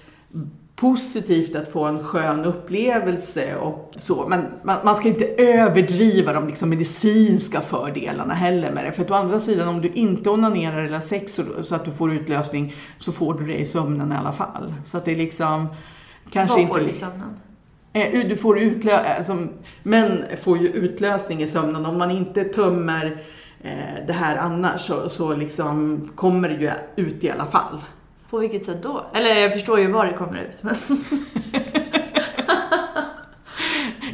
positivt 0.83 1.57
att 1.57 1.69
få 1.69 1.85
en 1.85 2.05
skön 2.05 2.45
upplevelse 2.45 3.57
och 3.57 3.95
så. 3.97 4.29
Men 4.29 4.47
man, 4.63 4.77
man 4.85 4.97
ska 4.97 5.09
inte 5.09 5.25
överdriva 5.25 6.33
de 6.33 6.47
liksom 6.47 6.69
medicinska 6.71 7.61
fördelarna 7.61 8.35
heller 8.35 8.73
med 8.73 8.85
det. 8.85 8.93
För 8.93 9.05
att 9.05 9.11
å 9.11 9.15
andra 9.15 9.41
sidan, 9.41 9.69
om 9.69 9.81
du 9.81 9.89
inte 9.89 10.31
onanerar 10.31 10.79
eller 10.79 10.95
har 10.95 11.01
sex 11.01 11.33
så, 11.33 11.43
så, 11.63 11.75
att 11.75 11.85
du 11.85 11.91
får 11.91 12.13
utlösning 12.13 12.75
så 12.99 13.13
får 13.13 13.35
du 13.35 13.47
det 13.47 13.59
i 13.59 13.67
sömnen 13.67 14.13
i 14.13 14.15
alla 14.15 14.33
fall. 14.33 14.75
Så 14.85 14.99
att 14.99 15.05
det 15.05 15.13
är 15.13 15.17
liksom... 15.17 15.69
Kanske 16.31 16.59
Vad 16.59 16.69
får 16.69 16.79
du 16.79 16.87
i 16.87 16.93
sömnen? 16.93 17.37
Eh, 17.93 18.29
du 18.29 18.37
får 18.37 18.61
utlö 18.61 18.93
alltså, 18.93 19.47
män 19.83 20.25
får 20.43 20.59
ju 20.59 20.69
utlösning 20.69 21.43
i 21.43 21.47
sömnen. 21.47 21.87
Om 21.87 21.99
man 21.99 22.11
inte 22.11 22.45
tömmer 22.45 23.25
eh, 23.63 24.07
det 24.07 24.13
här 24.13 24.37
annars 24.37 24.81
så, 24.81 25.09
så 25.09 25.35
liksom 25.37 26.09
kommer 26.15 26.49
det 26.49 26.55
ju 26.55 26.71
ut 26.97 27.25
i 27.25 27.31
alla 27.31 27.47
fall. 27.47 27.79
På 28.31 28.39
vilket 28.39 28.65
sätt 28.65 28.83
då? 28.83 29.07
Eller 29.15 29.35
jag 29.35 29.53
förstår 29.53 29.81
ju 29.81 29.91
var 29.91 30.07
det 30.07 30.13
kommer 30.13 30.41
ut, 30.41 30.63
men... 30.63 30.75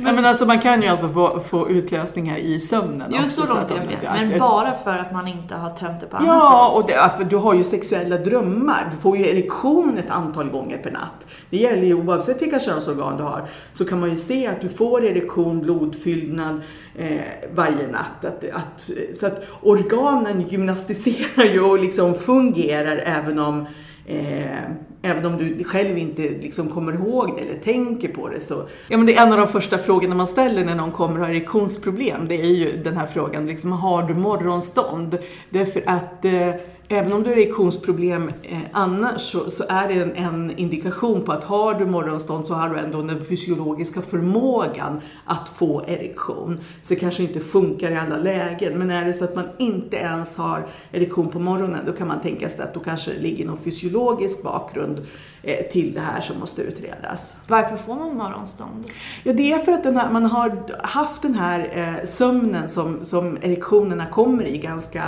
Nej, 0.01 0.13
men 0.13 0.25
alltså 0.25 0.47
man 0.47 0.59
kan 0.61 0.83
ju 0.83 0.89
alltså 0.89 1.09
få, 1.09 1.41
få 1.41 1.71
utlösningar 1.71 2.37
i 2.37 2.61
sömnen 2.61 3.15
Jo, 3.15 3.29
så 3.29 3.55
långt 3.55 3.71
jag 3.71 3.87
vet. 3.87 4.03
Men 4.03 4.33
att, 4.33 4.39
bara 4.39 4.75
för 4.75 4.99
att 4.99 5.13
man 5.13 5.29
inte 5.29 5.55
har 5.55 5.71
tömt 5.71 6.01
det 6.01 6.07
på 6.07 6.17
annat 6.17 6.29
Ja, 6.29 6.73
och 6.77 6.85
det, 6.87 7.11
för 7.17 7.25
du 7.25 7.37
har 7.37 7.55
ju 7.55 7.65
sexuella 7.65 8.19
drömmar. 8.19 8.91
Du 8.91 8.97
får 8.97 9.17
ju 9.17 9.29
erektion 9.29 9.99
ett 9.99 10.11
antal 10.11 10.49
gånger 10.49 10.79
per 10.79 10.91
natt. 10.91 11.27
Det 11.51 11.57
gäller 11.57 11.83
ju 11.83 11.95
oavsett 11.95 12.43
vilka 12.43 12.61
könsorgan 12.61 13.17
du 13.17 13.23
har. 13.23 13.49
Så 13.73 13.85
kan 13.85 14.01
man 14.01 14.11
ju 14.11 14.17
se 14.17 14.47
att 14.47 14.61
du 14.61 14.69
får 14.69 15.05
erektion, 15.05 15.61
blodfyllnad 15.61 16.63
eh, 16.97 17.21
varje 17.55 17.87
natt. 17.87 18.25
Att, 18.25 18.45
att, 18.53 18.91
så 19.15 19.27
att 19.27 19.47
organen 19.63 20.41
gymnastiserar 20.49 21.45
ju 21.45 21.61
och 21.61 21.79
liksom 21.79 22.15
fungerar 22.15 22.97
även 22.97 23.39
om 23.39 23.67
Eh, 24.11 24.71
även 25.03 25.27
om 25.27 25.37
du 25.37 25.65
själv 25.65 25.99
inte 25.99 26.23
liksom 26.23 26.69
kommer 26.69 26.93
ihåg 26.93 27.37
det 27.37 27.43
eller 27.43 27.61
tänker 27.61 28.09
på 28.09 28.29
det 28.29 28.41
så. 28.41 28.69
Ja, 28.89 28.97
men 28.97 29.07
det 29.07 29.15
är 29.15 29.27
en 29.27 29.33
av 29.33 29.39
de 29.39 29.49
första 29.49 29.79
frågorna 29.79 30.15
man 30.15 30.27
ställer 30.27 30.65
när 30.65 30.75
någon 30.75 30.93
kommer 30.93 31.21
och 31.21 31.27
har 31.27 31.33
erektionsproblem. 31.33 32.29
Det 32.29 32.41
är 32.41 32.55
ju 32.55 32.83
den 32.83 32.97
här 32.97 33.07
frågan, 33.07 33.47
liksom, 33.47 33.73
har 33.73 34.03
du 34.03 34.15
morgonstånd? 34.15 35.19
Därför 35.51 35.83
att 35.87 36.25
eh, 36.25 36.55
Även 36.91 37.13
om 37.13 37.23
du 37.23 37.31
har 37.31 37.37
erektionsproblem 37.37 38.31
eh, 38.43 38.59
annars 38.73 39.23
så, 39.23 39.51
så, 39.51 39.65
är 39.69 39.89
det 39.89 39.95
en, 39.95 40.17
en, 40.17 40.57
indikation 40.57 41.23
på 41.23 41.33
att 41.33 41.45
har 41.45 41.75
du 41.75 41.87
morgonstånd 41.87 42.47
så 42.47 42.55
har 42.55 42.69
du 42.69 42.79
ändå 42.79 43.03
den 43.03 43.25
fysiologiska 43.25 44.03
förmågan 44.03 45.01
att 45.25 45.49
få 45.49 45.85
erektion. 45.87 46.61
Så 46.83 46.95
det 46.95 47.01
kanske 47.01 47.23
inte 47.23 47.41
funkar 47.41 47.91
i 47.91 47.97
alla 47.97 48.17
lägen. 48.17 48.79
Men 48.79 48.91
är 48.91 49.05
det 49.05 49.13
så 49.13 49.25
att 49.25 49.35
man 49.35 49.45
inte 49.59 49.97
ens 49.97 50.37
har 50.37 50.67
erektion 50.93 51.29
på 51.29 51.39
morgonen 51.39 51.81
då 51.87 51.93
kan 51.93 52.09
man 52.09 52.21
tänka 52.21 52.49
sig 52.49 52.65
att 52.65 52.75
då 52.75 52.81
kanske 52.81 53.13
det 53.13 53.21
ligger 53.21 53.47
någon 53.47 53.59
fysiologisk 53.59 54.43
bakgrund 54.43 55.07
eh, 55.43 55.67
till 55.73 55.95
det 55.95 56.01
här 56.01 56.21
som 56.21 56.39
måste 56.39 56.63
utredas. 56.63 57.37
Varför 57.47 57.77
får 57.77 57.95
man 57.95 58.17
morgonstånd? 58.17 58.85
Ja, 59.25 59.33
det 59.33 59.53
är 59.53 59.59
för 59.59 59.73
att 59.73 59.85
här, 59.85 60.11
man 60.13 60.27
har 60.27 60.77
haft 60.83 61.23
den 61.23 61.35
här 61.35 61.71
eh, 61.73 62.07
sömnen 62.07 62.69
som, 62.69 63.05
som 63.05 63.37
erektionerna 63.37 64.07
kommer 64.07 64.45
i 64.45 64.59
ganska 64.59 65.03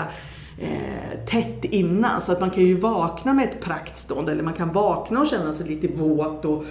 eh, 0.59 1.25
tätt 1.27 1.65
innan. 1.65 2.21
Så 2.21 2.33
att 2.33 2.41
man 2.41 2.51
kan 2.51 2.65
ju 2.65 2.77
vakna 2.77 3.33
med 3.33 3.49
ett 3.49 3.61
praktstånd 3.61 4.29
eller 4.29 4.43
man 4.43 4.55
kan 4.55 4.73
vakna 4.73 5.21
och 5.21 5.27
känna 5.27 5.53
sig 5.53 5.69
lite 5.69 5.89
våt 5.89 6.45
och, 6.45 6.65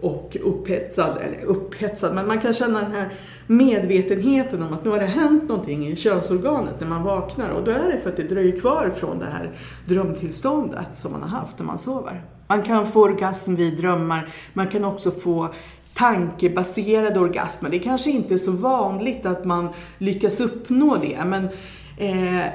och 0.00 0.36
upphetsad. 0.42 1.18
Eller 1.18 1.44
upphetsad, 1.44 2.14
men 2.14 2.26
man 2.26 2.40
kan 2.40 2.52
känna 2.52 2.80
den 2.80 2.92
här 2.92 3.14
medvetenheten 3.46 4.62
om 4.62 4.72
att 4.72 4.84
nu 4.84 4.90
har 4.90 4.98
det 4.98 5.06
hänt 5.06 5.48
någonting 5.48 5.86
i 5.86 5.96
könsorganet 5.96 6.80
när 6.80 6.88
man 6.88 7.02
vaknar. 7.02 7.50
Och 7.50 7.64
då 7.64 7.70
är 7.70 7.92
det 7.92 7.98
för 7.98 8.10
att 8.10 8.16
det 8.16 8.22
dröjer 8.22 8.60
kvar 8.60 8.92
från 8.96 9.18
det 9.18 9.26
här 9.26 9.58
drömtillståndet 9.86 10.96
som 10.96 11.12
man 11.12 11.22
har 11.22 11.28
haft 11.28 11.58
när 11.58 11.66
man 11.66 11.78
sover. 11.78 12.22
Man 12.48 12.62
kan 12.62 12.86
få 12.86 13.02
orgasm 13.02 13.54
vid 13.54 13.76
drömmar, 13.76 14.34
man 14.52 14.66
kan 14.66 14.84
också 14.84 15.10
få 15.10 15.48
tankebaserade 15.94 17.20
orgasmer. 17.20 17.70
Det 17.70 17.78
kanske 17.78 18.10
inte 18.10 18.34
är 18.34 18.38
så 18.38 18.52
vanligt 18.52 19.26
att 19.26 19.44
man 19.44 19.68
lyckas 19.98 20.40
uppnå 20.40 20.96
det, 21.02 21.24
men 21.24 21.44
eh, 21.96 22.46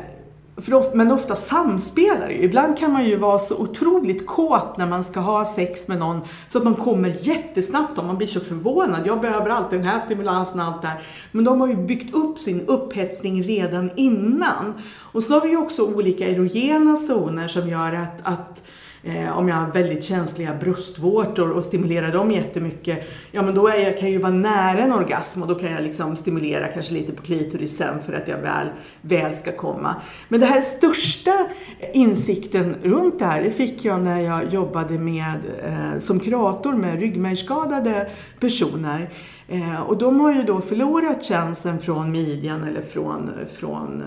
för, 0.57 0.95
men 0.95 1.11
ofta 1.11 1.35
samspelar 1.35 2.27
det 2.27 2.33
ju. 2.33 2.41
Ibland 2.41 2.77
kan 2.77 2.91
man 2.91 3.05
ju 3.05 3.17
vara 3.17 3.39
så 3.39 3.57
otroligt 3.57 4.27
kåt 4.27 4.77
när 4.77 4.87
man 4.87 5.03
ska 5.03 5.19
ha 5.19 5.45
sex 5.45 5.87
med 5.87 5.97
någon 5.97 6.21
så 6.47 6.57
att 6.57 6.63
man 6.63 6.75
kommer 6.75 7.15
jättesnabbt 7.21 7.97
och 7.97 8.05
man 8.05 8.17
blir 8.17 8.27
så 8.27 8.39
förvånad. 8.39 9.01
Jag 9.05 9.21
behöver 9.21 9.49
alltid 9.49 9.79
den 9.79 9.87
här 9.87 9.99
stimulansen 9.99 10.59
och 10.59 10.65
allt 10.65 10.81
det 10.81 10.87
här. 10.87 11.01
Men 11.31 11.45
de 11.45 11.61
har 11.61 11.67
ju 11.67 11.75
byggt 11.75 12.15
upp 12.15 12.39
sin 12.39 12.65
upphetsning 12.67 13.43
redan 13.43 13.91
innan. 13.95 14.73
Och 14.97 15.23
så 15.23 15.33
har 15.33 15.41
vi 15.41 15.49
ju 15.49 15.57
också 15.57 15.83
olika 15.83 16.27
erogena 16.27 16.95
zoner 16.95 17.47
som 17.47 17.69
gör 17.69 17.93
att, 17.93 18.21
att 18.23 18.63
Eh, 19.03 19.37
om 19.37 19.47
jag 19.47 19.55
har 19.55 19.71
väldigt 19.71 20.03
känsliga 20.03 20.55
bröstvårtor 20.55 21.51
och 21.51 21.63
stimulerar 21.63 22.11
dem 22.11 22.31
jättemycket, 22.31 23.09
ja 23.31 23.41
men 23.41 23.55
då 23.55 23.67
är 23.67 23.83
jag, 23.83 23.97
kan 23.97 24.07
jag 24.07 24.11
ju 24.11 24.21
vara 24.21 24.31
nära 24.31 24.83
en 24.83 24.93
orgasm 24.93 25.41
och 25.41 25.47
då 25.47 25.55
kan 25.55 25.71
jag 25.71 25.83
liksom 25.83 26.15
stimulera 26.15 26.67
kanske 26.67 26.93
lite 26.93 27.11
på 27.11 27.21
klitorisen 27.21 28.01
för 28.05 28.13
att 28.13 28.27
jag 28.27 28.37
väl, 28.37 28.67
väl 29.01 29.35
ska 29.35 29.51
komma. 29.51 29.95
Men 30.29 30.39
den 30.39 30.49
här 30.49 30.61
största 30.61 31.47
insikten 31.93 32.75
runt 32.83 33.19
det 33.19 33.25
här, 33.25 33.43
det 33.43 33.51
fick 33.51 33.85
jag 33.85 34.01
när 34.01 34.19
jag 34.19 34.53
jobbade 34.53 34.99
med, 34.99 35.39
eh, 35.63 35.99
som 35.99 36.19
kurator 36.19 36.73
med 36.73 36.99
ryggmärgsskadade 36.99 38.09
personer. 38.39 39.13
Eh, 39.47 39.81
och 39.81 39.97
de 39.97 40.19
har 40.19 40.33
ju 40.33 40.43
då 40.43 40.61
förlorat 40.61 41.23
känseln 41.23 41.79
från 41.79 42.11
midjan 42.11 42.63
eller 42.63 42.81
från, 42.81 43.31
från 43.59 44.03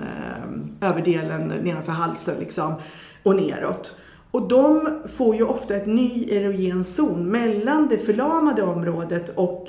eh, 0.83 0.89
överdelen 0.89 1.49
nedanför 1.49 1.93
halsen 1.93 2.35
liksom, 2.41 2.75
och 3.23 3.37
neråt. 3.37 3.95
Och 4.35 4.49
de 4.49 4.99
får 5.17 5.37
ju 5.37 5.45
ofta 5.45 5.77
ett 5.77 5.87
ny 5.87 6.25
erogen 6.31 6.85
zon 6.85 7.29
mellan 7.29 7.89
det 7.89 7.99
förlamade 7.99 8.63
området 8.63 9.33
och 9.35 9.69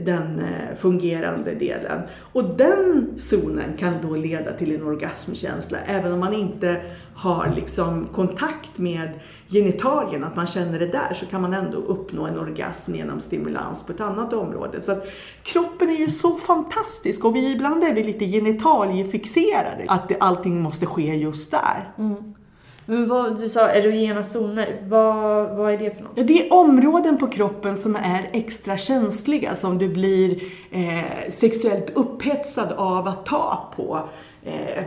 den 0.00 0.38
eh, 0.38 0.76
fungerande 0.78 1.54
delen. 1.54 2.00
Och 2.32 2.44
den 2.56 3.12
zonen 3.16 3.76
kan 3.78 3.94
då 4.02 4.16
leda 4.16 4.52
till 4.52 4.74
en 4.74 4.82
orgasmkänsla 4.82 5.78
även 5.86 6.12
om 6.12 6.20
man 6.20 6.32
inte 6.32 6.82
har 7.14 7.52
liksom 7.56 8.06
kontakt 8.12 8.78
med 8.78 9.10
genitalien, 9.48 10.24
att 10.24 10.36
man 10.36 10.46
känner 10.46 10.78
det 10.78 10.86
där, 10.86 11.14
så 11.14 11.26
kan 11.26 11.42
man 11.42 11.54
ändå 11.54 11.78
uppnå 11.78 12.26
en 12.26 12.38
orgasm 12.38 12.94
genom 12.94 13.20
stimulans 13.20 13.82
på 13.82 13.92
ett 13.92 14.00
annat 14.00 14.32
område. 14.32 14.80
Så 14.80 14.92
att 14.92 15.06
kroppen 15.42 15.90
är 15.90 15.98
ju 15.98 16.10
så 16.10 16.36
fantastisk 16.36 17.24
och 17.24 17.36
vi 17.36 17.52
ibland 17.52 17.84
är 17.84 17.94
vi 17.94 18.04
lite 18.04 18.24
genitaliefixerade, 18.24 19.84
att 19.88 20.12
allting 20.20 20.62
måste 20.62 20.86
ske 20.86 21.14
just 21.14 21.50
där. 21.50 21.92
Mm. 21.98 22.34
Men 22.86 23.06
vad, 23.06 23.40
du 23.40 23.48
sa 23.48 23.70
erogena 23.70 24.22
zoner, 24.22 24.76
vad, 24.86 25.56
vad 25.56 25.72
är 25.72 25.78
det 25.78 25.90
för 25.96 26.02
något? 26.02 26.12
Ja, 26.14 26.22
det 26.22 26.46
är 26.46 26.52
områden 26.52 27.18
på 27.18 27.26
kroppen 27.26 27.76
som 27.76 27.96
är 27.96 28.30
extra 28.32 28.76
känsliga, 28.76 29.54
som 29.54 29.78
du 29.78 29.88
blir 29.88 30.42
eh, 30.70 31.30
sexuellt 31.30 31.90
upphetsad 31.90 32.72
av 32.72 33.08
att 33.08 33.26
ta 33.26 33.72
på. 33.76 34.00
Eh, 34.42 34.84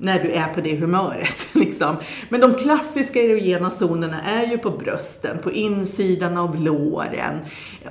när 0.00 0.22
du 0.22 0.32
är 0.32 0.46
på 0.46 0.60
det 0.60 0.76
humöret. 0.76 1.48
Liksom. 1.52 1.96
Men 2.28 2.40
de 2.40 2.54
klassiska 2.54 3.22
erogena 3.22 3.70
zonerna 3.70 4.20
är 4.20 4.46
ju 4.46 4.58
på 4.58 4.70
brösten, 4.70 5.38
på 5.38 5.52
insidan 5.52 6.36
av 6.36 6.60
låren, 6.60 7.38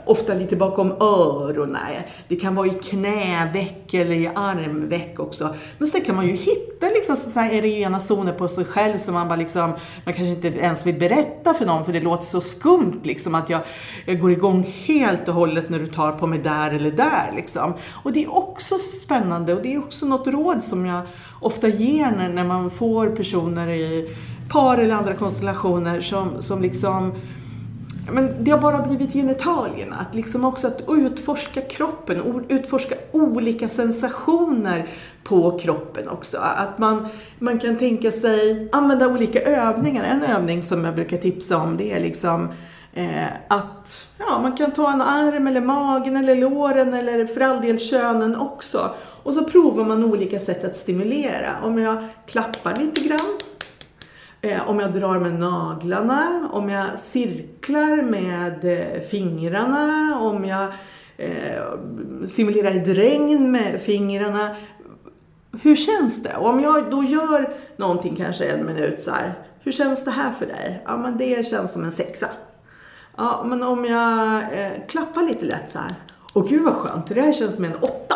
ofta 0.05 0.33
lite 0.33 0.55
bakom 0.55 0.91
öronen. 0.91 1.79
Det 2.27 2.35
kan 2.35 2.55
vara 2.55 2.67
i 2.67 2.69
knäveck 2.69 3.93
eller 3.93 4.15
i 4.15 4.27
armveck 4.35 5.19
också. 5.19 5.55
Men 5.77 5.87
sen 5.87 6.01
kan 6.01 6.15
man 6.15 6.27
ju 6.27 6.33
hitta 6.33 6.87
liksom 6.87 7.15
erogena 7.35 7.99
zoner 7.99 8.33
på 8.33 8.47
sig 8.47 8.65
själv 8.65 8.97
som 8.97 9.13
man 9.13 9.27
bara 9.27 9.35
liksom, 9.35 9.73
man 10.05 10.13
kanske 10.13 10.25
inte 10.25 10.47
ens 10.47 10.85
vill 10.85 10.99
berätta 10.99 11.53
för 11.53 11.65
någon 11.65 11.85
för 11.85 11.93
det 11.93 12.01
låter 12.01 12.25
så 12.25 12.41
skumt 12.41 12.99
liksom 13.03 13.35
att 13.35 13.49
jag, 13.49 13.61
jag 14.05 14.19
går 14.19 14.31
igång 14.31 14.73
helt 14.85 15.27
och 15.27 15.33
hållet 15.33 15.69
när 15.69 15.79
du 15.79 15.87
tar 15.87 16.11
på 16.11 16.27
mig 16.27 16.39
där 16.39 16.71
eller 16.71 16.91
där 16.91 17.33
liksom. 17.35 17.73
Och 18.03 18.13
det 18.13 18.23
är 18.23 18.33
också 18.35 18.77
så 18.77 18.91
spännande 18.91 19.53
och 19.53 19.61
det 19.61 19.73
är 19.73 19.79
också 19.79 20.05
något 20.05 20.27
råd 20.27 20.63
som 20.63 20.85
jag 20.85 21.01
ofta 21.39 21.67
ger 21.67 22.11
när, 22.11 22.29
när 22.29 22.43
man 22.43 22.69
får 22.69 23.09
personer 23.09 23.69
i 23.69 24.15
par 24.49 24.77
eller 24.77 24.95
andra 24.95 25.13
konstellationer 25.13 26.01
som, 26.01 26.41
som 26.41 26.61
liksom 26.61 27.13
men 28.11 28.43
det 28.43 28.51
har 28.51 28.59
bara 28.59 28.87
blivit 28.87 29.13
genitalierna. 29.13 29.95
Att 29.95 30.15
liksom 30.15 30.45
också 30.45 30.67
att 30.67 30.81
utforska 30.87 31.61
kroppen, 31.61 32.45
utforska 32.49 32.95
olika 33.11 33.69
sensationer 33.69 34.89
på 35.23 35.59
kroppen 35.59 36.09
också. 36.09 36.37
Att 36.37 36.77
man, 36.77 37.07
man 37.39 37.59
kan 37.59 37.77
tänka 37.77 38.11
sig 38.11 38.69
använda 38.71 39.07
olika 39.07 39.41
övningar. 39.41 40.03
En 40.03 40.23
övning 40.23 40.63
som 40.63 40.85
jag 40.85 40.95
brukar 40.95 41.17
tipsa 41.17 41.57
om 41.57 41.77
det 41.77 41.91
är 41.91 41.99
liksom 41.99 42.49
eh, 42.93 43.27
att 43.47 44.07
ja, 44.17 44.39
man 44.41 44.57
kan 44.57 44.71
ta 44.71 44.91
en 44.91 45.01
arm 45.01 45.47
eller 45.47 45.61
magen 45.61 46.17
eller 46.17 46.35
låren 46.35 46.93
eller 46.93 47.25
för 47.25 47.41
all 47.41 47.61
del 47.61 47.79
könen 47.79 48.35
också. 48.35 48.91
Och 49.23 49.33
så 49.33 49.43
provar 49.43 49.85
man 49.85 50.03
olika 50.03 50.39
sätt 50.39 50.63
att 50.63 50.77
stimulera. 50.77 51.49
Om 51.63 51.77
jag 51.77 52.07
klappar 52.25 52.75
lite 52.75 53.07
grann 53.07 53.37
eh, 54.41 54.69
om 54.69 54.79
jag 54.79 54.93
drar 54.93 55.19
med 55.19 55.39
naglarna, 55.39 56.49
om 56.51 56.69
jag 56.69 56.99
cirklar 56.99 58.01
med 58.01 58.65
eh, 58.65 59.01
fingrarna, 59.01 60.17
om 60.19 60.45
jag 60.45 60.67
eh, 61.17 61.63
simulerar 62.27 62.71
ett 62.71 62.87
regn 62.87 63.51
med 63.51 63.81
fingrarna. 63.81 64.55
Hur 65.61 65.75
känns 65.75 66.23
det? 66.23 66.35
Och 66.35 66.49
om 66.49 66.59
jag 66.59 66.91
då 66.91 67.03
gör 67.03 67.53
någonting 67.77 68.15
kanske 68.15 68.45
en 68.45 68.65
minut 68.65 68.99
så 68.99 69.11
här. 69.11 69.33
Hur 69.59 69.71
känns 69.71 70.05
det 70.05 70.11
här 70.11 70.31
för 70.31 70.45
dig? 70.45 70.83
Ja, 70.85 70.97
men 70.97 71.17
det 71.17 71.47
känns 71.47 71.73
som 71.73 71.83
en 71.83 71.91
sexa. 71.91 72.27
Ja, 73.17 73.43
men 73.45 73.63
om 73.63 73.85
jag 73.85 74.37
eh, 74.37 74.71
klappar 74.87 75.21
lite 75.21 75.45
lätt 75.45 75.69
så 75.69 75.79
här. 75.79 75.95
Åh 76.33 76.47
gud 76.49 76.63
vad 76.63 76.73
skönt, 76.73 77.07
det 77.07 77.21
här 77.21 77.33
känns 77.33 77.55
som 77.55 77.65
en 77.65 77.75
åtta. 77.75 78.15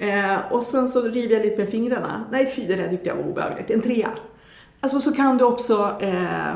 Eh, 0.00 0.52
och 0.52 0.62
sen 0.62 0.88
så 0.88 1.02
river 1.02 1.34
jag 1.34 1.42
lite 1.42 1.58
med 1.58 1.68
fingrarna. 1.68 2.24
Nej, 2.30 2.52
fy, 2.56 2.66
det 2.66 2.76
där 2.76 2.88
tyckte 2.88 3.08
jag 3.08 3.16
var 3.16 3.24
obehagligt. 3.24 3.70
En 3.70 3.80
trea. 3.80 4.10
Alltså 4.80 5.00
så 5.00 5.12
kan 5.12 5.38
du 5.38 5.44
också 5.44 5.96
eh, 6.00 6.54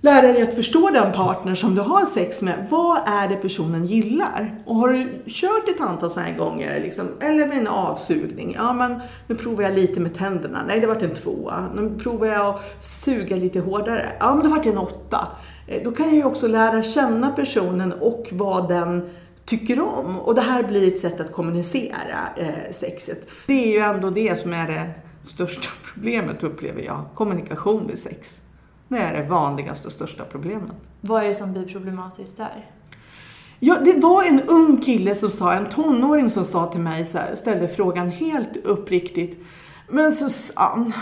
lära 0.00 0.32
dig 0.32 0.42
att 0.42 0.54
förstå 0.54 0.90
den 0.90 1.12
partner 1.12 1.54
som 1.54 1.74
du 1.74 1.80
har 1.80 2.04
sex 2.04 2.42
med. 2.42 2.66
Vad 2.70 2.98
är 3.06 3.28
det 3.28 3.36
personen 3.36 3.86
gillar? 3.86 4.62
Och 4.66 4.74
har 4.74 4.88
du 4.88 5.22
kört 5.26 5.68
ett 5.68 5.80
antal 5.80 6.10
sådana 6.10 6.28
här 6.28 6.38
gånger, 6.38 6.80
liksom, 6.80 7.06
eller 7.20 7.46
med 7.46 7.58
en 7.58 7.66
avsugning. 7.66 8.54
Ja, 8.58 8.72
men 8.72 9.00
nu 9.26 9.34
provar 9.34 9.62
jag 9.62 9.74
lite 9.74 10.00
med 10.00 10.14
tänderna. 10.14 10.64
Nej, 10.68 10.80
det 10.80 10.86
vart 10.86 11.02
en 11.02 11.14
tvåa. 11.14 11.64
Nu 11.74 11.98
provar 11.98 12.26
jag 12.26 12.46
att 12.46 12.84
suga 12.84 13.36
lite 13.36 13.60
hårdare. 13.60 14.12
Ja, 14.20 14.34
men 14.34 14.42
det 14.42 14.48
vart 14.48 14.66
en 14.66 14.78
åtta. 14.78 15.28
Eh, 15.66 15.82
då 15.84 15.92
kan 15.92 16.06
jag 16.06 16.14
ju 16.14 16.24
också 16.24 16.46
lära 16.46 16.82
känna 16.82 17.30
personen 17.30 17.92
och 17.92 18.28
vad 18.32 18.68
den 18.68 19.10
tycker 19.46 19.80
om. 19.80 20.18
Och 20.18 20.34
det 20.34 20.40
här 20.40 20.62
blir 20.62 20.88
ett 20.88 21.00
sätt 21.00 21.20
att 21.20 21.32
kommunicera 21.32 22.28
eh, 22.36 22.72
sexet. 22.72 23.28
Det 23.46 23.52
är 23.52 23.72
ju 23.72 23.78
ändå 23.78 24.10
det 24.10 24.40
som 24.40 24.52
är 24.52 24.66
det 24.66 24.90
största 25.26 25.68
problemet 25.94 26.42
upplever 26.42 26.82
jag. 26.82 27.04
Kommunikation 27.14 27.86
vid 27.86 27.98
sex. 27.98 28.40
Det 28.88 28.98
är 28.98 29.22
det 29.22 29.28
vanligaste 29.28 29.88
och 29.88 29.92
största 29.92 30.24
problemet. 30.24 30.76
Vad 31.00 31.22
är 31.22 31.26
det 31.28 31.34
som 31.34 31.52
blir 31.52 31.64
problematiskt 31.64 32.36
där? 32.36 32.70
Ja, 33.58 33.76
det 33.84 34.00
var 34.00 34.24
en 34.24 34.40
ung 34.40 34.76
kille 34.76 35.14
som 35.14 35.30
sa, 35.30 35.52
en 35.52 35.66
tonåring 35.66 36.30
som 36.30 36.44
sa 36.44 36.66
till 36.66 36.80
mig 36.80 37.06
så 37.06 37.18
här, 37.18 37.34
ställde 37.34 37.68
frågan 37.68 38.10
helt 38.10 38.56
uppriktigt. 38.56 39.44
Men 39.88 40.12
Susanne, 40.12 40.92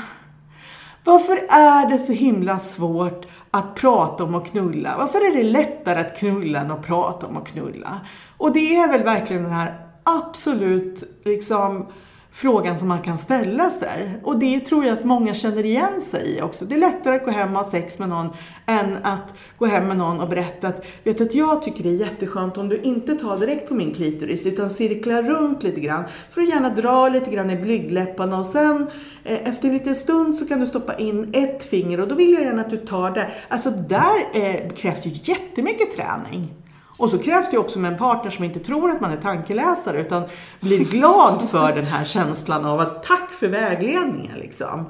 varför 1.05 1.37
är 1.49 1.91
det 1.91 1.99
så 1.99 2.13
himla 2.13 2.59
svårt 2.59 3.27
att 3.51 3.75
prata 3.75 4.25
om 4.25 4.35
att 4.35 4.47
knulla? 4.47 4.95
Varför 4.99 5.19
är 5.19 5.37
det 5.37 5.43
lättare 5.43 6.01
att 6.01 6.19
knulla 6.19 6.61
än 6.61 6.71
att 6.71 6.87
prata 6.87 7.27
om 7.27 7.37
att 7.37 7.49
knulla? 7.49 8.01
Och 8.37 8.53
det 8.53 8.77
är 8.77 8.89
väl 8.89 9.03
verkligen 9.03 9.43
den 9.43 9.53
här 9.53 9.81
absolut 10.05 11.05
liksom 11.25 11.87
frågan 12.35 12.79
som 12.79 12.89
man 12.89 13.03
kan 13.03 13.19
ställa 13.19 13.71
sig. 13.71 14.21
Och 14.23 14.39
det 14.39 14.61
tror 14.61 14.85
jag 14.85 14.99
att 14.99 15.05
många 15.05 15.35
känner 15.35 15.65
igen 15.65 16.01
sig 16.01 16.37
i 16.37 16.43
också. 16.43 16.65
Det 16.65 16.75
är 16.75 16.79
lättare 16.79 17.17
att 17.17 17.25
gå 17.25 17.31
hem 17.31 17.57
och 17.57 17.65
ha 17.65 17.71
sex 17.71 17.99
med 17.99 18.09
någon 18.09 18.29
än 18.67 18.97
att 19.03 19.35
gå 19.59 19.67
hem 19.67 19.89
med 19.89 19.97
någon 19.97 20.21
och 20.21 20.29
berätta 20.29 20.69
att 20.69 20.85
vet 21.05 21.19
du 21.19 21.25
att 21.25 21.35
jag 21.35 21.63
tycker 21.63 21.83
det 21.83 21.89
är 21.89 22.01
jätteskönt 22.01 22.59
om 22.59 22.69
du 22.69 22.81
inte 22.81 23.15
tar 23.15 23.39
direkt 23.39 23.69
på 23.69 23.75
min 23.75 23.95
klitoris 23.95 24.47
utan 24.47 24.71
cirklar 24.71 25.23
runt 25.23 25.63
lite 25.63 25.81
grann. 25.81 26.05
För 26.31 26.43
att 26.43 26.49
gärna 26.49 26.71
dra 26.71 27.09
lite 27.09 27.31
grann 27.31 27.51
i 27.51 27.57
blygdläpparna 27.57 28.39
och 28.39 28.47
sen 28.47 28.87
eh, 29.25 29.49
efter 29.49 29.69
en 29.69 29.75
liten 29.75 29.95
stund 29.95 30.37
så 30.37 30.47
kan 30.47 30.61
du 30.61 30.67
stoppa 30.67 30.95
in 30.95 31.31
ett 31.33 31.65
finger 31.65 32.01
och 32.01 32.09
då 32.09 32.15
vill 32.15 32.33
jag 32.33 32.43
gärna 32.43 32.61
att 32.61 32.71
du 32.71 32.77
tar 32.77 33.11
där. 33.11 33.45
Alltså 33.49 33.71
där 33.71 34.15
eh, 34.35 34.71
krävs 34.71 35.07
ju 35.07 35.11
jättemycket 35.33 35.97
träning. 35.97 36.64
Och 36.97 37.11
så 37.11 37.19
krävs 37.19 37.51
det 37.51 37.59
också 37.59 37.79
med 37.79 37.93
en 37.93 37.99
partner 37.99 38.31
som 38.31 38.45
inte 38.45 38.59
tror 38.59 38.91
att 38.91 39.01
man 39.01 39.13
är 39.13 39.17
tankeläsare 39.17 40.01
utan 40.01 40.23
blir 40.61 40.93
glad 40.93 41.51
för 41.51 41.73
den 41.73 41.85
här 41.85 42.05
känslan 42.05 42.65
av 42.65 42.81
att 42.81 43.03
tack 43.03 43.31
för 43.31 43.49
vägledningen 43.49 44.39
liksom. 44.39 44.87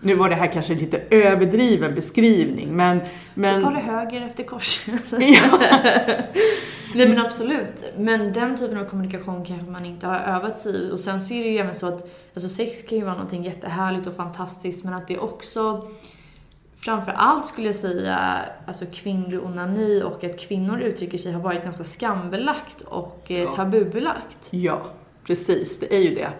Nu 0.00 0.14
var 0.14 0.28
det 0.28 0.34
här 0.34 0.52
kanske 0.52 0.74
lite 0.74 0.98
överdriven 1.10 1.94
beskrivning 1.94 2.76
men... 2.76 3.00
men... 3.34 3.60
Så 3.60 3.66
tar 3.66 3.74
det 3.74 3.80
höger 3.80 4.22
efter 4.22 4.44
korset. 4.44 5.02
ja. 5.10 5.58
Nej 6.94 7.08
men 7.08 7.18
absolut. 7.18 7.92
Men 7.96 8.32
den 8.32 8.58
typen 8.58 8.78
av 8.78 8.84
kommunikation 8.84 9.44
kanske 9.44 9.70
man 9.70 9.86
inte 9.86 10.06
har 10.06 10.18
övat 10.18 10.58
sig 10.58 10.72
i. 10.72 10.92
Och 10.92 11.00
sen 11.00 11.20
så 11.20 11.34
är 11.34 11.42
det 11.42 11.48
ju 11.48 11.58
även 11.58 11.74
så 11.74 11.86
att 11.86 12.08
alltså 12.34 12.48
sex 12.48 12.82
kan 12.82 12.98
ju 12.98 13.04
vara 13.04 13.14
någonting 13.14 13.42
jättehärligt 13.42 14.06
och 14.06 14.16
fantastiskt 14.16 14.84
men 14.84 14.94
att 14.94 15.08
det 15.08 15.18
också 15.18 15.88
framför 16.84 17.12
allt 17.12 17.46
skulle 17.46 17.66
jag 17.66 17.76
säga 17.76 18.40
alltså 18.66 18.84
kvinnlig 18.92 19.44
onani 19.44 20.02
och 20.02 20.24
att 20.24 20.40
kvinnor 20.40 20.80
uttrycker 20.80 21.18
sig 21.18 21.32
har 21.32 21.40
varit 21.40 21.64
ganska 21.64 21.84
skambelagt 21.84 22.80
och 22.80 23.30
eh, 23.30 23.42
ja. 23.42 23.52
tabubelagt. 23.52 24.48
Ja, 24.50 24.82
precis. 25.26 25.80
Det 25.80 25.96
är 25.96 26.00
ju 26.00 26.14
det. 26.14 26.32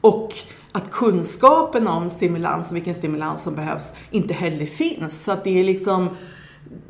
Och 0.00 0.34
att 0.72 0.90
kunskapen 0.90 1.88
om 1.88 2.10
stimulans 2.10 2.70
och 2.70 2.76
vilken 2.76 2.94
stimulans 2.94 3.42
som 3.42 3.54
behövs 3.54 3.94
inte 4.10 4.34
heller 4.34 4.66
finns. 4.66 5.24
Så 5.24 5.32
att 5.32 5.44
det 5.44 5.60
är 5.60 5.64
liksom, 5.64 6.16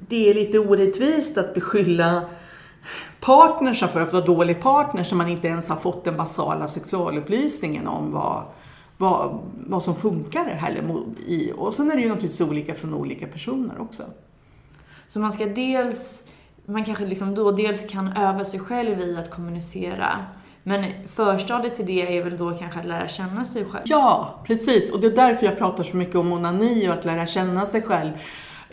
det 0.08 0.30
är 0.30 0.34
lite 0.34 0.58
orättvist 0.58 1.38
att 1.38 1.54
beskylla 1.54 2.22
partnersa 3.20 3.88
för 3.88 4.00
att 4.00 4.12
vara 4.12 4.24
dålig 4.24 4.62
partner 4.62 5.04
som 5.04 5.18
man 5.18 5.28
inte 5.28 5.48
ens 5.48 5.68
har 5.68 5.76
fått 5.76 6.04
den 6.04 6.16
basala 6.16 6.68
sexualupplysningen 6.68 7.88
om 7.88 8.12
vad, 8.12 8.44
vad, 9.04 9.40
vad 9.66 9.82
som 9.82 9.94
funkar 9.94 10.60
i. 11.26 11.52
Och 11.56 11.74
sen 11.74 11.90
är 11.90 11.96
det 11.96 12.02
ju 12.02 12.08
naturligtvis 12.08 12.40
olika 12.40 12.74
från 12.74 12.94
olika 12.94 13.26
personer 13.26 13.80
också. 13.80 14.02
Så 15.08 15.20
man 15.20 15.32
ska 15.32 15.46
dels, 15.46 16.22
man 16.66 16.84
kanske 16.84 17.06
liksom 17.06 17.34
då 17.34 17.52
dels 17.52 17.90
kan 17.90 18.16
öva 18.16 18.44
sig 18.44 18.60
själv 18.60 19.00
i 19.00 19.16
att 19.16 19.30
kommunicera 19.30 20.26
men 20.66 20.84
förstadiet 21.06 21.74
till 21.74 21.86
det 21.86 22.18
är 22.18 22.24
väl 22.24 22.36
då 22.36 22.50
kanske 22.50 22.80
att 22.80 22.86
lära 22.86 23.08
känna 23.08 23.44
sig 23.44 23.64
själv? 23.64 23.84
Ja, 23.86 24.40
precis. 24.46 24.92
Och 24.92 25.00
det 25.00 25.06
är 25.06 25.16
därför 25.16 25.46
jag 25.46 25.58
pratar 25.58 25.84
så 25.84 25.96
mycket 25.96 26.14
om 26.14 26.32
onani 26.32 26.88
och 26.88 26.94
att 26.94 27.04
lära 27.04 27.26
känna 27.26 27.66
sig 27.66 27.82
själv. 27.82 28.10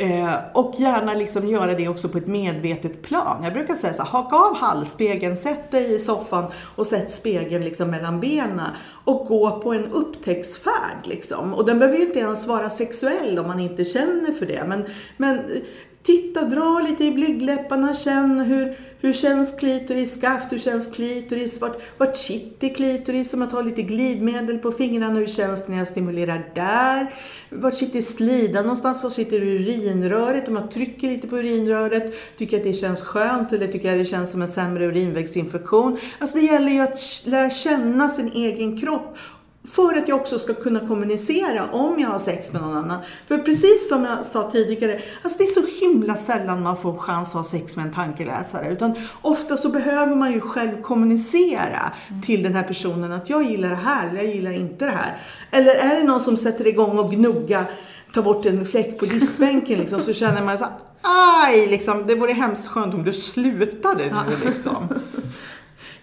Eh, 0.01 0.35
och 0.53 0.73
gärna 0.77 1.13
liksom 1.13 1.47
göra 1.47 1.73
det 1.73 1.87
också 1.87 2.09
på 2.09 2.17
ett 2.17 2.27
medvetet 2.27 3.01
plan. 3.01 3.43
Jag 3.43 3.53
brukar 3.53 3.75
säga 3.75 3.93
så 3.93 4.03
här, 4.03 4.09
haka 4.09 4.35
av 4.35 4.55
hallspegeln, 4.57 5.35
sätt 5.35 5.71
dig 5.71 5.95
i 5.95 5.99
soffan 5.99 6.51
och 6.75 6.87
sätt 6.87 7.11
spegeln 7.11 7.63
liksom 7.63 7.89
mellan 7.89 8.19
benen 8.19 8.69
och 9.05 9.25
gå 9.25 9.59
på 9.59 9.73
en 9.73 9.91
upptäcktsfärd. 9.91 11.05
Liksom. 11.05 11.53
Och 11.53 11.65
den 11.65 11.79
behöver 11.79 11.97
ju 11.99 12.05
inte 12.05 12.19
ens 12.19 12.47
vara 12.47 12.69
sexuell 12.69 13.39
om 13.39 13.47
man 13.47 13.59
inte 13.59 13.85
känner 13.85 14.33
för 14.33 14.45
det. 14.45 14.63
Men, 14.67 14.85
men 15.17 15.39
titta, 16.03 16.41
dra 16.41 16.85
lite 16.89 17.03
i 17.03 17.11
blygdläpparna, 17.11 17.93
känn 17.93 18.39
hur 18.39 18.77
hur 19.03 19.13
känns 19.13 19.55
klitoris 19.59 20.13
skaft? 20.13 20.51
Hur 20.51 20.57
känns 20.57 20.87
klitoris? 20.87 21.61
Vart, 21.61 21.81
vart 21.97 22.17
sitter 22.17 22.75
klitoris? 22.75 23.33
Om 23.33 23.41
jag 23.41 23.51
tar 23.51 23.63
lite 23.63 23.81
glidmedel 23.81 24.57
på 24.57 24.71
fingrarna, 24.71 25.19
hur 25.19 25.27
känns 25.27 25.65
det 25.65 25.71
när 25.71 25.77
jag 25.77 25.87
stimulerar 25.87 26.51
där? 26.55 27.13
Vart 27.49 27.73
sitter 27.73 28.01
slidan 28.01 28.63
någonstans? 28.63 29.03
Var 29.03 29.09
sitter 29.09 29.41
urinröret? 29.41 30.47
Om 30.47 30.55
jag 30.55 30.71
trycker 30.71 31.07
lite 31.07 31.27
på 31.27 31.37
urinröret, 31.37 32.13
tycker 32.37 32.57
jag 32.57 32.61
att 32.67 32.73
det 32.73 32.79
känns 32.79 33.01
skönt 33.01 33.53
eller 33.53 33.67
tycker 33.67 33.89
jag 33.89 33.99
det 33.99 34.05
känns 34.05 34.31
som 34.31 34.41
en 34.41 34.47
sämre 34.47 34.85
urinvägsinfektion? 34.85 35.97
Alltså 36.19 36.37
det 36.37 36.45
gäller 36.45 36.71
ju 36.71 36.79
att 36.79 37.23
lära 37.27 37.49
känna 37.49 38.09
sin 38.09 38.31
egen 38.31 38.77
kropp 38.77 39.17
för 39.69 39.97
att 39.97 40.07
jag 40.07 40.21
också 40.21 40.39
ska 40.39 40.53
kunna 40.53 40.79
kommunicera 40.79 41.69
om 41.71 41.99
jag 41.99 42.09
har 42.09 42.19
sex 42.19 42.53
med 42.53 42.61
någon 42.61 42.77
annan. 42.77 42.99
För 43.27 43.37
precis 43.37 43.89
som 43.89 44.05
jag 44.05 44.25
sa 44.25 44.51
tidigare, 44.51 45.01
alltså 45.21 45.37
det 45.37 45.43
är 45.43 45.47
så 45.47 45.85
himla 45.85 46.15
sällan 46.15 46.63
man 46.63 46.77
får 46.77 46.97
chans 46.97 47.29
att 47.29 47.33
ha 47.33 47.43
sex 47.43 47.75
med 47.75 47.85
en 47.85 47.93
tankeläsare. 47.93 48.71
Utan 48.71 48.95
ofta 49.21 49.57
så 49.57 49.69
behöver 49.69 50.15
man 50.15 50.31
ju 50.31 50.41
själv 50.41 50.81
kommunicera 50.81 51.91
mm. 52.09 52.21
till 52.21 52.43
den 52.43 52.55
här 52.55 52.63
personen 52.63 53.11
att 53.11 53.29
jag 53.29 53.43
gillar 53.43 53.69
det 53.69 53.75
här 53.75 54.07
eller 54.07 54.23
jag 54.23 54.35
gillar 54.35 54.51
inte 54.51 54.85
det 54.85 54.91
här. 54.91 55.17
Eller 55.51 55.75
är 55.75 55.95
det 55.95 56.03
någon 56.03 56.21
som 56.21 56.37
sätter 56.37 56.67
igång 56.67 56.99
och 56.99 57.11
gnugga, 57.11 57.65
tar 58.13 58.21
bort 58.21 58.45
en 58.45 58.65
fläck 58.65 58.99
på 58.99 59.05
diskbänken 59.05 59.79
liksom, 59.79 59.99
så 59.99 60.13
känner 60.13 60.43
man 60.43 60.57
så 60.57 60.65
aj, 61.01 61.67
liksom, 61.67 62.07
det 62.07 62.15
vore 62.15 62.33
hemskt 62.33 62.67
skönt 62.67 62.93
om 62.93 63.03
du 63.03 63.13
slutade 63.13 64.03
nu 64.03 64.49
liksom. 64.49 64.89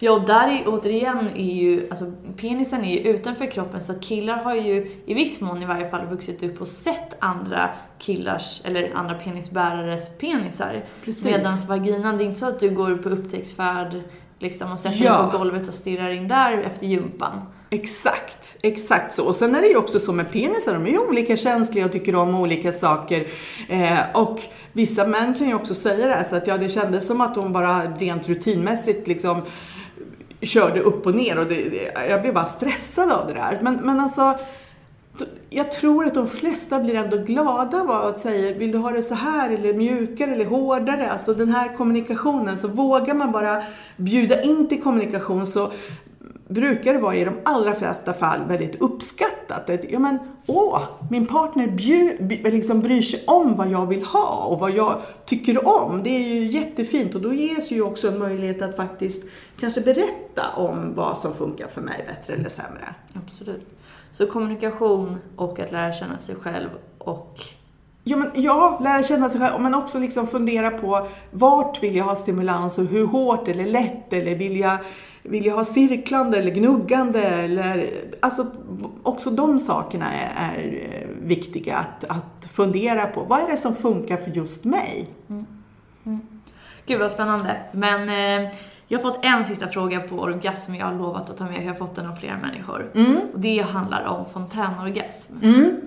Ja, 0.01 0.11
och 0.11 0.21
där 0.21 0.47
är 0.47 0.63
återigen 0.67 1.29
är 1.35 1.53
ju, 1.53 1.89
alltså 1.89 2.05
penisen 2.37 2.85
är 2.85 2.93
ju 2.93 2.99
utanför 2.99 3.45
kroppen 3.45 3.81
så 3.81 3.91
att 3.91 4.01
killar 4.01 4.37
har 4.37 4.55
ju 4.55 4.91
i 5.05 5.13
viss 5.13 5.41
mån 5.41 5.63
i 5.63 5.65
varje 5.65 5.89
fall 5.89 6.05
vuxit 6.05 6.43
upp 6.43 6.61
och 6.61 6.67
sett 6.67 7.15
andra 7.19 7.69
killars, 7.99 8.61
eller 8.65 8.91
andra 8.95 9.13
penisbärares 9.13 10.17
penisar. 10.17 10.85
Medan 11.23 11.53
vaginan, 11.67 12.17
det 12.17 12.23
är 12.23 12.25
inte 12.25 12.39
så 12.39 12.47
att 12.47 12.59
du 12.59 12.69
går 12.69 12.95
på 12.95 13.09
upptäcktsfärd 13.09 14.01
liksom 14.39 14.71
och 14.71 14.79
sätter 14.79 15.05
ja. 15.05 15.21
dig 15.21 15.31
på 15.31 15.37
golvet 15.37 15.67
och 15.67 15.73
stirrar 15.73 16.09
in 16.09 16.27
där 16.27 16.61
efter 16.61 16.87
gympan. 16.87 17.41
Exakt, 17.69 18.57
exakt 18.61 19.13
så. 19.13 19.25
Och 19.25 19.35
sen 19.35 19.55
är 19.55 19.61
det 19.61 19.67
ju 19.67 19.77
också 19.77 19.99
så 19.99 20.13
med 20.13 20.31
penisar, 20.31 20.73
de 20.73 20.85
är 20.85 20.89
ju 20.89 20.99
olika 20.99 21.37
känsliga 21.37 21.85
och 21.85 21.91
tycker 21.91 22.15
om 22.15 22.35
olika 22.35 22.71
saker. 22.71 23.27
Eh, 23.69 23.99
och 24.13 24.39
vissa 24.73 25.07
män 25.07 25.33
kan 25.33 25.47
ju 25.47 25.53
också 25.53 25.75
säga 25.75 26.07
det 26.07 26.13
här, 26.13 26.23
så 26.23 26.35
att 26.35 26.47
ja, 26.47 26.57
det 26.57 26.69
kändes 26.69 27.07
som 27.07 27.21
att 27.21 27.35
hon 27.35 27.53
bara 27.53 27.83
rent 27.83 28.29
rutinmässigt 28.29 29.07
liksom 29.07 29.41
körde 30.41 30.79
upp 30.79 31.05
och 31.05 31.15
ner 31.15 31.39
och 31.39 31.45
det, 31.45 31.91
jag 32.09 32.21
blev 32.21 32.33
bara 32.33 32.45
stressad 32.45 33.11
av 33.11 33.27
det 33.27 33.33
där. 33.33 33.59
Men, 33.61 33.75
men 33.75 33.99
alltså, 33.99 34.35
jag 35.49 35.71
tror 35.71 36.05
att 36.05 36.13
de 36.13 36.27
flesta 36.27 36.79
blir 36.79 36.95
ändå 36.95 37.17
glada 37.17 37.81
av 37.81 37.91
att 37.91 38.19
säga, 38.19 38.53
vill 38.53 38.71
du 38.71 38.77
ha 38.77 38.91
det 38.91 39.03
så 39.03 39.15
här 39.15 39.49
eller 39.49 39.73
mjukare 39.73 40.31
eller 40.31 40.45
hårdare? 40.45 41.11
Alltså 41.11 41.33
den 41.33 41.49
här 41.49 41.77
kommunikationen, 41.77 42.57
så 42.57 42.67
vågar 42.67 43.13
man 43.13 43.31
bara 43.31 43.63
bjuda 43.97 44.41
in 44.41 44.67
till 44.67 44.81
kommunikation 44.81 45.47
så 45.47 45.71
brukar 46.49 46.93
det 46.93 46.99
vara 46.99 47.15
i 47.15 47.23
de 47.23 47.33
allra 47.45 47.75
flesta 47.75 48.13
fall 48.13 48.39
väldigt 48.47 48.81
uppskattat. 48.81 49.69
Att, 49.69 49.91
ja 49.91 49.99
men, 49.99 50.19
åh, 50.47 50.81
min 51.09 51.25
partner 51.25 51.67
bjud, 51.67 52.31
liksom 52.53 52.81
bryr 52.81 53.01
sig 53.01 53.23
om 53.27 53.55
vad 53.55 53.69
jag 53.69 53.85
vill 53.85 54.03
ha 54.03 54.43
och 54.45 54.59
vad 54.59 54.71
jag 54.71 55.01
tycker 55.25 55.67
om. 55.67 56.03
Det 56.03 56.09
är 56.09 56.29
ju 56.29 56.47
jättefint 56.47 57.15
och 57.15 57.21
då 57.21 57.33
ges 57.33 57.71
ju 57.71 57.81
också 57.81 58.07
en 58.07 58.19
möjlighet 58.19 58.61
att 58.61 58.75
faktiskt 58.75 59.29
kanske 59.59 59.81
berätta 59.81 60.43
om 60.55 60.95
vad 60.95 61.17
som 61.17 61.33
funkar 61.33 61.67
för 61.67 61.81
mig 61.81 62.05
bättre 62.07 62.33
eller 62.33 62.49
sämre. 62.49 62.95
Absolut. 63.27 63.65
Så 64.11 64.27
kommunikation 64.27 65.17
och 65.35 65.59
att 65.59 65.71
lära 65.71 65.93
känna 65.93 66.17
sig 66.17 66.35
själv 66.35 66.69
och 66.97 67.39
Ja, 68.03 68.17
men, 68.17 68.31
ja, 68.33 68.79
lära 68.83 69.03
känna 69.03 69.29
sig 69.29 69.41
själv, 69.41 69.61
men 69.61 69.75
också 69.75 69.99
liksom 69.99 70.27
fundera 70.27 70.71
på 70.71 71.07
vart 71.31 71.83
vill 71.83 71.95
jag 71.95 72.05
ha 72.05 72.15
stimulans 72.15 72.77
och 72.77 72.85
hur 72.85 73.05
hårt 73.05 73.47
eller 73.47 73.65
lätt 73.65 74.13
eller 74.13 74.35
vill 74.35 74.59
jag 74.59 74.77
vill 75.23 75.45
jag 75.45 75.55
ha 75.55 75.65
cirklande 75.65 76.37
eller 76.37 76.51
gnuggande? 76.51 77.21
Eller, 77.21 77.91
alltså, 78.19 78.45
också 79.03 79.29
de 79.29 79.59
sakerna 79.59 80.13
är, 80.13 80.35
är 80.35 81.07
viktiga 81.21 81.77
att, 81.77 82.03
att, 82.03 82.49
fundera 82.51 83.05
på. 83.05 83.23
Vad 83.23 83.39
är 83.39 83.47
det 83.47 83.57
som 83.57 83.75
funkar 83.75 84.17
för 84.17 84.31
just 84.31 84.65
mig? 84.65 85.07
Mm. 85.29 85.45
Mm. 86.05 86.19
Gud 86.85 86.99
vad 86.99 87.11
spännande. 87.11 87.57
Men 87.71 88.09
eh, 88.09 88.51
jag 88.87 88.99
har 88.99 89.11
fått 89.11 89.25
en 89.25 89.45
sista 89.45 89.67
fråga 89.67 89.99
på 89.99 90.15
orgasm 90.15 90.75
jag 90.75 90.85
har 90.85 90.97
lovat 90.97 91.29
att 91.29 91.37
ta 91.37 91.43
med. 91.43 91.63
Jag 91.63 91.67
har 91.67 91.75
fått 91.75 91.95
den 91.95 92.05
av 92.05 92.15
flera 92.15 92.37
människor. 92.37 92.91
Mm. 92.95 93.19
Och 93.33 93.39
det 93.39 93.61
handlar 93.61 94.05
om 94.05 94.25
fontänorgasm. 94.25 95.33
Mm. 95.43 95.81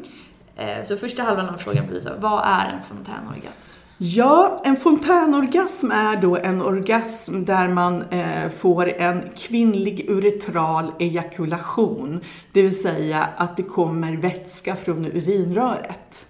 Eh, 0.56 0.82
så 0.84 0.96
första 0.96 1.22
halvan 1.22 1.48
av 1.48 1.56
frågan 1.56 1.86
blir 1.86 2.00
så, 2.00 2.10
vad 2.18 2.42
är 2.44 2.68
en 2.68 2.82
fontänorgasm? 2.82 3.80
Ja, 4.04 4.60
en 4.64 4.76
fontänorgasm 4.76 5.90
är 5.90 6.16
då 6.16 6.36
en 6.36 6.62
orgasm 6.62 7.44
där 7.44 7.68
man 7.68 8.02
eh, 8.02 8.48
får 8.48 8.88
en 8.88 9.30
kvinnlig 9.36 10.10
uretral 10.10 10.92
ejakulation. 10.98 12.20
Det 12.52 12.62
vill 12.62 12.82
säga 12.82 13.28
att 13.36 13.56
det 13.56 13.62
kommer 13.62 14.16
vätska 14.16 14.76
från 14.76 15.06
urinröret. 15.06 16.26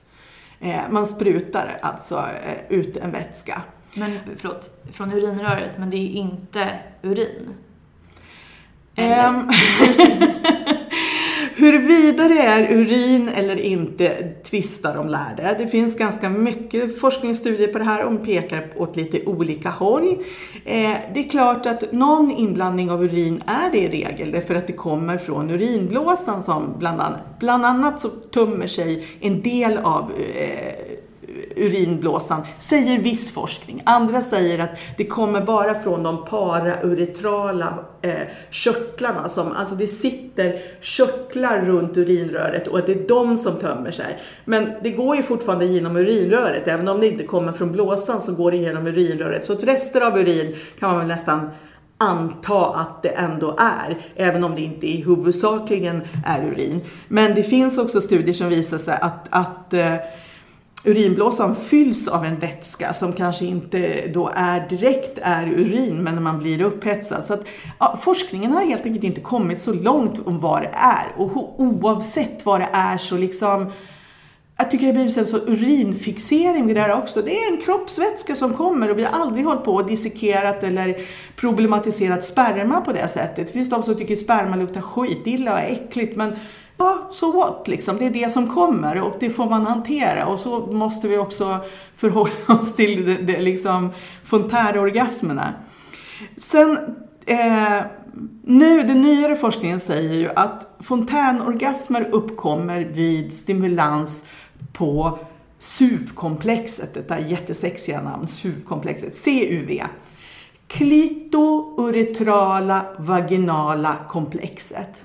Eh, 0.60 0.80
man 0.90 1.06
sprutar 1.06 1.78
alltså 1.82 2.16
eh, 2.16 2.78
ut 2.78 2.96
en 2.96 3.10
vätska. 3.10 3.62
Men 3.94 4.18
förlåt, 4.36 4.70
från 4.92 5.12
urinröret, 5.12 5.70
men 5.78 5.90
det 5.90 5.96
är 5.96 6.10
inte 6.10 6.68
urin? 7.02 7.54
Huruvida 11.62 12.28
det 12.28 12.38
är 12.38 12.72
urin 12.72 13.28
eller 13.28 13.60
inte 13.60 14.32
tvistar 14.44 14.94
de 14.94 15.08
lärde. 15.08 15.56
Det 15.58 15.66
finns 15.66 15.98
ganska 15.98 16.30
mycket 16.30 17.00
forskningsstudier 17.00 17.68
på 17.68 17.78
det 17.78 17.84
här 17.84 18.04
och 18.04 18.24
pekar 18.24 18.68
åt 18.76 18.96
lite 18.96 19.24
olika 19.26 19.70
håll. 19.70 20.08
Eh, 20.64 20.94
det 21.14 21.20
är 21.20 21.28
klart 21.30 21.66
att 21.66 21.92
någon 21.92 22.30
inblandning 22.30 22.90
av 22.90 23.04
urin 23.04 23.42
är 23.46 23.70
det 23.72 23.78
i 23.78 23.88
regel 23.88 24.32
därför 24.32 24.54
att 24.54 24.66
det 24.66 24.72
kommer 24.72 25.18
från 25.18 25.50
urinblåsan 25.50 26.42
som 26.42 26.74
bland 26.78 27.00
annat, 27.00 27.38
bland 27.38 27.64
annat 27.64 28.00
så 28.00 28.08
tömmer 28.08 28.66
sig 28.66 29.06
en 29.20 29.42
del 29.42 29.78
av 29.78 30.12
eh, 30.34 30.72
urinblåsan, 31.56 32.42
säger 32.58 32.98
viss 32.98 33.32
forskning. 33.32 33.82
Andra 33.86 34.20
säger 34.20 34.58
att 34.58 34.70
det 34.96 35.04
kommer 35.04 35.40
bara 35.40 35.80
från 35.80 36.02
de 36.02 36.24
parauretrala 36.24 37.78
eh, 38.02 38.14
körtlarna. 38.50 39.28
Som, 39.28 39.52
alltså 39.52 39.74
det 39.74 39.86
sitter 39.86 40.62
körtlar 40.80 41.60
runt 41.60 41.96
urinröret 41.96 42.68
och 42.68 42.78
att 42.78 42.86
det 42.86 42.92
är 42.92 43.08
de 43.08 43.38
som 43.38 43.58
tömmer 43.58 43.90
sig. 43.90 44.22
Men 44.44 44.72
det 44.82 44.90
går 44.90 45.16
ju 45.16 45.22
fortfarande 45.22 45.64
genom 45.64 45.96
urinröret. 45.96 46.68
Även 46.68 46.88
om 46.88 47.00
det 47.00 47.06
inte 47.06 47.24
kommer 47.24 47.52
från 47.52 47.72
blåsan 47.72 48.20
så 48.20 48.34
går 48.34 48.50
det 48.50 48.56
genom 48.56 48.86
urinröret. 48.86 49.46
Så 49.46 49.52
att 49.52 49.64
rester 49.64 50.00
av 50.00 50.18
urin 50.18 50.56
kan 50.78 50.90
man 50.90 50.98
väl 50.98 51.08
nästan 51.08 51.50
anta 52.02 52.66
att 52.66 53.02
det 53.02 53.08
ändå 53.08 53.56
är, 53.58 54.06
även 54.16 54.44
om 54.44 54.54
det 54.54 54.60
inte 54.60 54.86
är 54.86 55.04
huvudsakligen 55.04 56.02
är 56.26 56.44
urin. 56.44 56.80
Men 57.08 57.34
det 57.34 57.42
finns 57.42 57.78
också 57.78 58.00
studier 58.00 58.34
som 58.34 58.48
visar 58.48 58.78
sig 58.78 58.98
att, 59.00 59.26
att 59.30 59.74
eh, 59.74 59.94
urinblåsan 60.84 61.56
fylls 61.56 62.08
av 62.08 62.24
en 62.24 62.38
vätska 62.38 62.92
som 62.92 63.12
kanske 63.12 63.44
inte 63.44 64.06
då 64.06 64.30
är 64.34 64.68
direkt 64.68 65.18
är 65.22 65.46
urin 65.46 66.02
men 66.02 66.14
när 66.14 66.22
man 66.22 66.38
blir 66.38 66.62
upphetsad. 66.62 67.24
Så 67.24 67.34
att, 67.34 67.44
ja, 67.78 67.98
forskningen 68.02 68.52
har 68.52 68.64
helt 68.64 68.86
enkelt 68.86 69.04
inte 69.04 69.20
kommit 69.20 69.60
så 69.60 69.72
långt 69.72 70.26
om 70.26 70.40
vad 70.40 70.62
det 70.62 70.70
är 70.74 71.12
och 71.16 71.60
oavsett 71.60 72.46
vad 72.46 72.60
det 72.60 72.68
är 72.72 72.98
så 72.98 73.16
liksom 73.16 73.72
jag 74.56 74.70
tycker 74.70 74.86
det 74.86 74.92
blir 74.92 75.18
en 75.18 75.26
sån 75.26 75.40
urinfixering 75.48 76.66
vid 76.66 76.76
det 76.76 76.80
här 76.80 76.98
också. 76.98 77.22
Det 77.22 77.38
är 77.38 77.52
en 77.52 77.60
kroppsvätska 77.60 78.36
som 78.36 78.54
kommer 78.54 78.90
och 78.90 78.98
vi 78.98 79.04
har 79.04 79.20
aldrig 79.20 79.46
hållit 79.46 79.64
på 79.64 79.74
och 79.74 79.86
dissekerat 79.86 80.62
eller 80.62 81.08
problematiserat 81.36 82.24
sperma 82.24 82.80
på 82.80 82.92
det 82.92 83.08
sättet. 83.08 83.46
Det 83.46 83.52
finns 83.52 83.70
de 83.70 83.82
som 83.82 83.94
tycker 83.94 84.16
sperma 84.16 84.56
luktar 84.56 84.80
skitilla 84.80 85.52
och 85.52 85.58
är 85.58 85.66
äckligt 85.66 86.16
men 86.16 86.36
ja, 86.82 86.98
so 87.10 87.32
what 87.32 87.68
liksom. 87.68 87.98
Det 87.98 88.06
är 88.06 88.10
det 88.10 88.32
som 88.32 88.48
kommer 88.48 89.00
och 89.00 89.16
det 89.20 89.30
får 89.30 89.50
man 89.50 89.66
hantera 89.66 90.26
och 90.26 90.38
så 90.38 90.66
måste 90.66 91.08
vi 91.08 91.18
också 91.18 91.58
förhålla 91.96 92.60
oss 92.60 92.74
till 92.74 93.06
det, 93.06 93.14
det 93.14 93.40
liksom 93.40 93.90
fontärorgasmerna. 94.24 95.54
Sen 96.36 96.78
eh, 97.26 97.82
nu, 98.44 98.82
den 98.82 99.02
nyare 99.02 99.36
forskningen 99.36 99.80
säger 99.80 100.14
ju 100.14 100.30
att 100.36 100.76
fontänorgasmer 100.80 102.08
uppkommer 102.10 102.80
vid 102.80 103.32
stimulans 103.32 104.28
på 104.72 105.18
SUV-komplexet, 105.58 106.94
detta 106.94 107.20
jättesexiga 107.20 108.02
namn, 108.02 108.28
SUV-komplexet, 108.28 109.24
CUV. 109.24 109.80
Klitouretrala 110.66 112.86
vaginala 112.98 113.96
komplexet. 114.08 115.04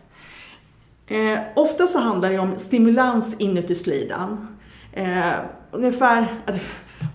Eh, 1.08 1.40
ofta 1.56 1.88
så 1.88 2.00
handlar 2.00 2.30
det 2.30 2.40
om 2.40 2.60
stimulans 2.60 3.36
inuti 3.40 3.76
slidan. 3.76 4.58
Eh, 4.94 5.34
ungefär, 5.72 6.28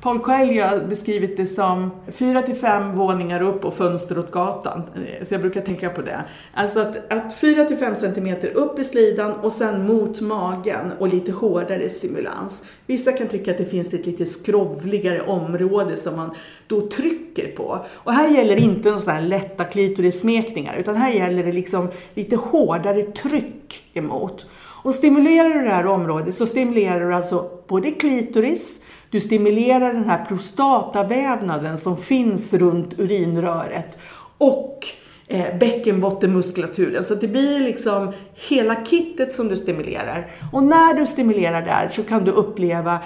Paul 0.01 0.19
Coelho 0.19 0.67
har 0.67 0.81
beskrivit 0.81 1.37
det 1.37 1.47
som 1.47 1.91
fyra 2.13 2.43
till 2.43 2.55
fem 2.55 2.97
våningar 2.97 3.43
upp 3.43 3.65
och 3.65 3.75
fönster 3.75 4.19
åt 4.19 4.31
gatan. 4.31 4.83
Eh, 4.97 5.25
så 5.25 5.35
jag 5.35 5.41
brukar 5.41 5.61
tänka 5.61 5.91
på 5.91 6.03
det. 6.03 6.25
Alltså 6.55 6.81
att, 6.81 7.13
att 7.13 7.35
fyra 7.35 7.65
till 7.65 7.77
fem 7.77 7.97
centimeter 7.97 8.57
upp 8.57 8.79
i 8.79 8.85
slidan 8.85 9.33
och 9.33 9.53
sen 9.53 9.87
mot 9.87 10.21
magen 10.21 10.93
och 10.99 11.09
lite 11.09 11.33
hårdare 11.33 11.91
stimulans. 11.91 12.67
Vissa 12.87 13.13
kan 13.13 13.29
tycka 13.29 13.51
att 13.51 13.59
det 13.59 13.67
finns 13.67 13.95
ett 13.95 14.07
lite 14.07 14.27
skrovligare 14.27 15.21
område 15.21 15.97
som 15.97 16.17
man 16.17 16.35
då 16.67 16.89
trycker 16.89 17.47
på. 17.57 17.87
Och 17.93 18.13
här 18.13 18.29
gäller 18.29 18.57
inte 18.57 18.91
någon 18.91 19.01
sådana 19.01 19.21
här 19.21 19.29
lätta 19.29 19.65
klitorissmekningar 19.65 20.77
utan 20.77 20.97
här 20.97 21.13
gäller 21.13 21.45
det 21.45 21.53
liksom 21.53 21.89
lite 22.15 22.37
hårdare 22.37 23.03
tryck 23.03 23.85
emot. 23.93 24.47
Och 24.85 24.95
stimulerar 24.95 25.49
du 25.49 25.63
det 25.63 25.71
här 25.71 25.87
området 25.87 26.35
så 26.35 26.47
stimulerar 26.47 27.01
du 27.01 27.15
alltså 27.15 27.51
både 27.69 27.91
klitoris, 27.91 28.81
du 29.13 29.21
stimulerar 29.21 29.93
den 29.93 30.05
här 30.05 30.25
prostatavävnaden 30.25 31.79
som 31.79 31.97
finns 31.97 32.55
runt 32.55 32.99
urinröret 32.99 33.99
och 34.39 34.87
eh, 35.29 35.59
bäckenbottenmuskulaturen. 35.59 37.05
Så 37.05 37.15
att 37.15 37.21
det 37.21 37.29
blir 37.29 37.61
liksom 37.61 38.13
hela 38.49 38.85
kittet 38.85 39.33
som 39.33 39.49
du 39.49 39.57
stimulerar. 39.57 40.31
Och 40.53 40.63
när 40.63 40.95
du 40.95 41.07
stimulerar 41.07 41.63
där 41.63 41.91
så 41.93 42.03
kan 42.03 42.25
du 42.25 42.31
uppleva 42.31 42.99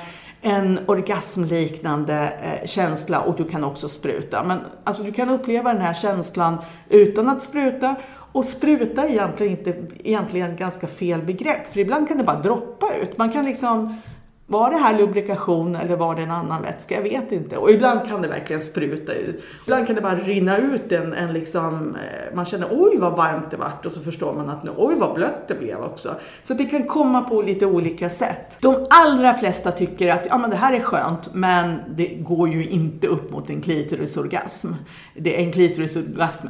en 0.42 0.78
orgasmliknande 0.86 2.32
eh, 2.42 2.66
känsla 2.66 3.20
och 3.20 3.36
du 3.36 3.44
kan 3.44 3.64
också 3.64 3.88
spruta. 3.88 4.44
Men 4.44 4.58
alltså 4.84 5.02
du 5.02 5.12
kan 5.12 5.30
uppleva 5.30 5.72
den 5.72 5.82
här 5.82 5.94
känslan 5.94 6.58
utan 6.88 7.28
att 7.28 7.42
spruta 7.42 7.96
och 8.32 8.44
spruta 8.44 9.02
är 9.02 9.08
egentligen, 9.08 9.58
inte, 9.58 9.74
egentligen 10.04 10.56
ganska 10.56 10.86
fel 10.86 11.22
begrepp 11.22 11.72
för 11.72 11.80
ibland 11.80 12.08
kan 12.08 12.18
det 12.18 12.24
bara 12.24 12.42
droppa 12.42 12.86
ut. 13.02 13.18
Man 13.18 13.32
kan 13.32 13.44
liksom 13.44 14.00
var 14.48 14.70
det 14.70 14.76
här 14.76 14.98
lubrikation 14.98 15.76
eller 15.76 15.96
var 15.96 16.14
det 16.14 16.22
en 16.22 16.30
annan 16.30 16.62
vätska? 16.62 16.94
Jag 16.94 17.02
vet 17.02 17.32
inte. 17.32 17.56
Och 17.56 17.70
ibland 17.70 18.08
kan 18.08 18.22
det 18.22 18.28
verkligen 18.28 18.62
spruta 18.62 19.12
ut. 19.12 19.44
Ibland 19.64 19.86
kan 19.86 19.96
det 19.96 20.02
bara 20.02 20.16
rinna 20.16 20.58
ut 20.58 20.92
en, 20.92 21.12
en 21.12 21.32
liksom, 21.32 21.96
eh, 21.96 22.34
man 22.36 22.46
känner 22.46 22.68
oj 22.70 22.96
vad 22.98 23.16
varmt 23.16 23.50
det 23.50 23.56
vart 23.56 23.86
och 23.86 23.92
så 23.92 24.00
förstår 24.00 24.34
man 24.34 24.50
att 24.50 24.64
nu, 24.64 24.70
oj 24.76 24.94
vad 24.98 25.14
blött 25.14 25.48
det 25.48 25.54
blev 25.54 25.80
också. 25.80 26.14
Så 26.42 26.54
det 26.54 26.64
kan 26.64 26.86
komma 26.86 27.22
på 27.22 27.42
lite 27.42 27.66
olika 27.66 28.10
sätt. 28.10 28.56
De 28.60 28.86
allra 28.90 29.34
flesta 29.34 29.72
tycker 29.72 30.12
att 30.12 30.26
ja, 30.26 30.38
men 30.38 30.50
det 30.50 30.56
här 30.56 30.72
är 30.72 30.80
skönt 30.80 31.34
men 31.34 31.80
det 31.88 32.06
går 32.06 32.48
ju 32.48 32.68
inte 32.68 33.06
upp 33.06 33.30
mot 33.30 33.50
en 33.50 33.60
klitorisorgasm. 33.60 34.72
Det, 35.14 35.42
en 35.42 35.52
klitorisorgasm 35.52 36.46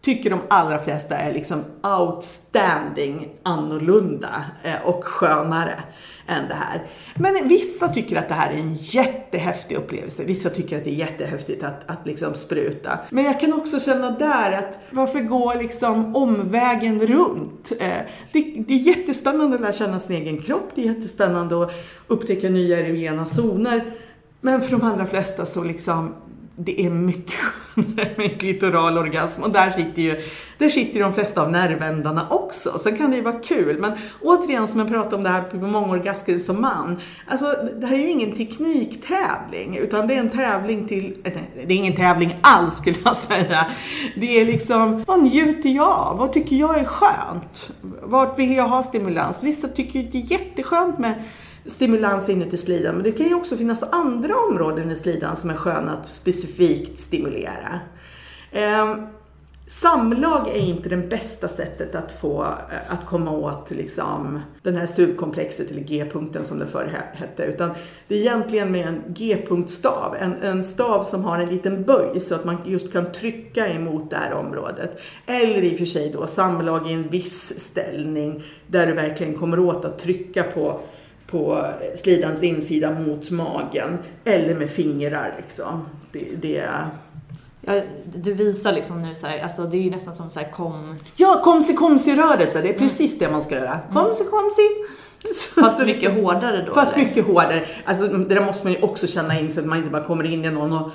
tycker 0.00 0.30
de 0.30 0.40
allra 0.50 0.78
flesta 0.78 1.16
är 1.16 1.32
liksom 1.32 1.64
outstanding 1.82 3.28
annorlunda 3.42 4.44
eh, 4.62 4.82
och 4.84 5.04
skönare 5.04 5.74
än 6.28 6.48
det 6.48 6.54
här. 6.54 6.86
Men 7.14 7.48
vissa 7.48 7.88
tycker 7.88 8.16
att 8.16 8.28
det 8.28 8.34
här 8.34 8.50
är 8.50 8.56
en 8.56 8.74
jättehäftig 8.74 9.76
upplevelse. 9.76 10.24
Vissa 10.24 10.50
tycker 10.50 10.78
att 10.78 10.84
det 10.84 10.90
är 10.90 10.94
jättehäftigt 10.94 11.64
att, 11.64 11.90
att 11.90 12.06
liksom 12.06 12.34
spruta. 12.34 12.98
Men 13.10 13.24
jag 13.24 13.40
kan 13.40 13.52
också 13.52 13.80
känna 13.80 14.10
där 14.10 14.52
att 14.52 14.78
varför 14.90 15.20
gå 15.20 15.54
liksom 15.54 16.16
omvägen 16.16 17.06
runt? 17.06 17.72
Eh, 17.80 17.96
det, 18.32 18.64
det 18.68 18.74
är 18.74 18.78
jättespännande 18.78 19.54
att 19.54 19.60
lära 19.60 19.72
känna 19.72 19.98
sin 19.98 20.16
egen 20.16 20.42
kropp. 20.42 20.70
Det 20.74 20.82
är 20.82 20.94
jättespännande 20.94 21.62
att 21.62 21.72
upptäcka 22.06 22.48
nya 22.48 22.78
erogena 22.78 23.26
zoner. 23.26 23.94
Men 24.40 24.62
för 24.62 24.70
de 24.70 24.82
allra 24.82 25.06
flesta 25.06 25.46
så 25.46 25.64
liksom 25.64 26.14
det 26.56 26.80
är 26.86 26.90
mycket 26.90 27.34
skönare 27.74 28.14
med 28.16 28.40
klitoral 28.40 28.98
orgasm 28.98 29.42
och 29.42 29.50
där 29.50 29.70
sitter 29.70 30.02
ju 30.02 30.22
där 30.58 30.68
sitter 30.68 30.96
ju 30.96 31.02
de 31.02 31.14
flesta 31.14 31.42
av 31.42 31.52
nervändarna 31.52 32.26
också. 32.30 32.78
Sen 32.78 32.96
kan 32.96 33.10
det 33.10 33.16
ju 33.16 33.22
vara 33.22 33.38
kul, 33.38 33.78
men 33.78 33.92
återigen 34.22 34.68
som 34.68 34.80
jag 34.80 34.88
pratade 34.88 35.16
om 35.16 35.22
det 35.22 35.28
här 35.28 35.42
på 35.42 35.56
många 35.56 35.88
orgasmer 35.88 36.38
som 36.38 36.60
man. 36.60 36.96
Alltså 37.26 37.46
det 37.80 37.86
här 37.86 37.94
är 37.94 38.00
ju 38.00 38.10
ingen 38.10 38.32
tekniktävling 38.32 39.76
utan 39.76 40.06
det 40.06 40.14
är 40.14 40.18
en 40.18 40.30
tävling 40.30 40.88
till, 40.88 41.16
eh, 41.24 41.32
det 41.66 41.74
är 41.74 41.76
ingen 41.76 41.96
tävling 41.96 42.36
alls 42.40 42.76
skulle 42.76 42.96
jag 43.04 43.16
säga. 43.16 43.66
Det 44.16 44.40
är 44.40 44.44
liksom, 44.44 45.04
vad 45.06 45.22
njuter 45.22 45.68
jag 45.68 45.88
av? 45.88 46.18
Vad 46.18 46.32
tycker 46.32 46.56
jag 46.56 46.78
är 46.78 46.84
skönt? 46.84 47.70
Vart 48.02 48.38
vill 48.38 48.56
jag 48.56 48.68
ha 48.68 48.82
stimulans? 48.82 49.42
Vissa 49.42 49.68
tycker 49.68 50.00
ju 50.00 50.08
det 50.08 50.18
är 50.18 50.32
jätteskönt 50.32 50.98
med 50.98 51.24
stimulans 51.66 52.28
inuti 52.28 52.56
slidan. 52.56 52.94
Men 52.94 53.04
det 53.04 53.12
kan 53.12 53.26
ju 53.26 53.34
också 53.34 53.56
finnas 53.56 53.82
andra 53.82 54.34
områden 54.50 54.90
i 54.90 54.96
slidan 54.96 55.36
som 55.36 55.50
är 55.50 55.54
sköna 55.54 55.92
att 55.92 56.10
specifikt 56.10 57.00
stimulera. 57.00 57.80
Ehm, 58.52 59.06
samlag 59.68 60.48
är 60.48 60.60
inte 60.60 60.88
det 60.88 60.96
bästa 60.96 61.48
sättet 61.48 61.94
att 61.94 62.12
få 62.12 62.42
eh, 62.42 62.92
att 62.92 63.06
komma 63.06 63.30
åt 63.30 63.70
liksom, 63.70 64.40
den 64.62 64.76
här 64.76 64.86
SUV-komplexet 64.86 65.70
eller 65.70 65.80
G-punkten 65.80 66.44
som 66.44 66.58
det 66.58 66.66
förr 66.66 67.10
hette. 67.14 67.42
Utan 67.42 67.70
det 68.08 68.14
är 68.14 68.18
egentligen 68.18 68.72
med 68.72 68.86
en 68.86 69.02
G-punktstav, 69.08 70.16
en, 70.20 70.34
en 70.42 70.64
stav 70.64 71.04
som 71.04 71.24
har 71.24 71.38
en 71.38 71.48
liten 71.48 71.82
böj 71.82 72.20
så 72.20 72.34
att 72.34 72.44
man 72.44 72.56
just 72.66 72.92
kan 72.92 73.12
trycka 73.12 73.68
emot 73.68 74.10
det 74.10 74.16
här 74.16 74.32
området. 74.32 74.98
Eller 75.26 75.62
i 75.62 75.74
och 75.74 75.78
för 75.78 75.84
sig 75.84 76.10
då 76.10 76.26
samlag 76.26 76.90
i 76.90 76.92
en 76.92 77.08
viss 77.08 77.60
ställning 77.60 78.42
där 78.66 78.86
du 78.86 78.92
verkligen 78.92 79.34
kommer 79.34 79.58
åt 79.58 79.84
att 79.84 79.98
trycka 79.98 80.42
på 80.42 80.80
på 81.30 81.72
slidans 81.94 82.42
insida 82.42 83.00
mot 83.00 83.30
magen 83.30 83.98
eller 84.24 84.54
med 84.54 84.70
fingrar 84.70 85.34
liksom. 85.36 85.86
Det, 86.12 86.42
det 86.42 86.64
Ja, 87.68 87.82
du 88.04 88.32
visar 88.32 88.72
liksom 88.72 89.02
nu 89.02 89.14
så 89.14 89.26
här, 89.26 89.42
alltså 89.42 89.62
det 89.62 89.86
är 89.86 89.90
nästan 89.90 90.14
som 90.14 90.30
så 90.30 90.40
här 90.40 90.50
kom... 90.50 90.96
Ja, 91.16 91.40
komsi 91.44 91.74
komsi 91.74 92.16
rörelse, 92.16 92.60
det 92.60 92.68
är 92.68 92.78
precis 92.78 93.12
mm. 93.12 93.18
det 93.18 93.32
man 93.32 93.42
ska 93.42 93.54
göra. 93.54 93.80
Mm. 93.90 93.94
Komsi 93.94 94.24
komsi. 94.24 94.62
Fast 95.60 95.80
mycket 95.80 96.14
hårdare 96.14 96.64
då? 96.66 96.74
Fast 96.74 96.96
eller? 96.96 97.04
mycket 97.06 97.26
hårdare. 97.26 97.66
Alltså 97.84 98.06
det 98.08 98.34
där 98.34 98.40
måste 98.40 98.66
man 98.66 98.72
ju 98.72 98.82
också 98.82 99.06
känna 99.06 99.40
in 99.40 99.50
så 99.50 99.60
att 99.60 99.66
man 99.66 99.78
inte 99.78 99.90
bara 99.90 100.04
kommer 100.04 100.24
in 100.24 100.44
i 100.44 100.50
någon 100.50 100.72
och 100.72 100.90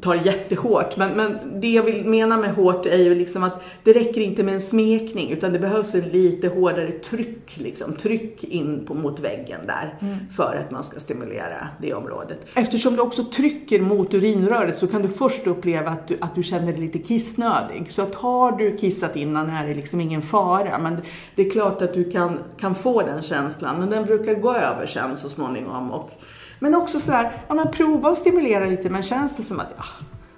tar 0.00 0.14
jättehårt. 0.14 0.96
Men, 0.96 1.16
men 1.16 1.38
det 1.60 1.68
jag 1.68 1.82
vill 1.82 2.04
mena 2.04 2.36
med 2.36 2.54
hårt 2.54 2.86
är 2.86 2.98
ju 2.98 3.14
liksom 3.14 3.42
att 3.42 3.62
det 3.84 3.92
räcker 3.92 4.20
inte 4.20 4.42
med 4.42 4.54
en 4.54 4.60
smekning 4.60 5.30
utan 5.30 5.52
det 5.52 5.58
behövs 5.58 5.94
en 5.94 6.08
lite 6.08 6.48
hårdare 6.48 6.90
tryck. 6.90 7.56
Liksom. 7.56 7.94
Tryck 7.94 8.44
in 8.44 8.86
på, 8.86 8.94
mot 8.94 9.20
väggen 9.20 9.60
där 9.66 9.98
mm. 10.00 10.18
för 10.36 10.62
att 10.64 10.70
man 10.70 10.84
ska 10.84 11.00
stimulera 11.00 11.68
det 11.80 11.94
området. 11.94 12.46
Eftersom 12.54 12.96
du 12.96 13.02
också 13.02 13.24
trycker 13.24 13.80
mot 13.80 14.14
urinröret 14.14 14.78
så 14.78 14.86
kan 14.86 15.02
du 15.02 15.08
först 15.08 15.46
uppleva 15.46 15.90
att 15.90 16.08
du, 16.08 16.16
att 16.20 16.34
du 16.34 16.42
känner 16.42 16.72
dig 16.72 16.80
lite 16.80 16.98
kissnödig. 16.98 17.92
Så 17.92 18.02
att 18.02 18.14
har 18.14 18.52
du 18.52 18.76
kissat 18.76 19.16
innan 19.16 19.50
är 19.50 19.66
det 19.68 19.74
liksom 19.74 20.00
ingen 20.00 20.22
fara. 20.22 20.78
Men 20.78 20.96
det 21.34 21.46
är 21.46 21.50
klart 21.50 21.82
att 21.82 21.94
du 21.94 22.10
kan, 22.10 22.38
kan 22.58 22.74
få 22.74 23.02
den 23.02 23.22
känslan 23.22 23.76
men 23.78 23.90
den 23.90 24.04
brukar 24.04 24.34
gå 24.34 24.54
över 24.54 24.86
sen 24.86 25.16
så 25.16 25.28
småningom. 25.28 25.90
Och, 25.90 26.10
men 26.60 26.74
också 26.74 27.00
så 27.00 27.12
här, 27.12 27.42
ja 27.48 27.54
men 27.54 27.70
prova 27.70 28.10
att 28.10 28.18
stimulera 28.18 28.66
lite 28.66 28.90
men 28.90 29.02
känns 29.02 29.36
det 29.36 29.42
som 29.42 29.60
att, 29.60 29.74
ja, 29.76 29.84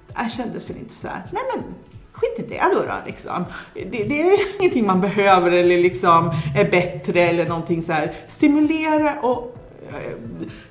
det 0.07 0.15
här 0.15 0.31
kändes 0.31 0.71
väl 0.71 0.77
inte 0.77 0.95
så 0.95 1.09
här. 1.09 1.23
Nej 1.31 1.43
men 1.55 1.65
skit 2.13 2.39
i 2.39 2.51
det 2.51 2.61
då. 2.75 2.81
då 2.81 2.95
liksom. 3.07 3.45
det, 3.75 3.85
det, 3.85 4.23
är 4.23 4.39
ingenting 4.61 4.87
man 4.87 5.01
behöver 5.01 5.51
eller 5.51 5.79
liksom 5.79 6.31
är 6.57 6.71
bättre 6.71 7.21
eller 7.21 7.49
någonting 7.49 7.83
så 7.83 7.93
här. 7.93 8.13
Stimulera 8.29 9.21
och 9.21 9.57
eh, 9.89 10.19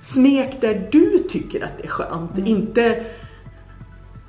smek 0.02 0.62
där 0.62 0.88
du 0.92 1.18
tycker 1.30 1.64
att 1.64 1.78
det 1.78 1.84
är 1.84 1.88
skönt. 1.88 2.38
Mm. 2.38 2.48
Inte 2.48 3.06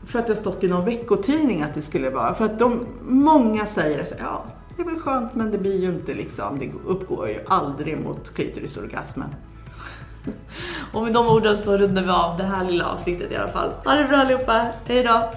för 0.07 0.18
att 0.18 0.27
det 0.27 0.33
har 0.33 0.41
stått 0.41 0.64
i 0.64 0.68
någon 0.68 0.85
veckotidning 0.85 1.62
att 1.62 1.75
det 1.75 1.83
skulle 1.83 2.11
vara. 2.11 2.35
För 2.35 2.45
att 2.45 2.59
de, 2.59 2.87
många 3.03 3.66
säger 3.66 4.05
så 4.05 4.14
här, 4.14 4.25
ja 4.25 4.45
det 4.77 4.83
är 4.83 4.87
väl 4.87 4.99
skönt 4.99 5.35
men 5.35 5.51
det 5.51 5.59
blir 5.59 5.81
ju 5.81 5.89
inte 5.89 6.14
liksom, 6.14 6.59
det 6.59 6.70
uppgår 6.87 7.29
ju 7.29 7.39
aldrig 7.47 8.01
mot 8.01 8.35
klitorisorgasmen. 8.35 9.29
Och 10.93 11.03
med 11.03 11.12
de 11.12 11.29
orden 11.29 11.59
så 11.59 11.77
rundar 11.77 12.03
vi 12.03 12.11
av 12.11 12.37
det 12.37 12.45
här 12.45 12.64
lilla 12.64 12.87
avsnittet 12.87 13.33
i 13.33 13.37
alla 13.37 13.49
fall. 13.49 13.70
Ha 13.85 13.95
det 13.95 14.05
bra 14.05 14.16
allihopa, 14.16 14.66
hejdå! 14.87 15.31